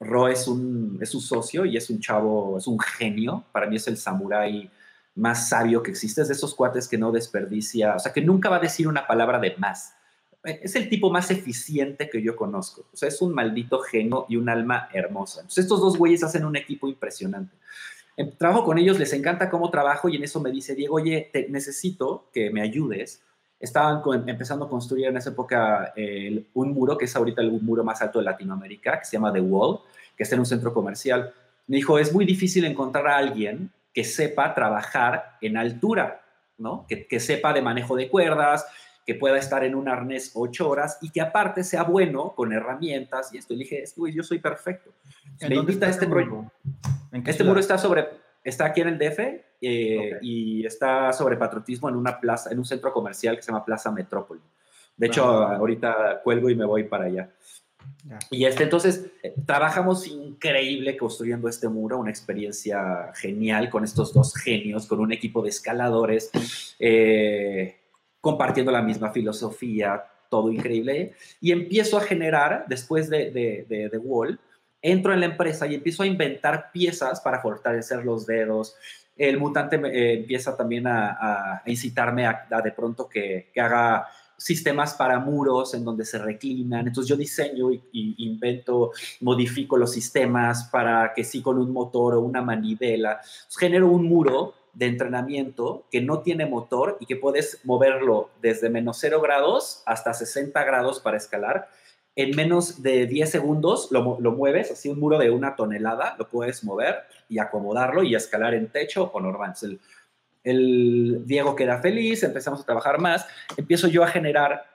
Ro 0.00 0.28
es 0.28 0.48
un, 0.48 0.98
es 1.00 1.14
un 1.14 1.20
socio 1.20 1.64
y 1.64 1.76
es 1.76 1.90
un 1.90 2.00
chavo, 2.00 2.58
es 2.58 2.66
un 2.66 2.78
genio. 2.78 3.44
Para 3.52 3.66
mí 3.66 3.76
es 3.76 3.86
el 3.88 3.96
samurái 3.96 4.70
más 5.14 5.48
sabio 5.48 5.82
que 5.82 5.90
existe. 5.90 6.22
Es 6.22 6.28
de 6.28 6.34
esos 6.34 6.54
cuates 6.54 6.88
que 6.88 6.98
no 6.98 7.12
desperdicia, 7.12 7.96
o 7.96 7.98
sea, 7.98 8.12
que 8.12 8.22
nunca 8.22 8.48
va 8.48 8.56
a 8.56 8.60
decir 8.60 8.88
una 8.88 9.06
palabra 9.06 9.38
de 9.38 9.54
más. 9.58 9.94
Es 10.44 10.74
el 10.74 10.88
tipo 10.88 11.10
más 11.10 11.30
eficiente 11.30 12.10
que 12.10 12.20
yo 12.20 12.34
conozco. 12.34 12.86
O 12.92 12.96
sea, 12.96 13.08
es 13.08 13.22
un 13.22 13.32
maldito 13.32 13.78
genio 13.80 14.26
y 14.28 14.36
un 14.36 14.48
alma 14.48 14.88
hermosa. 14.92 15.40
Entonces, 15.40 15.64
estos 15.64 15.80
dos 15.80 15.96
güeyes 15.96 16.24
hacen 16.24 16.44
un 16.44 16.56
equipo 16.56 16.88
impresionante. 16.88 17.54
Em, 18.16 18.30
trabajo 18.36 18.64
con 18.64 18.78
ellos, 18.78 18.98
les 18.98 19.12
encanta 19.12 19.48
cómo 19.48 19.70
trabajo 19.70 20.08
y 20.08 20.16
en 20.16 20.24
eso 20.24 20.40
me 20.40 20.50
dice 20.50 20.74
Diego, 20.74 20.96
oye, 20.96 21.30
te 21.32 21.48
necesito 21.48 22.28
que 22.32 22.50
me 22.50 22.60
ayudes 22.60 23.22
estaban 23.62 24.02
empezando 24.28 24.64
a 24.64 24.68
construir 24.68 25.06
en 25.06 25.16
esa 25.16 25.30
época 25.30 25.94
un 26.52 26.72
muro, 26.72 26.98
que 26.98 27.04
es 27.04 27.14
ahorita 27.14 27.40
el 27.40 27.52
muro 27.62 27.84
más 27.84 28.02
alto 28.02 28.18
de 28.18 28.24
Latinoamérica, 28.24 28.98
que 28.98 29.04
se 29.04 29.12
llama 29.12 29.32
The 29.32 29.40
Wall, 29.40 29.78
que 30.16 30.24
está 30.24 30.34
en 30.34 30.40
un 30.40 30.46
centro 30.46 30.74
comercial. 30.74 31.32
Me 31.68 31.76
dijo, 31.76 31.96
es 31.96 32.12
muy 32.12 32.26
difícil 32.26 32.64
encontrar 32.64 33.06
a 33.06 33.16
alguien 33.16 33.70
que 33.92 34.04
sepa 34.04 34.54
trabajar 34.54 35.36
en 35.40 35.56
altura, 35.56 36.22
¿no? 36.58 36.86
Que, 36.88 37.06
que 37.06 37.20
sepa 37.20 37.52
de 37.52 37.62
manejo 37.62 37.96
de 37.96 38.08
cuerdas, 38.08 38.66
que 39.06 39.14
pueda 39.14 39.38
estar 39.38 39.64
en 39.64 39.74
un 39.74 39.88
arnés 39.88 40.32
ocho 40.34 40.68
horas 40.68 40.98
y 41.00 41.10
que 41.10 41.20
aparte 41.20 41.64
sea 41.64 41.82
bueno 41.82 42.34
con 42.34 42.52
herramientas 42.52 43.32
y 43.34 43.38
esto. 43.38 43.54
Y 43.54 43.58
dije, 43.58 43.84
yo 44.12 44.22
soy 44.22 44.38
perfecto. 44.38 44.90
Le 45.40 45.56
invita 45.56 45.86
a 45.86 45.90
este 45.90 46.06
proyecto. 46.06 46.50
Este 47.24 47.44
muro 47.44 47.60
está 47.60 47.78
sobre 47.78 48.22
está 48.44 48.66
aquí 48.66 48.80
en 48.80 48.88
el 48.88 48.98
DF 48.98 49.18
eh, 49.60 50.18
y 50.20 50.66
está 50.66 51.12
sobre 51.12 51.36
patriotismo 51.36 51.88
en 51.88 51.96
una 51.96 52.18
plaza, 52.18 52.50
en 52.50 52.58
un 52.58 52.64
centro 52.64 52.92
comercial 52.92 53.36
que 53.36 53.42
se 53.42 53.52
llama 53.52 53.64
Plaza 53.64 53.90
Metrópoli. 53.90 54.40
De 54.96 55.06
hecho, 55.06 55.24
ah. 55.24 55.56
ahorita 55.56 56.20
cuelgo 56.22 56.50
y 56.50 56.54
me 56.54 56.64
voy 56.64 56.84
para 56.84 57.04
allá. 57.04 57.30
Y 58.30 58.44
este, 58.44 58.64
entonces, 58.64 59.06
trabajamos 59.46 60.06
increíble 60.06 60.96
construyendo 60.96 61.48
este 61.48 61.68
muro, 61.68 61.98
una 61.98 62.10
experiencia 62.10 63.12
genial 63.14 63.70
con 63.70 63.84
estos 63.84 64.12
dos 64.12 64.34
genios, 64.34 64.86
con 64.86 65.00
un 65.00 65.12
equipo 65.12 65.42
de 65.42 65.50
escaladores, 65.50 66.30
eh, 66.78 67.76
compartiendo 68.20 68.72
la 68.72 68.82
misma 68.82 69.10
filosofía, 69.12 70.04
todo 70.28 70.50
increíble. 70.50 71.12
Y 71.40 71.52
empiezo 71.52 71.98
a 71.98 72.00
generar, 72.00 72.64
después 72.68 73.08
de, 73.10 73.30
de, 73.30 73.88
de, 73.90 73.98
Wall, 73.98 74.40
entro 74.80 75.12
en 75.12 75.20
la 75.20 75.26
empresa 75.26 75.66
y 75.66 75.74
empiezo 75.74 76.02
a 76.02 76.06
inventar 76.06 76.72
piezas 76.72 77.20
para 77.20 77.40
fortalecer 77.40 78.04
los 78.04 78.26
dedos. 78.26 78.74
El 79.16 79.38
mutante 79.38 79.76
eh, 79.76 80.14
empieza 80.14 80.56
también 80.56 80.86
a, 80.86 81.62
incitarme 81.66 82.26
a, 82.26 82.46
de 82.64 82.72
pronto 82.72 83.08
que, 83.08 83.50
haga 83.56 84.08
sistemas 84.44 84.94
para 84.94 85.18
muros 85.18 85.74
en 85.74 85.84
donde 85.84 86.04
se 86.04 86.18
reclinan. 86.18 86.86
Entonces 86.86 87.08
yo 87.08 87.16
diseño 87.16 87.70
y, 87.70 88.14
invento, 88.18 88.92
modifico 89.20 89.76
los 89.76 89.92
sistemas 89.92 90.64
para 90.64 91.12
que 91.14 91.24
sí 91.24 91.42
con 91.42 91.58
un 91.58 91.72
motor 91.72 92.14
o 92.14 92.20
una 92.20 92.42
manivela. 92.42 93.20
genero 93.58 93.88
un 93.88 94.06
muro 94.06 94.54
de 94.72 94.86
entrenamiento 94.86 95.84
que 95.90 96.00
no 96.00 96.20
tiene 96.20 96.46
motor 96.46 96.96
y 96.98 97.06
que 97.06 97.16
puedes 97.16 97.60
moverlo 97.64 98.30
desde 98.40 98.70
menos 98.70 98.98
0 99.00 99.20
grados 99.20 99.82
hasta 99.84 100.14
60 100.14 100.64
grados 100.64 100.98
para 101.00 101.18
escalar 101.18 101.68
en 102.14 102.36
menos 102.36 102.82
de 102.82 103.06
10 103.06 103.30
segundos 103.30 103.88
lo, 103.90 104.02
mueves, 104.02 104.70
así 104.70 104.88
un 104.88 105.00
muro 105.00 105.18
de 105.18 105.30
una 105.30 105.56
tonelada, 105.56 106.14
lo 106.18 106.28
puedes 106.28 106.62
mover 106.62 106.96
y 107.28 107.38
acomodarlo 107.38 108.02
y 108.02 108.14
escalar 108.14 108.54
en 108.54 108.68
techo 108.68 109.10
o 109.12 109.20
normal. 109.20 109.54
El, 109.62 109.80
el 110.44 111.22
Diego 111.24 111.54
queda 111.56 111.78
feliz, 111.78 112.22
empezamos 112.22 112.60
a 112.60 112.64
trabajar 112.64 112.98
más, 112.98 113.26
empiezo 113.56 113.88
yo 113.88 114.02
a 114.02 114.08
generar 114.08 114.66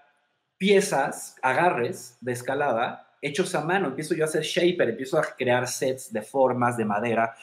piezas, 0.58 1.36
agarres 1.42 2.18
de 2.22 2.34
escalada 2.34 3.08
hechos 3.22 3.56
a 3.56 3.62
mano, 3.62 3.88
empiezo 3.88 4.16
yo 4.16 4.24
a 4.24 4.28
hacer 4.28 4.44
shaper, 4.44 4.90
empiezo 4.90 5.18
a 5.18 5.24
crear 5.24 5.68
sets 5.68 6.14
de 6.14 6.22
formas 6.22 6.78
de 6.78 6.86
madera 6.86 7.36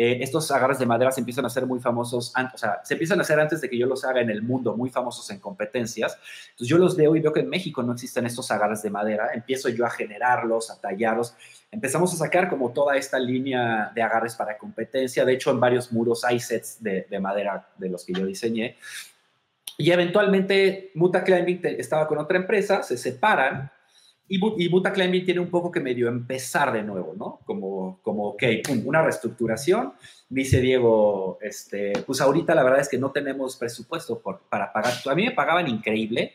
eh, 0.00 0.22
estos 0.22 0.48
agarres 0.52 0.78
de 0.78 0.86
madera 0.86 1.10
se 1.10 1.18
empiezan 1.18 1.44
a 1.44 1.48
hacer 1.48 1.66
muy 1.66 1.80
famosos, 1.80 2.32
o 2.54 2.56
sea, 2.56 2.80
se 2.84 2.94
empiezan 2.94 3.18
a 3.18 3.22
hacer 3.22 3.40
antes 3.40 3.60
de 3.60 3.68
que 3.68 3.76
yo 3.76 3.84
los 3.88 4.04
haga 4.04 4.20
en 4.20 4.30
el 4.30 4.42
mundo, 4.42 4.76
muy 4.76 4.90
famosos 4.90 5.28
en 5.30 5.40
competencias. 5.40 6.16
Entonces 6.50 6.68
yo 6.68 6.78
los 6.78 6.96
veo 6.96 7.16
y 7.16 7.20
veo 7.20 7.32
que 7.32 7.40
en 7.40 7.48
México 7.48 7.82
no 7.82 7.94
existen 7.94 8.24
estos 8.24 8.48
agarres 8.52 8.80
de 8.80 8.90
madera, 8.90 9.30
empiezo 9.34 9.68
yo 9.70 9.84
a 9.84 9.90
generarlos, 9.90 10.70
a 10.70 10.80
tallarlos. 10.80 11.34
Empezamos 11.72 12.14
a 12.14 12.16
sacar 12.16 12.48
como 12.48 12.70
toda 12.70 12.96
esta 12.96 13.18
línea 13.18 13.90
de 13.92 14.00
agarres 14.00 14.36
para 14.36 14.56
competencia. 14.56 15.24
De 15.24 15.32
hecho, 15.32 15.50
en 15.50 15.58
varios 15.58 15.90
muros 15.90 16.24
hay 16.24 16.38
sets 16.38 16.80
de, 16.80 17.08
de 17.10 17.18
madera 17.18 17.68
de 17.76 17.88
los 17.88 18.04
que 18.04 18.12
yo 18.12 18.24
diseñé. 18.24 18.76
Y 19.76 19.90
eventualmente 19.90 20.92
Muta 20.94 21.24
Climbing 21.24 21.60
estaba 21.76 22.06
con 22.06 22.18
otra 22.18 22.38
empresa, 22.38 22.84
se 22.84 22.96
separan 22.96 23.72
y, 24.28 24.64
y 24.64 24.68
Buta 24.68 24.92
Climbing 24.92 25.24
tiene 25.24 25.40
un 25.40 25.48
poco 25.48 25.70
que 25.70 25.80
medio 25.80 26.08
empezar 26.08 26.72
de 26.72 26.82
nuevo, 26.82 27.14
¿no? 27.16 27.40
Como, 27.46 27.98
como 28.02 28.28
ok, 28.30 28.42
una 28.84 29.02
reestructuración. 29.02 29.94
Me 30.28 30.42
dice 30.42 30.60
Diego, 30.60 31.38
este, 31.40 31.92
pues 32.06 32.20
ahorita 32.20 32.54
la 32.54 32.62
verdad 32.62 32.80
es 32.80 32.88
que 32.88 32.98
no 32.98 33.10
tenemos 33.10 33.56
presupuesto 33.56 34.18
por, 34.18 34.40
para 34.48 34.72
pagar. 34.72 34.92
A 35.06 35.14
mí 35.14 35.24
me 35.24 35.30
pagaban 35.30 35.68
increíble, 35.68 36.34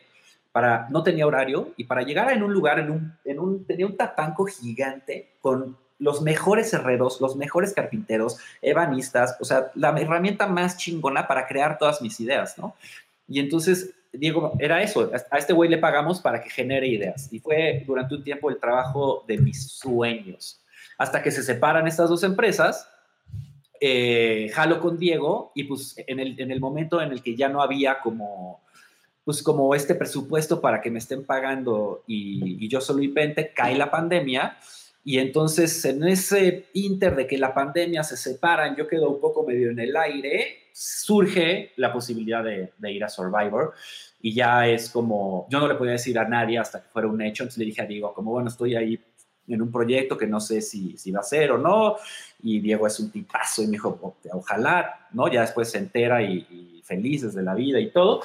para, 0.50 0.88
no 0.90 1.02
tenía 1.02 1.26
horario 1.26 1.72
y 1.76 1.84
para 1.84 2.02
llegar 2.02 2.32
en 2.32 2.42
un 2.42 2.52
lugar, 2.52 2.78
en 2.80 2.90
un, 2.90 3.12
en 3.24 3.38
un, 3.38 3.64
tenía 3.64 3.86
un 3.86 3.96
tapanco 3.96 4.44
gigante 4.46 5.30
con 5.40 5.76
los 5.98 6.22
mejores 6.22 6.72
herreros, 6.72 7.20
los 7.20 7.36
mejores 7.36 7.72
carpinteros, 7.72 8.38
ebanistas, 8.60 9.36
o 9.40 9.44
sea, 9.44 9.70
la 9.74 9.90
herramienta 9.98 10.46
más 10.46 10.76
chingona 10.76 11.28
para 11.28 11.46
crear 11.46 11.78
todas 11.78 12.02
mis 12.02 12.18
ideas, 12.20 12.58
¿no? 12.58 12.74
Y 13.28 13.40
entonces 13.40 13.94
Diego, 14.18 14.52
era 14.58 14.82
eso, 14.82 15.10
a 15.30 15.38
este 15.38 15.52
güey 15.52 15.68
le 15.70 15.78
pagamos 15.78 16.20
para 16.20 16.40
que 16.40 16.50
genere 16.50 16.86
ideas. 16.86 17.32
Y 17.32 17.40
fue 17.40 17.82
durante 17.86 18.14
un 18.14 18.24
tiempo 18.24 18.50
el 18.50 18.58
trabajo 18.58 19.24
de 19.26 19.38
mis 19.38 19.68
sueños. 19.68 20.60
Hasta 20.98 21.22
que 21.22 21.30
se 21.30 21.42
separan 21.42 21.86
estas 21.86 22.08
dos 22.08 22.22
empresas, 22.22 22.88
eh, 23.80 24.50
jalo 24.54 24.80
con 24.80 24.98
Diego 24.98 25.52
y 25.54 25.64
pues 25.64 25.94
en 26.06 26.20
el, 26.20 26.40
en 26.40 26.50
el 26.50 26.60
momento 26.60 27.02
en 27.02 27.12
el 27.12 27.22
que 27.22 27.36
ya 27.36 27.48
no 27.48 27.60
había 27.60 28.00
como, 28.00 28.62
pues 29.24 29.42
como 29.42 29.74
este 29.74 29.94
presupuesto 29.94 30.60
para 30.60 30.80
que 30.80 30.90
me 30.90 30.98
estén 30.98 31.24
pagando 31.24 32.04
y, 32.06 32.68
yo 32.68 32.80
solo 32.80 33.02
invente, 33.02 33.52
cae 33.52 33.76
la 33.76 33.90
pandemia. 33.90 34.58
Y 35.04 35.18
entonces 35.18 35.84
en 35.84 36.04
ese 36.04 36.66
inter 36.72 37.14
de 37.16 37.26
que 37.26 37.36
la 37.36 37.52
pandemia 37.52 38.04
se 38.04 38.16
separan, 38.16 38.76
yo 38.76 38.86
quedo 38.88 39.10
un 39.10 39.20
poco 39.20 39.44
medio 39.44 39.70
en 39.70 39.78
el 39.78 39.96
aire 39.96 40.63
surge 40.76 41.70
la 41.76 41.92
posibilidad 41.92 42.42
de, 42.42 42.72
ir 42.90 43.04
a 43.04 43.08
Survivor 43.08 43.74
y 44.20 44.34
ya 44.34 44.66
es 44.66 44.90
como, 44.90 45.46
yo 45.48 45.60
no 45.60 45.68
le 45.68 45.76
podía 45.76 45.92
decir 45.92 46.18
a 46.18 46.28
nadie 46.28 46.58
hasta 46.58 46.82
que 46.82 46.88
fuera 46.88 47.06
un 47.06 47.22
hecho, 47.22 47.44
entonces 47.44 47.58
le 47.58 47.66
dije 47.66 47.82
a 47.82 47.86
Diego, 47.86 48.12
como 48.12 48.32
bueno, 48.32 48.48
estoy 48.48 48.74
ahí 48.74 49.00
en 49.46 49.62
un 49.62 49.70
proyecto 49.70 50.18
que 50.18 50.26
no 50.26 50.40
sé 50.40 50.60
si, 50.60 50.96
va 51.12 51.20
a 51.20 51.22
ser 51.22 51.52
o 51.52 51.58
no, 51.58 51.96
y 52.42 52.58
Diego 52.58 52.88
es 52.88 52.98
un 52.98 53.12
tipazo 53.12 53.62
y 53.62 53.66
me 53.66 53.72
dijo, 53.72 54.16
ojalá, 54.32 55.08
¿no? 55.12 55.28
Ya 55.28 55.42
después 55.42 55.70
se 55.70 55.78
entera 55.78 56.22
y, 56.22 56.82
felices 56.84 57.34
de 57.34 57.42
la 57.42 57.54
vida 57.54 57.80
y 57.80 57.90
todo. 57.90 58.20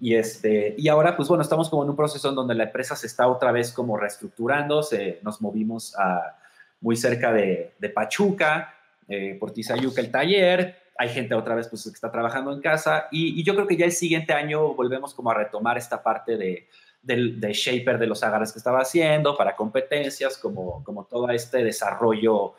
Y, 0.00 0.16
este, 0.16 0.74
y 0.76 0.88
ahora, 0.88 1.16
pues 1.16 1.28
bueno, 1.28 1.42
estamos 1.42 1.70
como 1.70 1.84
en 1.84 1.90
un 1.90 1.94
proceso 1.94 2.28
en 2.28 2.34
donde 2.34 2.56
la 2.56 2.64
empresa 2.64 2.96
se 2.96 3.06
está 3.06 3.28
otra 3.28 3.52
vez 3.52 3.70
como 3.70 3.96
reestructurando, 3.96 4.82
se, 4.82 5.20
nos 5.22 5.40
movimos 5.40 5.94
a, 5.96 6.36
muy 6.80 6.96
cerca 6.96 7.32
de, 7.32 7.74
de 7.78 7.88
Pachuca, 7.90 8.74
eh, 9.06 9.36
por 9.38 9.52
Tizayuca 9.52 10.00
el 10.00 10.10
taller, 10.10 10.81
hay 10.98 11.08
gente 11.08 11.34
otra 11.34 11.54
vez 11.54 11.68
pues, 11.68 11.84
que 11.84 11.90
está 11.90 12.10
trabajando 12.10 12.52
en 12.52 12.60
casa 12.60 13.08
y, 13.10 13.42
yo 13.42 13.54
creo 13.54 13.66
que 13.66 13.76
ya 13.76 13.84
el 13.84 13.92
siguiente 13.92 14.32
año 14.32 14.74
volvemos 14.74 15.14
como 15.14 15.30
a 15.30 15.34
retomar 15.34 15.78
esta 15.78 16.02
parte 16.02 16.36
de, 16.36 16.68
de, 17.02 17.52
shaper 17.52 17.98
de 17.98 18.06
los 18.06 18.22
agarres 18.22 18.52
que 18.52 18.58
estaba 18.58 18.80
haciendo 18.80 19.36
para 19.36 19.56
competencias, 19.56 20.38
como, 20.38 20.82
como 20.84 21.04
todo 21.04 21.28
este 21.30 21.64
desarrollo 21.64 22.54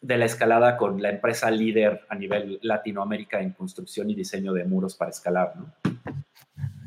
de 0.00 0.18
la 0.18 0.26
escalada 0.26 0.76
con 0.76 1.00
la 1.00 1.10
empresa 1.10 1.50
líder 1.50 2.02
a 2.08 2.14
nivel 2.14 2.58
Latinoamérica 2.62 3.40
en 3.40 3.52
construcción 3.52 4.10
y 4.10 4.14
diseño 4.14 4.52
de 4.52 4.64
muros 4.64 4.94
para 4.94 5.10
escalar, 5.10 5.54
¿no? 5.56 5.72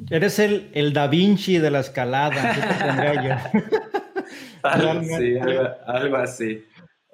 Eres 0.10 0.40
el, 0.40 0.70
el 0.74 0.94
Da 0.94 1.08
Vinci 1.08 1.58
de 1.58 1.70
la 1.70 1.80
escalada. 1.80 2.54
algo, 4.64 5.04
sí, 5.04 5.36
algo, 5.86 6.16
así. 6.18 6.66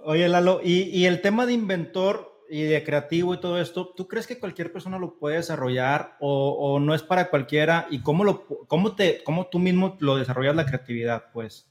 Oye, 0.04 0.28
Lalo, 0.28 0.62
y, 0.64 0.84
y 0.90 1.06
el 1.06 1.22
tema 1.22 1.46
de 1.46 1.54
inventor, 1.54 2.33
y 2.50 2.64
de 2.64 2.84
creativo 2.84 3.34
y 3.34 3.40
todo 3.40 3.60
esto, 3.60 3.94
¿tú 3.96 4.08
crees 4.08 4.28
que 4.28 4.40
cualquier 4.40 4.72
persona 4.72 4.98
lo 4.98 5.18
puede 5.18 5.38
desarrollar 5.38 6.18
o, 6.20 6.80
no 6.80 6.94
es 6.94 7.02
para 7.02 7.30
cualquiera? 7.30 7.88
¿Y 7.90 8.00
cómo, 8.00 8.24
lo, 8.24 8.46
cómo, 8.68 8.96
te, 8.96 9.24
cómo 9.24 9.48
tú 9.48 9.60
mismo 9.60 9.98
lo 10.00 10.18
desarrollas 10.18 10.56
la 10.56 10.66
creatividad, 10.66 11.26
pues? 11.34 11.68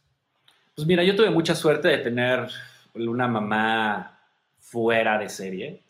Pues 0.75 0.87
mira, 0.87 1.05
yo 1.05 1.15
tuve 1.15 1.31
mucha 1.31 1.55
suerte 1.55 1.89
de 1.89 1.99
tener 1.99 2.49
una 2.95 3.29
mamá 3.29 4.19
fuera 4.59 5.19
de 5.19 5.29
serie. 5.29 5.83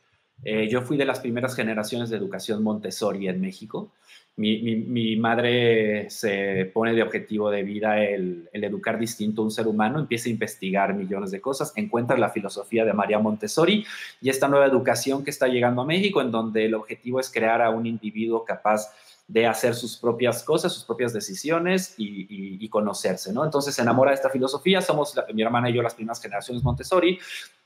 Eh, 0.45 0.69
yo 0.69 0.83
fui 0.83 0.97
de 0.97 1.05
las 1.05 1.21
primeras 1.21 1.55
generaciones 1.55 2.11
de 2.11 2.17
educación 2.17 2.63
Montessori 2.63 3.29
en 3.29 3.41
México 3.41 3.93
mi, 4.37 5.17
madre 5.17 6.09
se 6.09 6.71
pone 6.73 6.95
de 6.95 7.03
objetivo 7.03 7.51
de 7.51 7.63
vida 7.63 8.03
el, 8.03 8.49
educar 8.53 8.99
distinto 8.99 9.43
a 9.43 9.45
un 9.45 9.51
ser 9.51 9.67
humano, 9.67 9.99
empieza 9.99 10.29
a 10.29 10.33
investigar 10.33 10.95
millones 10.95 11.31
de 11.31 11.41
cosas, 11.41 11.73
encuentra 11.77 12.17
la 12.17 12.31
filosofía 12.31 12.85
de 12.85 12.93
María 12.95 13.19
Montessori 13.19 13.85
y 14.21 14.31
esta 14.31 14.49
nueva 14.49 14.67
educación 14.67 15.23
que 15.23 15.31
está 15.31 15.49
llegando 15.49 15.83
a 15.83 15.87
México, 15.87 16.23
en 16.23 16.31
donde 16.31 16.65
el 16.65 16.75
objetivo 16.75 17.21
es 17.21 17.31
crear 17.31 17.61
a 17.61 17.71
un 17.71 17.87
individuo 17.87 18.45
capaz 18.45 18.93
de 19.27 19.47
hacer 19.47 19.75
sus 19.75 19.97
propias 19.97 20.43
cosas, 20.43 20.73
sus 20.73 20.85
propias 20.85 21.13
decisiones 21.13 21.95
y, 21.97 22.69
conocerse, 22.69 23.33
¿no? 23.33 23.45
Entonces 23.45 23.75
se 23.75 23.83
enamora 23.83 24.11
de 24.11 24.15
esta 24.15 24.31
filosofía, 24.31 24.81
somos 24.81 25.15
mi 25.35 25.43
hermana 25.43 25.69
y 25.69 25.75
yo 25.75 25.83
las 25.83 25.95
primeras 25.95 26.23
generaciones 26.23 26.63
Montessori, 26.63 27.19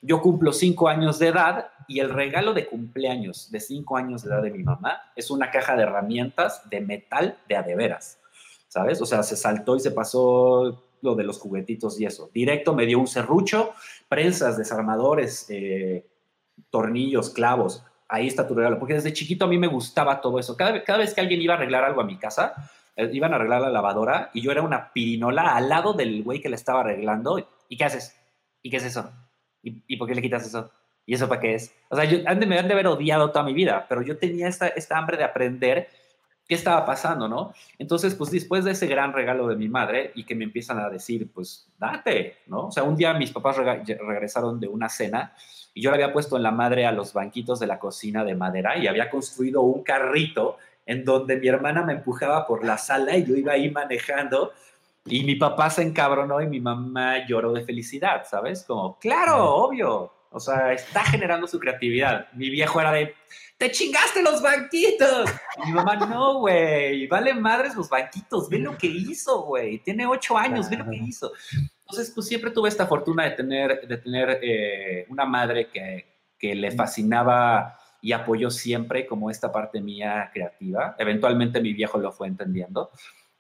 yo 0.03 0.21
cumplo 0.21 0.53
cinco 0.53 0.89
años 0.89 1.21
de 1.21 1.29
edad 1.29 1.69
y 1.87 2.01
el 2.01 2.11
regalo 2.11 2.55
de 2.55 2.67
cumpleaños 2.67 3.51
de 3.51 3.61
cinco 3.61 3.97
años 3.97 4.23
de 4.23 4.31
edad 4.31 4.43
de 4.43 4.51
mi 4.51 4.65
mamá 4.65 5.01
es 5.15 5.31
una 5.31 5.51
caja 5.51 5.77
de 5.77 5.85
herramientas 5.85 6.69
de 6.69 6.81
metal 6.81 7.39
de 7.49 7.57
adeveras, 7.57 8.19
¿sabes? 8.69 9.01
O 9.01 9.07
sea, 9.07 9.23
se 9.23 9.37
saltó 9.37 9.77
y 9.77 9.81
se 9.81 9.93
pasó 9.93 10.83
lo 11.03 11.15
de 11.15 11.25
los 11.25 11.39
juguetitos 11.39 12.01
y 12.01 12.07
eso. 12.07 12.31
Directo 12.35 12.75
me 12.75 12.87
dio 12.87 12.99
un 12.99 13.07
serrucho, 13.07 13.71
prensas, 14.09 14.57
desarmadores, 14.59 15.47
eh, 15.51 16.07
tornillos, 16.71 17.31
clavos, 17.31 17.85
ahí 18.09 18.27
está 18.27 18.47
tu 18.47 18.55
regalo. 18.55 18.79
Porque 18.79 18.95
desde 18.95 19.13
chiquito 19.13 19.45
a 19.45 19.49
mí 19.49 19.59
me 19.59 19.67
gustaba 19.67 20.21
todo 20.21 20.39
eso. 20.39 20.57
Cada, 20.57 20.99
vez 20.99 21.15
que 21.15 21.21
alguien 21.21 21.41
iba 21.41 21.55
a 21.55 21.57
arreglar 21.57 21.85
algo 21.85 22.01
a 22.01 22.05
mi 22.05 22.19
casa, 22.19 22.55
eh, 22.97 23.11
iban 23.13 23.33
a 23.33 23.37
arreglar 23.37 23.63
la 23.63 23.71
lavadora 23.71 24.31
y 24.33 24.41
yo 24.41 24.53
era 24.53 24.63
una 24.63 24.93
pirinola 24.93 25.55
al 25.55 25.69
lado 25.69 25.93
del 25.93 26.23
güey 26.23 26.41
que 26.41 26.49
le 26.49 26.57
estaba 26.57 26.81
arreglando. 26.81 27.39
¿Y 27.69 27.77
qué 27.77 27.85
haces? 27.85 28.17
¿Y 28.63 28.71
qué 28.71 28.79
es 28.79 28.85
eso? 28.85 29.11
¿Y, 29.63 29.97
por 29.97 30.07
qué 30.07 30.15
le 30.15 30.23
quitas 30.23 30.47
eso? 30.47 30.71
¿Y 31.05 31.15
eso 31.15 31.29
para 31.29 31.41
qué 31.41 31.55
es? 31.55 31.75
O 31.89 31.97
sea, 31.97 32.05
yo, 32.05 32.19
me 32.47 32.59
han 32.59 32.69
de 32.69 32.75
haber 32.75 32.87
odiado 32.87 33.33
toda 33.33 33.45
mi 33.45 33.53
vida, 33.53 33.87
pero 33.89 34.03
yo 34.03 34.17
tenía 34.17 34.47
esta, 34.47 34.69
esta 34.69 34.97
hambre 34.97 35.17
de 35.17 35.25
aprender 35.25 35.89
qué 36.49 36.55
estaba 36.55 36.85
pasando, 36.87 37.29
¿no? 37.29 37.53
Entonces, 37.79 38.15
pues 38.15 38.31
después 38.31 38.65
de 38.65 38.73
ese 38.73 38.87
gran 38.87 39.13
regalo 39.13 39.49
de 39.49 39.57
mi 39.57 39.69
madre 39.69 40.13
y 40.15 40.25
que 40.25 40.37
me 40.37 40.45
empiezan 40.45 40.79
a 40.79 40.89
decir, 40.89 41.31
pues 41.33 41.69
date, 41.79 42.39
¿no? 42.47 42.67
O 42.67 42.71
sea, 42.71 42.85
un 42.85 42.97
día 42.97 43.13
mis 43.15 43.33
papás 43.33 43.57
regresaron 43.57 44.61
de 44.61 44.69
una 44.69 44.89
cena 44.89 45.35
y 45.77 45.83
yo 45.83 45.91
le 45.91 45.97
había 45.97 46.13
puesto 46.15 46.39
en 46.39 46.43
la 46.43 46.53
madre 46.53 46.87
a 46.87 46.93
los 46.93 47.13
banquitos 47.13 47.61
de 47.61 47.67
la 47.67 47.79
cocina 47.79 48.25
de 48.25 48.35
madera 48.35 48.79
y 48.79 48.87
había 48.87 49.11
construido 49.11 49.61
un 49.61 49.83
carrito 49.83 50.57
en 50.87 51.05
donde 51.05 51.37
mi 51.37 51.49
hermana 51.49 51.83
me 51.83 51.93
empujaba 51.93 52.47
por 52.47 52.65
la 52.65 52.79
sala 52.79 53.15
y 53.15 53.27
yo 53.27 53.37
iba 53.37 53.53
ahí 53.53 53.71
manejando 53.71 54.55
y 55.05 55.23
mi 55.25 55.35
papá 55.35 55.69
se 55.69 55.83
encabronó 55.83 56.41
y 56.41 56.47
mi 56.47 56.61
mamá 56.61 57.27
lloró 57.27 57.53
de 57.53 57.63
felicidad, 57.63 58.25
¿sabes? 58.27 58.65
Como, 58.65 58.99
claro, 58.99 59.55
obvio. 59.55 60.13
O 60.31 60.41
sea, 60.41 60.73
está 60.73 61.05
generando 61.05 61.47
su 61.47 61.61
creatividad. 61.61 62.33
Mi 62.33 62.49
viejo 62.49 62.81
era 62.81 62.93
de, 62.93 63.15
te 63.59 63.71
chingaste 63.71 64.23
los 64.23 64.41
banquitos. 64.41 65.31
Y 65.63 65.67
mi 65.67 65.73
mamá, 65.75 65.97
no, 65.97 66.39
güey, 66.39 67.07
vale 67.07 67.35
madres 67.35 67.77
los 67.77 67.91
banquitos, 67.91 68.49
ve 68.49 68.61
lo 68.61 68.79
que 68.79 68.87
hizo, 68.87 69.43
güey. 69.43 69.79
Tiene 69.81 70.07
ocho 70.07 70.39
años, 70.39 70.71
ve 70.71 70.79
lo 70.79 70.89
que 70.89 70.97
hizo. 70.97 71.33
Entonces, 71.89 72.13
pues 72.13 72.27
siempre 72.27 72.51
tuve 72.51 72.69
esta 72.69 72.87
fortuna 72.87 73.25
de 73.25 73.31
tener, 73.31 73.87
de 73.87 73.97
tener 73.99 74.41
eh, 74.43 75.07
una 75.09 75.25
madre 75.25 75.69
que, 75.69 76.05
que 76.37 76.55
le 76.55 76.73
fascinaba 76.73 77.79
y 78.03 78.13
apoyó 78.13 78.51
siempre 78.51 79.07
como 79.07 79.31
esta 79.31 79.53
parte 79.53 79.81
mía 79.81 80.31
creativa. 80.33 80.97
Eventualmente 80.99 81.61
mi 81.61 81.73
viejo 81.73 81.99
lo 81.99 82.11
fue 82.11 82.27
entendiendo. 82.27 82.91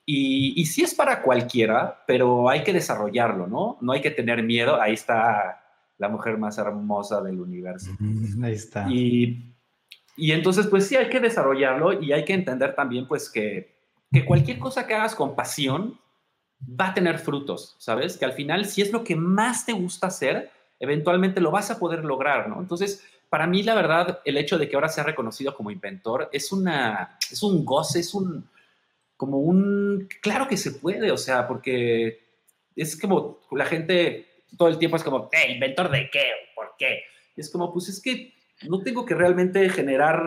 Y, 0.04 0.60
y 0.60 0.66
sí 0.66 0.82
es 0.82 0.94
para 0.94 1.22
cualquiera, 1.22 2.04
pero 2.06 2.48
hay 2.48 2.62
que 2.62 2.72
desarrollarlo, 2.72 3.48
¿no? 3.48 3.78
No 3.80 3.92
hay 3.92 4.00
que 4.00 4.12
tener 4.12 4.44
miedo. 4.44 4.80
Ahí 4.80 4.94
está 4.94 5.64
la 5.98 6.08
mujer 6.08 6.38
más 6.38 6.58
hermosa 6.58 7.20
del 7.22 7.40
universo. 7.40 7.90
Ahí 8.44 8.52
está. 8.52 8.86
Y, 8.88 9.56
y 10.16 10.30
entonces, 10.30 10.68
pues 10.68 10.86
sí, 10.86 10.94
hay 10.94 11.08
que 11.08 11.18
desarrollarlo 11.18 12.00
y 12.00 12.12
hay 12.12 12.24
que 12.24 12.34
entender 12.34 12.76
también, 12.76 13.08
pues, 13.08 13.28
que, 13.28 13.76
que 14.12 14.24
cualquier 14.24 14.60
cosa 14.60 14.86
que 14.86 14.94
hagas 14.94 15.16
con 15.16 15.34
pasión 15.34 15.98
va 16.60 16.88
a 16.88 16.94
tener 16.94 17.18
frutos, 17.18 17.76
¿sabes? 17.78 18.16
Que 18.16 18.24
al 18.24 18.32
final, 18.32 18.66
si 18.66 18.82
es 18.82 18.92
lo 18.92 19.04
que 19.04 19.16
más 19.16 19.66
te 19.66 19.72
gusta 19.72 20.08
hacer, 20.08 20.50
eventualmente 20.80 21.40
lo 21.40 21.50
vas 21.50 21.70
a 21.70 21.78
poder 21.78 22.04
lograr, 22.04 22.48
¿no? 22.48 22.60
Entonces, 22.60 23.04
para 23.28 23.46
mí, 23.46 23.62
la 23.62 23.74
verdad, 23.74 24.20
el 24.24 24.36
hecho 24.36 24.58
de 24.58 24.68
que 24.68 24.76
ahora 24.76 24.88
sea 24.88 25.04
reconocido 25.04 25.54
como 25.54 25.70
inventor 25.70 26.28
es 26.32 26.52
una, 26.52 27.18
es 27.30 27.42
un 27.42 27.64
goce, 27.64 28.00
es 28.00 28.14
un, 28.14 28.48
como 29.16 29.38
un, 29.38 30.08
claro 30.22 30.48
que 30.48 30.56
se 30.56 30.72
puede, 30.72 31.10
o 31.10 31.16
sea, 31.16 31.46
porque 31.46 32.20
es 32.74 32.98
como 33.00 33.40
la 33.50 33.64
gente 33.64 34.26
todo 34.56 34.68
el 34.68 34.78
tiempo 34.78 34.96
es 34.96 35.02
como, 35.02 35.28
¿eh, 35.32 35.52
inventor 35.52 35.90
de 35.90 36.08
qué? 36.10 36.30
¿Por 36.54 36.74
qué? 36.78 37.00
es 37.36 37.50
como, 37.50 37.72
pues 37.72 37.88
es 37.88 38.00
que 38.00 38.32
no 38.62 38.80
tengo 38.82 39.04
que 39.04 39.14
realmente 39.14 39.68
generar 39.68 40.22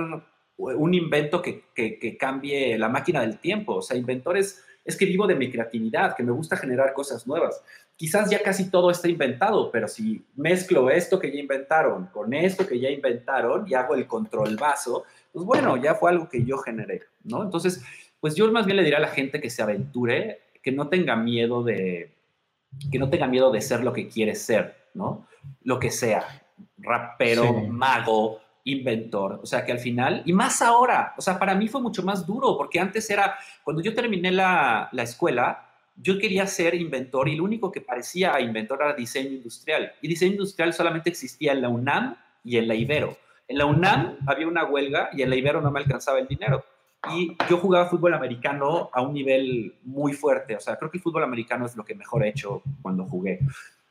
un 0.57 0.93
invento 0.93 1.41
que, 1.41 1.63
que, 1.73 1.97
que 1.97 2.17
cambie 2.17 2.77
la 2.77 2.89
máquina 2.89 3.21
del 3.21 3.39
tiempo, 3.39 3.75
o 3.75 3.81
sea, 3.81 3.97
inventores 3.97 4.63
es 4.85 4.97
que 4.97 5.05
vivo 5.05 5.27
de 5.27 5.35
mi 5.35 5.51
creatividad, 5.51 6.15
que 6.15 6.23
me 6.23 6.31
gusta 6.31 6.57
generar 6.57 6.93
cosas 6.93 7.27
nuevas. 7.27 7.61
Quizás 7.95 8.29
ya 8.29 8.41
casi 8.41 8.69
todo 8.69 8.89
está 8.89 9.07
inventado, 9.07 9.71
pero 9.71 9.87
si 9.87 10.25
mezclo 10.35 10.89
esto 10.89 11.19
que 11.19 11.31
ya 11.31 11.39
inventaron 11.39 12.07
con 12.07 12.33
esto 12.33 12.65
que 12.65 12.79
ya 12.79 12.89
inventaron 12.89 13.67
y 13.67 13.73
hago 13.73 13.95
el 13.95 14.07
control 14.07 14.55
vaso, 14.55 15.03
pues 15.31 15.45
bueno, 15.45 15.77
ya 15.77 15.95
fue 15.95 16.11
algo 16.11 16.29
que 16.29 16.43
yo 16.43 16.57
generé, 16.57 17.01
¿no? 17.23 17.43
Entonces, 17.43 17.83
pues 18.19 18.35
yo 18.35 18.51
más 18.51 18.65
bien 18.65 18.77
le 18.77 18.83
diría 18.83 18.97
a 18.97 19.01
la 19.01 19.09
gente 19.09 19.41
que 19.41 19.49
se 19.49 19.61
aventure, 19.61 20.39
que 20.61 20.71
no 20.71 20.87
tenga 20.87 21.15
miedo 21.15 21.63
de, 21.63 22.11
que 22.91 22.99
no 22.99 23.09
tenga 23.09 23.27
miedo 23.27 23.51
de 23.51 23.61
ser 23.61 23.83
lo 23.83 23.93
que 23.93 24.07
quiere 24.07 24.35
ser, 24.35 24.75
¿no? 24.93 25.27
Lo 25.63 25.79
que 25.79 25.91
sea, 25.91 26.25
rapero, 26.77 27.53
mago, 27.67 28.39
inventor. 28.71 29.39
O 29.41 29.45
sea, 29.45 29.65
que 29.65 29.71
al 29.71 29.79
final, 29.79 30.23
y 30.25 30.33
más 30.33 30.61
ahora, 30.61 31.13
o 31.17 31.21
sea, 31.21 31.39
para 31.39 31.55
mí 31.55 31.67
fue 31.67 31.81
mucho 31.81 32.03
más 32.03 32.25
duro, 32.25 32.57
porque 32.57 32.79
antes 32.79 33.09
era, 33.09 33.35
cuando 33.63 33.81
yo 33.81 33.93
terminé 33.93 34.31
la, 34.31 34.89
la 34.91 35.03
escuela, 35.03 35.69
yo 36.01 36.17
quería 36.17 36.47
ser 36.47 36.75
inventor 36.75 37.27
y 37.27 37.35
lo 37.35 37.43
único 37.43 37.71
que 37.71 37.81
parecía 37.81 38.39
inventor 38.39 38.79
era 38.81 38.93
diseño 38.93 39.31
industrial. 39.31 39.93
Y 40.01 40.07
diseño 40.07 40.33
industrial 40.33 40.73
solamente 40.73 41.09
existía 41.09 41.51
en 41.51 41.61
la 41.61 41.69
UNAM 41.69 42.15
y 42.43 42.57
en 42.57 42.67
la 42.67 42.75
Ibero. 42.75 43.17
En 43.47 43.57
la 43.57 43.65
UNAM 43.65 44.17
había 44.27 44.47
una 44.47 44.63
huelga 44.63 45.09
y 45.11 45.23
en 45.23 45.29
la 45.29 45.35
Ibero 45.35 45.61
no 45.61 45.71
me 45.71 45.79
alcanzaba 45.79 46.19
el 46.19 46.27
dinero. 46.27 46.63
Y 47.13 47.35
yo 47.49 47.57
jugaba 47.57 47.89
fútbol 47.89 48.13
americano 48.13 48.89
a 48.93 49.01
un 49.01 49.13
nivel 49.13 49.75
muy 49.83 50.13
fuerte. 50.13 50.55
O 50.55 50.59
sea, 50.59 50.75
creo 50.77 50.91
que 50.91 50.97
el 50.97 51.03
fútbol 51.03 51.23
americano 51.23 51.65
es 51.65 51.75
lo 51.75 51.83
que 51.83 51.95
mejor 51.95 52.23
he 52.23 52.29
hecho 52.29 52.61
cuando 52.81 53.05
jugué. 53.05 53.39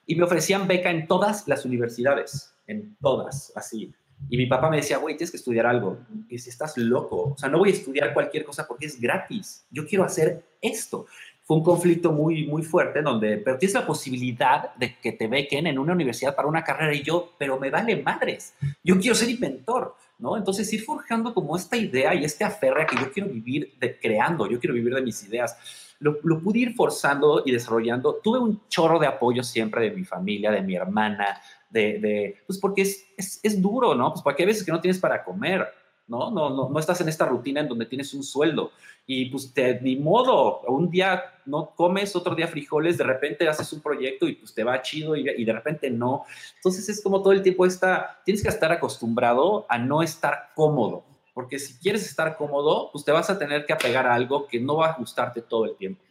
Y 0.07 0.15
me 0.15 0.25
ofrecían 0.25 0.67
beca 0.67 0.91
en 0.91 1.07
todas 1.07 1.49
las 1.49 1.65
universidades, 1.65 2.55
en 2.67 2.97
todas, 3.01 3.53
así. 3.57 3.93
Y 4.29 4.37
mi 4.37 4.47
papá 4.47 4.69
me 4.69 4.77
decía, 4.77 4.99
güey, 4.99 5.17
tienes 5.17 5.31
que 5.31 5.37
estudiar 5.37 5.67
algo. 5.67 5.99
Y 6.29 6.39
si 6.39 6.51
estás 6.51 6.77
loco, 6.77 7.35
o 7.35 7.39
sea, 7.39 7.49
no 7.49 7.59
voy 7.59 7.71
a 7.71 7.73
estudiar 7.73 8.13
cualquier 8.13 8.45
cosa 8.45 8.67
porque 8.67 8.87
es 8.87 9.01
gratis. 9.01 9.67
Yo 9.71 9.87
quiero 9.87 10.05
hacer 10.05 10.45
esto. 10.61 11.07
Fue 11.45 11.57
un 11.57 11.63
conflicto 11.63 12.13
muy, 12.13 12.47
muy 12.47 12.63
fuerte 12.63 13.01
donde, 13.01 13.39
pero 13.39 13.57
tienes 13.57 13.73
la 13.73 13.87
posibilidad 13.87 14.75
de 14.75 14.99
que 14.99 15.13
te 15.13 15.29
bequen 15.29 15.67
en 15.67 15.79
una 15.79 15.95
universidad 15.95 16.37
para 16.37 16.47
una 16.47 16.63
carrera 16.63 16.95
y 16.95 17.03
yo, 17.03 17.33
pero 17.39 17.59
me 17.59 17.71
vale 17.71 18.03
madres. 18.03 18.53
Yo 18.85 19.01
quiero 19.01 19.15
ser 19.15 19.31
inventor, 19.31 19.95
¿no? 20.19 20.37
Entonces 20.37 20.71
ir 20.75 20.85
forjando 20.85 21.33
como 21.33 21.57
esta 21.57 21.77
idea 21.77 22.15
y 22.15 22.25
este 22.25 22.45
aferre 22.45 22.87
que 22.87 22.97
yo 22.97 23.11
quiero 23.11 23.31
vivir 23.31 23.75
de 23.81 23.99
creando, 23.99 24.47
yo 24.47 24.61
quiero 24.61 24.75
vivir 24.75 24.95
de 24.95 25.01
mis 25.01 25.23
ideas. 25.25 25.57
Lo, 26.01 26.19
lo, 26.23 26.41
pude 26.41 26.61
ir 26.61 26.75
forzando 26.75 27.43
y 27.45 27.53
desarrollando. 27.53 28.21
Tuve 28.23 28.39
un 28.39 28.61
chorro 28.69 28.99
de 28.99 29.07
apoyo 29.07 29.43
siempre 29.43 29.83
de 29.83 29.91
mi 29.91 30.05
familia, 30.05 30.51
de 30.51 30.63
mi 30.63 30.77
hermana, 30.77 31.41
de, 31.71 32.43
pues 32.47 32.59
porque 32.59 32.83
es, 32.83 33.07
es, 33.17 33.41
es, 33.43 33.61
duro, 33.61 33.95
¿no? 33.95 34.13
Pues 34.13 34.23
porque 34.23 34.43
hay 34.43 34.47
veces 34.47 34.65
que 34.65 34.73
no 34.73 34.81
tienes 34.81 35.01
para 35.01 35.25
comer, 35.25 35.67
¿no? 36.07 36.31
No, 36.31 36.51
no, 36.51 36.69
no 36.69 36.79
estás 36.79 37.01
en 37.01 37.09
esta 37.09 37.27
rutina 37.27 37.61
en 37.61 37.69
donde 37.69 37.87
tienes 37.87 38.15
un 38.15 38.23
sueldo 38.23 38.71
y 39.11 39.27
pues 39.31 39.53
te, 39.55 39.81
ni 39.81 39.97
modo, 39.97 40.61
un 40.69 40.91
día 40.91 41.23
no 41.47 41.71
comes, 41.75 42.15
otro 42.15 42.35
día 42.35 42.47
frijoles, 42.47 42.99
de 42.99 43.05
repente 43.05 43.49
haces 43.49 43.73
un 43.73 43.81
proyecto 43.81 44.29
y 44.29 44.35
pues 44.35 44.53
te 44.55 44.63
va 44.65 44.83
chido 44.83 45.17
y, 45.17 45.29
y 45.29 45.45
de 45.45 45.53
repente 45.53 45.91
no. 45.91 46.25
Entonces 46.57 46.89
es 46.91 47.03
como 47.03 47.23
todo 47.23 47.33
el 47.33 47.43
tiempo 47.43 47.65
está, 47.65 48.21
tienes 48.25 48.43
que 48.43 48.51
estar 48.51 48.71
acostumbrado 48.71 49.67
a 49.69 49.79
no 49.79 50.03
estar 50.03 50.51
cómodo, 50.55 51.05
porque 51.39 51.61
si 51.61 51.79
quieres 51.79 52.05
estar 52.05 52.37
cómodo, 52.37 52.91
pues 52.91 53.05
te 53.05 53.13
vas 53.13 53.31
a 53.31 53.39
tener 53.39 53.65
que 53.65 53.73
apegar 53.73 54.09
a 54.09 54.15
algo 54.15 54.49
que 54.49 54.59
no 54.59 54.79
va 54.79 54.89
a 54.89 54.97
gustarte 54.97 55.41
todo 55.41 55.67
el 55.67 55.77
tiempo. 55.77 56.03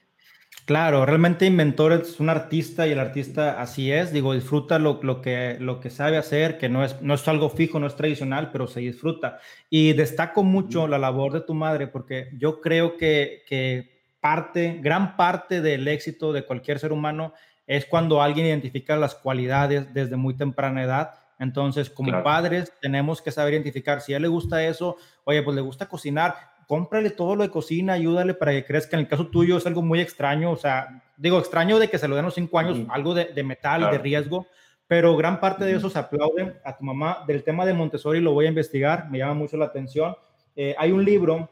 Claro, 0.64 1.06
realmente 1.06 1.46
Inventor 1.46 1.92
es 1.92 2.22
un 2.22 2.30
artista 2.30 2.88
y 2.88 2.94
el 2.94 3.00
artista 3.02 3.60
así 3.60 3.92
es, 3.92 4.14
digo, 4.14 4.34
disfruta 4.34 4.80
lo, 4.80 5.02
lo, 5.04 5.22
que, 5.22 5.58
lo 5.60 5.82
que 5.82 5.90
sabe 5.90 6.16
hacer, 6.16 6.58
que 6.58 6.70
no 6.70 6.82
es, 6.82 7.02
no 7.02 7.14
es 7.14 7.28
algo 7.28 7.50
fijo, 7.50 7.78
no 7.78 7.88
es 7.88 7.98
tradicional, 7.98 8.52
pero 8.54 8.68
se 8.68 8.80
disfruta. 8.80 9.42
Y 9.70 9.92
destaco 9.92 10.44
mucho 10.44 10.88
la 10.88 10.98
labor 10.98 11.34
de 11.34 11.42
tu 11.42 11.54
madre 11.54 11.88
porque 11.88 12.30
yo 12.38 12.62
creo 12.62 12.96
que, 12.96 13.44
que 13.50 14.00
parte, 14.22 14.80
gran 14.82 15.18
parte 15.18 15.60
del 15.60 15.90
éxito 15.90 16.32
de 16.32 16.46
cualquier 16.46 16.80
ser 16.80 16.94
humano 16.94 17.34
es 17.66 17.86
cuando 17.86 18.22
alguien 18.22 18.46
identifica 18.46 18.96
las 18.96 19.14
cualidades 19.14 19.94
desde 19.94 20.16
muy 20.16 20.38
temprana 20.38 20.84
edad. 20.84 21.27
Entonces, 21.40 21.90
como 21.90 22.24
padres, 22.24 22.74
tenemos 22.82 23.22
que 23.22 23.32
saber 23.32 23.54
identificar 23.54 24.02
si 24.02 24.14
a 24.14 24.18
él 24.18 24.24
le 24.24 24.28
gusta 24.28 24.64
eso, 24.66 24.98
oye, 25.24 25.44
pues 25.44 25.56
le 25.56 25.62
gusta 25.62 25.88
cocinar, 25.88 26.36
cómprale 26.68 27.12
todo 27.12 27.36
lo 27.36 27.44
de 27.44 27.50
cocina, 27.50 27.94
ayúdale 27.94 28.34
para 28.34 28.52
que 28.52 28.66
crezca. 28.66 28.98
En 28.98 29.02
el 29.02 29.08
caso 29.08 29.28
tuyo 29.28 29.58
es 29.58 29.66
algo 29.68 29.82
muy 29.82 30.02
extraño, 30.02 30.52
o 30.52 30.58
sea, 30.58 31.04
digo, 31.16 31.40
extraño 31.40 31.80
de 31.80 31.90
que 31.90 31.98
se 31.98 32.08
lo 32.08 32.16
den 32.16 32.26
los 32.26 32.34
cinco 32.34 32.60
años, 32.60 32.80
algo 32.90 33.14
de, 33.14 33.26
de 33.26 33.44
metal, 33.44 33.90
de 33.92 33.98
riesgo, 33.98 34.48
pero 34.88 35.16
gran 35.18 35.40
parte 35.40 35.66
de 35.66 35.76
eso 35.76 35.90
se 35.90 36.00
aplaude 36.00 36.56
a 36.64 36.78
tu 36.78 36.84
mamá. 36.84 37.24
Del 37.28 37.44
tema 37.44 37.66
de 37.66 37.74
Montessori 37.74 38.22
lo 38.22 38.34
voy 38.34 38.46
a 38.46 38.50
investigar, 38.50 39.10
me 39.10 39.20
llama 39.20 39.34
mucho 39.34 39.58
la 39.58 39.66
atención. 39.66 40.16
Eh, 40.56 40.76
hay 40.78 40.92
un 40.92 41.04
libro 41.04 41.50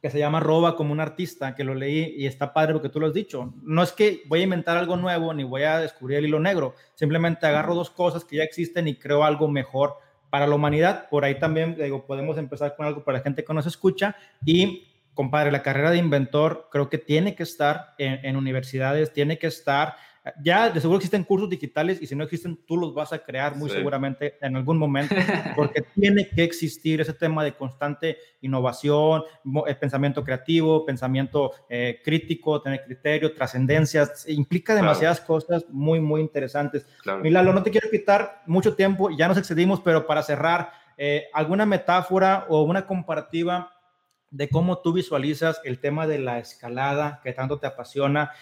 que 0.00 0.10
se 0.10 0.18
llama 0.18 0.40
Roba 0.40 0.76
como 0.76 0.92
un 0.92 1.00
artista, 1.00 1.54
que 1.54 1.64
lo 1.64 1.74
leí 1.74 2.14
y 2.16 2.26
está 2.26 2.52
padre 2.52 2.72
lo 2.72 2.82
que 2.82 2.88
tú 2.88 3.00
lo 3.00 3.08
has 3.08 3.14
dicho. 3.14 3.52
No 3.62 3.82
es 3.82 3.92
que 3.92 4.22
voy 4.26 4.40
a 4.40 4.44
inventar 4.44 4.76
algo 4.76 4.96
nuevo 4.96 5.34
ni 5.34 5.44
voy 5.44 5.62
a 5.62 5.78
descubrir 5.78 6.18
el 6.18 6.26
hilo 6.26 6.40
negro, 6.40 6.74
simplemente 6.94 7.46
agarro 7.46 7.74
dos 7.74 7.90
cosas 7.90 8.24
que 8.24 8.36
ya 8.36 8.44
existen 8.44 8.86
y 8.88 8.94
creo 8.94 9.24
algo 9.24 9.48
mejor 9.48 9.96
para 10.30 10.46
la 10.46 10.54
humanidad. 10.54 11.08
Por 11.08 11.24
ahí 11.24 11.38
también 11.38 11.76
digo, 11.76 12.06
podemos 12.06 12.38
empezar 12.38 12.76
con 12.76 12.86
algo 12.86 13.04
para 13.04 13.18
la 13.18 13.24
gente 13.24 13.44
que 13.44 13.54
nos 13.54 13.66
escucha 13.66 14.16
y 14.44 14.88
compadre, 15.18 15.50
la 15.50 15.64
carrera 15.64 15.90
de 15.90 15.98
inventor 15.98 16.68
creo 16.70 16.88
que 16.88 16.96
tiene 16.96 17.34
que 17.34 17.42
estar 17.42 17.96
en, 17.98 18.36
universidades, 18.36 19.12
tiene 19.12 19.36
que 19.36 19.48
estar 19.48 19.96
ya 20.42 20.70
de 20.70 20.80
seguro 20.80 20.98
existen 20.98 21.24
cursos 21.24 21.48
digitales 21.48 22.00
y 22.00 22.06
si 22.06 22.14
no 22.14 22.24
existen, 22.24 22.58
tú 22.66 22.76
los 22.76 22.94
vas 22.94 23.12
a 23.12 23.18
crear 23.18 23.56
muy 23.56 23.70
seguramente 23.70 24.36
en 24.40 24.56
algún 24.56 24.78
momento, 24.78 25.14
porque 25.56 25.82
tiene 25.94 26.28
que 26.28 26.44
existir 26.44 27.00
ese 27.00 27.12
tema 27.12 27.44
de 27.44 27.52
constante 27.52 28.18
innovación, 28.40 29.22
eh, 29.66 29.74
pensamiento 29.74 30.24
creativo, 30.24 30.84
pensamiento 30.84 31.52
eh, 31.68 32.00
crítico, 32.04 32.60
tener 32.62 32.84
criterio, 32.84 33.32
trascendencias, 33.32 34.28
implica 34.28 34.74
demasiadas 34.74 35.20
cosas 35.20 35.64
muy, 35.68 36.00
muy 36.00 36.20
interesantes. 36.20 36.86
Milalo, 37.22 37.52
no 37.52 37.62
te 37.62 37.70
quiero 37.70 37.90
quitar 37.90 38.42
mucho 38.46 38.74
tiempo, 38.74 39.10
ya 39.10 39.28
nos 39.28 39.38
excedimos, 39.38 39.80
pero 39.80 40.06
para 40.06 40.22
cerrar, 40.22 40.72
eh, 40.96 41.28
alguna 41.32 41.64
metáfora 41.64 42.46
o 42.48 42.62
una 42.62 42.86
comparativa 42.86 43.72
de 44.30 44.48
cómo 44.50 44.78
tú 44.78 44.92
visualizas 44.92 45.60
el 45.64 45.78
tema 45.78 46.06
de 46.06 46.18
la 46.18 46.38
escalada 46.38 47.20
que 47.22 47.32
tanto 47.32 47.58
te 47.58 47.66
apasiona 47.66 48.32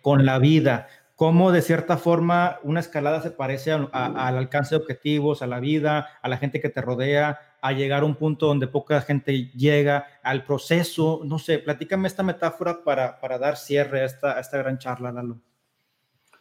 con 0.00 0.26
la 0.26 0.40
vida 0.40 0.88
cómo 1.16 1.52
de 1.52 1.62
cierta 1.62 1.96
forma 1.96 2.58
una 2.62 2.80
escalada 2.80 3.22
se 3.22 3.30
parece 3.30 3.72
al 3.72 4.36
alcance 4.36 4.74
de 4.74 4.80
objetivos, 4.80 5.42
a 5.42 5.46
la 5.46 5.60
vida, 5.60 6.08
a 6.20 6.28
la 6.28 6.38
gente 6.38 6.60
que 6.60 6.68
te 6.68 6.80
rodea, 6.80 7.38
a 7.60 7.72
llegar 7.72 8.02
a 8.02 8.06
un 8.06 8.16
punto 8.16 8.46
donde 8.46 8.66
poca 8.66 9.00
gente 9.02 9.50
llega, 9.50 10.06
al 10.22 10.44
proceso. 10.44 11.20
No 11.24 11.38
sé, 11.38 11.58
platícame 11.58 12.08
esta 12.08 12.22
metáfora 12.22 12.82
para, 12.82 13.20
para 13.20 13.38
dar 13.38 13.56
cierre 13.56 14.00
a 14.00 14.04
esta, 14.04 14.40
esta 14.40 14.58
gran 14.58 14.78
charla, 14.78 15.12
Lalo. 15.12 15.38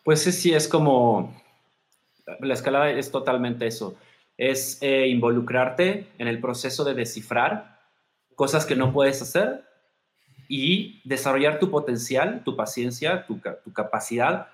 Pues 0.03 0.21
sí, 0.21 0.31
sí, 0.31 0.53
es 0.53 0.67
como, 0.67 1.39
la 2.39 2.53
escalada 2.55 2.89
es 2.89 3.11
totalmente 3.11 3.67
eso, 3.67 3.95
es 4.35 4.79
eh, 4.81 5.07
involucrarte 5.07 6.07
en 6.17 6.27
el 6.27 6.41
proceso 6.41 6.83
de 6.83 6.95
descifrar 6.95 7.79
cosas 8.35 8.65
que 8.65 8.75
no 8.75 8.91
puedes 8.91 9.21
hacer 9.21 9.63
y 10.47 11.01
desarrollar 11.07 11.59
tu 11.59 11.69
potencial, 11.69 12.41
tu 12.43 12.55
paciencia, 12.55 13.27
tu, 13.27 13.39
tu 13.63 13.71
capacidad 13.73 14.47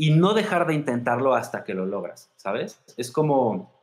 y 0.00 0.12
no 0.12 0.32
dejar 0.32 0.68
de 0.68 0.74
intentarlo 0.74 1.34
hasta 1.34 1.64
que 1.64 1.74
lo 1.74 1.84
logras, 1.84 2.30
¿sabes? 2.36 2.80
Es 2.96 3.10
como, 3.10 3.74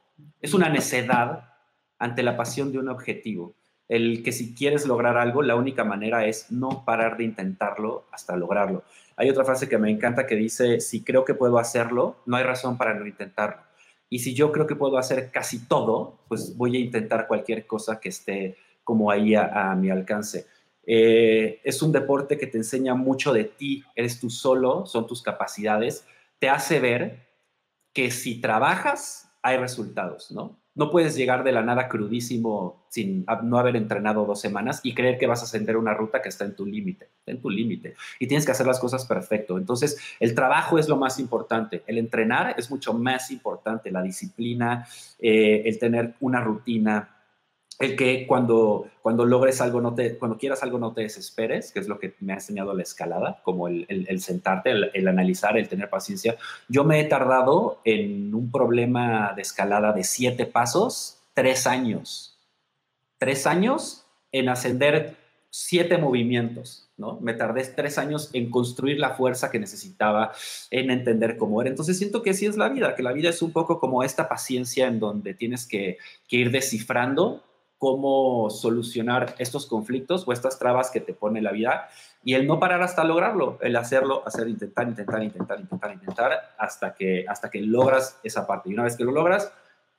es 0.41 0.53
una 0.53 0.69
necedad 0.69 1.53
ante 1.99 2.23
la 2.23 2.37
pasión 2.37 2.71
de 2.71 2.79
un 2.79 2.87
objetivo. 2.87 3.53
El 3.89 4.23
que 4.23 4.31
si 4.31 4.55
quieres 4.55 4.87
lograr 4.87 5.17
algo, 5.17 5.41
la 5.41 5.57
única 5.57 5.83
manera 5.83 6.25
es 6.25 6.49
no 6.51 6.85
parar 6.85 7.17
de 7.17 7.25
intentarlo 7.25 8.05
hasta 8.13 8.37
lograrlo. 8.37 8.83
Hay 9.17 9.29
otra 9.29 9.43
frase 9.43 9.67
que 9.67 9.77
me 9.77 9.91
encanta 9.91 10.25
que 10.25 10.35
dice, 10.35 10.79
si 10.79 11.03
creo 11.03 11.25
que 11.25 11.33
puedo 11.33 11.59
hacerlo, 11.59 12.15
no 12.25 12.37
hay 12.37 12.45
razón 12.45 12.77
para 12.77 12.93
no 12.93 13.05
intentarlo. 13.05 13.61
Y 14.09 14.19
si 14.19 14.33
yo 14.33 14.53
creo 14.53 14.65
que 14.67 14.77
puedo 14.77 14.97
hacer 14.97 15.31
casi 15.31 15.67
todo, 15.67 16.19
pues 16.29 16.55
voy 16.55 16.77
a 16.77 16.79
intentar 16.79 17.27
cualquier 17.27 17.67
cosa 17.67 17.99
que 17.99 18.09
esté 18.09 18.55
como 18.85 19.11
ahí 19.11 19.35
a 19.35 19.75
mi 19.75 19.89
alcance. 19.89 20.47
Eh, 20.87 21.61
es 21.63 21.81
un 21.81 21.91
deporte 21.91 22.37
que 22.37 22.47
te 22.47 22.57
enseña 22.57 22.93
mucho 22.93 23.33
de 23.33 23.45
ti, 23.45 23.83
eres 23.95 24.19
tú 24.19 24.29
solo, 24.29 24.85
son 24.85 25.07
tus 25.07 25.21
capacidades, 25.21 26.05
te 26.39 26.49
hace 26.49 26.79
ver 26.79 27.27
que 27.93 28.11
si 28.11 28.41
trabajas 28.41 29.31
hay 29.41 29.57
resultados, 29.57 30.31
¿no? 30.31 30.59
No 30.75 30.91
puedes 30.91 31.15
llegar 31.15 31.45
de 31.45 31.53
la 31.53 31.61
nada 31.61 31.87
crudísimo 31.87 32.85
sin 32.89 33.25
no 33.43 33.57
haber 33.57 33.77
entrenado 33.77 34.25
dos 34.25 34.41
semanas 34.41 34.81
y 34.83 34.93
creer 34.93 35.17
que 35.17 35.25
vas 35.25 35.39
a 35.39 35.45
ascender 35.45 35.77
una 35.77 35.93
ruta 35.93 36.21
que 36.21 36.27
está 36.27 36.43
en 36.43 36.53
tu 36.53 36.65
límite, 36.65 37.07
en 37.25 37.41
tu 37.41 37.49
límite. 37.49 37.95
Y 38.19 38.27
tienes 38.27 38.45
que 38.45 38.51
hacer 38.51 38.67
las 38.67 38.79
cosas 38.79 39.05
perfecto. 39.05 39.57
Entonces, 39.57 39.97
el 40.19 40.35
trabajo 40.35 40.77
es 40.77 40.89
lo 40.89 40.97
más 40.97 41.17
importante. 41.17 41.83
El 41.87 41.97
entrenar 41.97 42.55
es 42.57 42.69
mucho 42.69 42.93
más 42.93 43.31
importante. 43.31 43.89
La 43.89 44.01
disciplina, 44.01 44.85
eh, 45.17 45.63
el 45.65 45.79
tener 45.79 46.15
una 46.19 46.41
rutina, 46.41 47.14
el 47.79 47.95
que 47.97 48.25
cuando, 48.25 48.87
cuando 49.01 49.25
logres 49.25 49.59
algo, 49.59 49.81
no 49.81 49.93
te, 49.93 50.17
cuando 50.17 50.37
quieras 50.37 50.63
algo, 50.63 50.79
no 50.79 50.93
te 50.93 51.01
desesperes, 51.01 51.71
que 51.71 51.79
es 51.79 51.87
lo 51.87 51.99
que 51.99 52.15
me 52.21 52.31
ha 52.31 52.37
enseñado 52.37 52.73
la 52.73 52.83
escalada, 52.83 53.41
como 53.43 53.67
el, 53.67 54.21
sentarte, 54.21 54.71
el, 54.71 55.07
analizar, 55.07 55.57
el 55.57 55.67
tener 55.67 55.89
paciencia. 55.89 56.37
Yo 56.69 56.85
me 56.85 57.01
he 57.01 57.03
tardado 57.03 57.81
en 57.83 58.33
un 58.33 58.49
problema 58.49 59.33
de 59.35 59.41
escalada 59.41 59.91
de 59.91 60.05
siete 60.05 60.45
pasos, 60.45 61.19
tres 61.33 61.67
años. 61.67 62.37
Tres 63.17 63.45
años 63.45 64.05
en 64.31 64.47
ascender 64.47 65.17
siete 65.49 65.97
movimientos, 65.97 66.89
¿no? 66.97 67.19
Me 67.21 67.33
tardé 67.33 67.63
tres 67.65 67.97
años 67.97 68.29
en 68.33 68.49
construir 68.49 68.99
la 68.99 69.11
fuerza 69.11 69.51
que 69.51 69.59
necesitaba, 69.59 70.31
en 70.71 70.91
entender 70.91 71.37
cómo 71.37 71.61
era. 71.61 71.69
Entonces 71.69 71.97
siento 71.97 72.21
que 72.21 72.29
así 72.29 72.45
es 72.45 72.55
la 72.55 72.69
vida, 72.69 72.95
que 72.95 73.03
la 73.03 73.13
vida 73.13 73.29
es 73.29 73.41
un 73.41 73.51
poco 73.51 73.79
como 73.79 74.03
esta 74.03 74.29
paciencia 74.29 74.87
en 74.87 74.99
donde 74.99 75.33
tienes 75.33 75.67
que 75.67 75.97
ir 76.29 76.51
descifrando 76.51 77.43
cómo 77.77 78.49
solucionar 78.49 79.35
estos 79.37 79.65
conflictos 79.65 80.27
o 80.27 80.31
estas 80.31 80.57
trabas 80.57 80.91
que 80.91 81.01
te 81.01 81.13
pone 81.13 81.41
la 81.41 81.51
vida 81.51 81.89
y 82.23 82.33
el 82.33 82.47
no 82.47 82.59
parar 82.59 82.81
hasta 82.81 83.03
lograrlo, 83.03 83.59
el 83.61 83.75
hacerlo, 83.75 84.23
hacer, 84.25 84.47
intentar, 84.47 84.87
intentar, 84.87 85.21
intentar, 85.21 85.59
intentar, 85.59 85.93
intentar, 85.93 86.55
hasta 86.57 86.95
que, 86.95 87.25
hasta 87.27 87.51
que 87.51 87.61
logras 87.61 88.19
esa 88.23 88.47
parte. 88.47 88.69
Y 88.69 88.73
una 88.73 88.83
vez 88.83 88.97
que 88.97 89.03
lo 89.03 89.11
logras, 89.11 89.53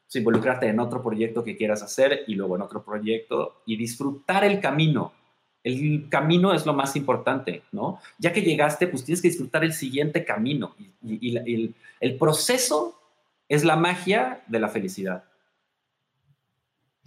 pues, 0.06 0.16
involucrarte 0.16 0.66
en 0.66 0.80
otro 0.80 1.02
proyecto 1.02 1.44
que 1.44 1.56
quieras 1.56 1.82
hacer 1.82 2.24
y 2.26 2.34
luego 2.34 2.56
en 2.56 2.62
otro 2.62 2.84
proyecto 2.84 3.62
y 3.66 3.76
disfrutar 3.76 4.44
el 4.44 4.60
camino. 4.60 5.12
El 5.62 6.08
camino 6.08 6.54
es 6.54 6.64
lo 6.64 6.74
más 6.74 6.94
importante, 6.94 7.62
¿no? 7.72 7.98
Ya 8.18 8.32
que 8.32 8.42
llegaste, 8.42 8.86
pues 8.86 9.04
tienes 9.04 9.20
que 9.20 9.28
disfrutar 9.28 9.64
el 9.64 9.72
siguiente 9.72 10.24
camino 10.24 10.76
y, 11.02 11.36
el, 11.36 11.74
el 12.00 12.16
proceso 12.18 13.00
es 13.48 13.64
la 13.64 13.76
magia 13.76 14.44
de 14.46 14.60
la 14.60 14.68
felicidad. 14.68 15.24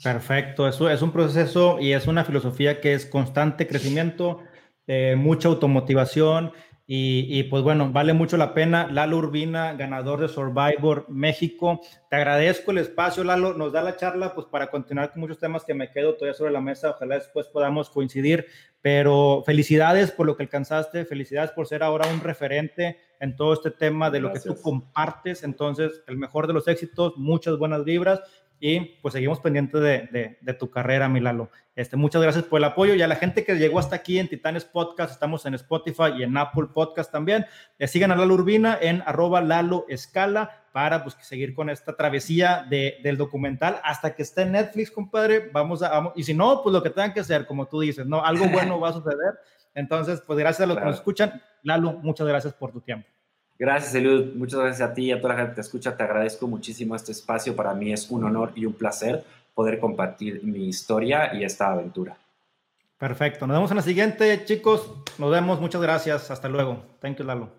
Perfecto, 0.03 0.67
eso 0.67 0.89
es 0.89 1.01
un 1.01 1.11
proceso 1.11 1.77
y 1.79 1.93
es 1.93 2.07
una 2.07 2.23
filosofía 2.23 2.79
que 2.79 2.93
es 2.93 3.05
constante 3.05 3.67
crecimiento, 3.67 4.39
eh, 4.87 5.15
mucha 5.17 5.49
automotivación 5.49 6.53
y, 6.91 7.43
pues 7.43 7.61
bueno, 7.61 7.91
vale 7.91 8.13
mucho 8.13 8.35
la 8.35 8.55
pena. 8.55 8.87
Lalo 8.91 9.17
Urbina, 9.17 9.73
ganador 9.73 10.21
de 10.21 10.27
Survivor 10.27 11.05
México, 11.07 11.79
te 12.09 12.15
agradezco 12.15 12.71
el 12.71 12.79
espacio, 12.79 13.23
Lalo, 13.23 13.53
nos 13.53 13.71
da 13.71 13.83
la 13.83 13.95
charla 13.95 14.33
pues 14.33 14.47
para 14.47 14.71
continuar 14.71 15.11
con 15.11 15.19
muchos 15.19 15.37
temas 15.37 15.63
que 15.63 15.75
me 15.75 15.91
quedo 15.91 16.15
todavía 16.15 16.33
sobre 16.33 16.51
la 16.51 16.61
mesa, 16.61 16.89
ojalá 16.89 17.13
después 17.13 17.45
podamos 17.45 17.91
coincidir, 17.91 18.47
pero 18.81 19.43
felicidades 19.45 20.09
por 20.09 20.25
lo 20.25 20.35
que 20.35 20.41
alcanzaste, 20.41 21.05
felicidades 21.05 21.51
por 21.51 21.67
ser 21.67 21.83
ahora 21.83 22.07
un 22.11 22.21
referente 22.21 22.97
en 23.19 23.35
todo 23.35 23.53
este 23.53 23.69
tema 23.69 24.09
de 24.09 24.21
lo 24.21 24.33
que 24.33 24.39
tú 24.39 24.59
compartes, 24.59 25.43
entonces 25.43 26.01
el 26.07 26.17
mejor 26.17 26.47
de 26.47 26.53
los 26.53 26.67
éxitos, 26.67 27.13
muchas 27.17 27.59
buenas 27.59 27.83
vibras 27.83 28.19
y 28.59 28.79
pues 29.01 29.13
seguimos 29.13 29.39
pendientes 29.39 29.81
de, 29.81 30.37
de, 30.41 30.53
tu 30.53 30.69
carrera, 30.69 31.07
Milalo. 31.07 31.49
Este, 31.75 31.95
muchas 31.95 32.21
gracias 32.21 32.43
por 32.43 32.59
el 32.59 32.65
apoyo 32.65 32.93
y 32.93 33.01
a 33.01 33.07
la 33.07 33.15
gente 33.15 33.45
que 33.45 33.55
llegó 33.55 33.79
hasta 33.79 33.95
aquí 33.95 34.19
en 34.19 34.27
Titanes 34.27 34.65
Podcast, 34.65 35.13
estamos 35.13 35.45
en 35.45 35.53
Spotify 35.53 36.11
y 36.17 36.23
en 36.23 36.35
Apple 36.37 36.67
Podcast 36.73 37.11
también. 37.11 37.45
Sigan 37.79 38.11
a 38.11 38.15
Lalo 38.15 38.33
Urbina 38.33 38.77
en 38.81 39.01
arroba 39.05 39.41
Lalo 39.41 39.85
Escala 39.87 40.65
para 40.73 41.03
pues, 41.03 41.15
seguir 41.21 41.53
con 41.53 41.69
esta 41.69 41.95
travesía 41.95 42.65
de, 42.69 42.97
del 43.01 43.17
documental 43.17 43.79
hasta 43.83 44.13
que 44.15 44.23
esté 44.23 44.41
en 44.41 44.51
Netflix, 44.51 44.91
compadre. 44.91 45.49
Vamos 45.53 45.81
a, 45.81 46.11
y 46.15 46.23
si 46.23 46.33
no, 46.33 46.61
pues 46.61 46.73
lo 46.73 46.83
que 46.83 46.89
tengan 46.89 47.13
que 47.13 47.21
hacer, 47.21 47.45
como 47.45 47.67
tú 47.67 47.79
dices, 47.79 48.05
¿no? 48.05 48.23
Algo 48.23 48.47
bueno 48.49 48.79
va 48.79 48.89
a 48.89 48.93
suceder. 48.93 49.39
Entonces, 49.73 50.21
pues 50.25 50.37
gracias 50.37 50.61
a 50.61 50.67
los 50.67 50.77
que 50.77 50.85
nos 50.85 50.95
escuchan. 50.95 51.41
Lalo, 51.63 51.93
muchas 51.93 52.27
gracias 52.27 52.53
por 52.53 52.71
tu 52.71 52.81
tiempo. 52.81 53.07
Gracias, 53.59 53.93
Eliud. 53.93 54.35
Muchas 54.35 54.61
gracias 54.61 54.89
a 54.89 54.93
ti 54.93 55.07
y 55.07 55.11
a 55.11 55.21
toda 55.21 55.33
la 55.33 55.39
gente 55.41 55.51
que 55.51 55.55
te 55.55 55.61
escucha. 55.61 55.95
Te 55.95 56.03
agradezco 56.03 56.47
muchísimo 56.47 56.95
este 56.95 57.11
espacio. 57.11 57.57
Para 57.57 57.73
mí 57.73 57.91
es 57.91 58.09
un 58.09 58.23
honor 58.23 58.53
y 58.55 58.65
un 58.65 58.73
placer 58.73 59.25
poder 59.53 59.79
compartir 59.79 60.41
mi 60.45 60.69
historia 60.69 61.35
y 61.35 61.43
esta 61.43 61.73
aventura. 61.73 62.17
Perfecto. 62.97 63.45
Nos 63.45 63.57
vemos 63.57 63.71
en 63.71 63.77
la 63.77 63.83
siguiente, 63.83 64.45
chicos. 64.45 64.89
Nos 65.17 65.29
vemos. 65.29 65.59
Muchas 65.59 65.81
gracias. 65.81 66.31
Hasta 66.31 66.47
luego. 66.47 66.83
Thank 67.01 67.17
you, 67.17 67.25
Lalo. 67.25 67.58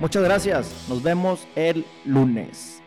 Muchas 0.00 0.22
gracias. 0.24 0.86
Nos 0.88 1.02
vemos 1.02 1.46
el 1.54 1.84
lunes. 2.06 2.79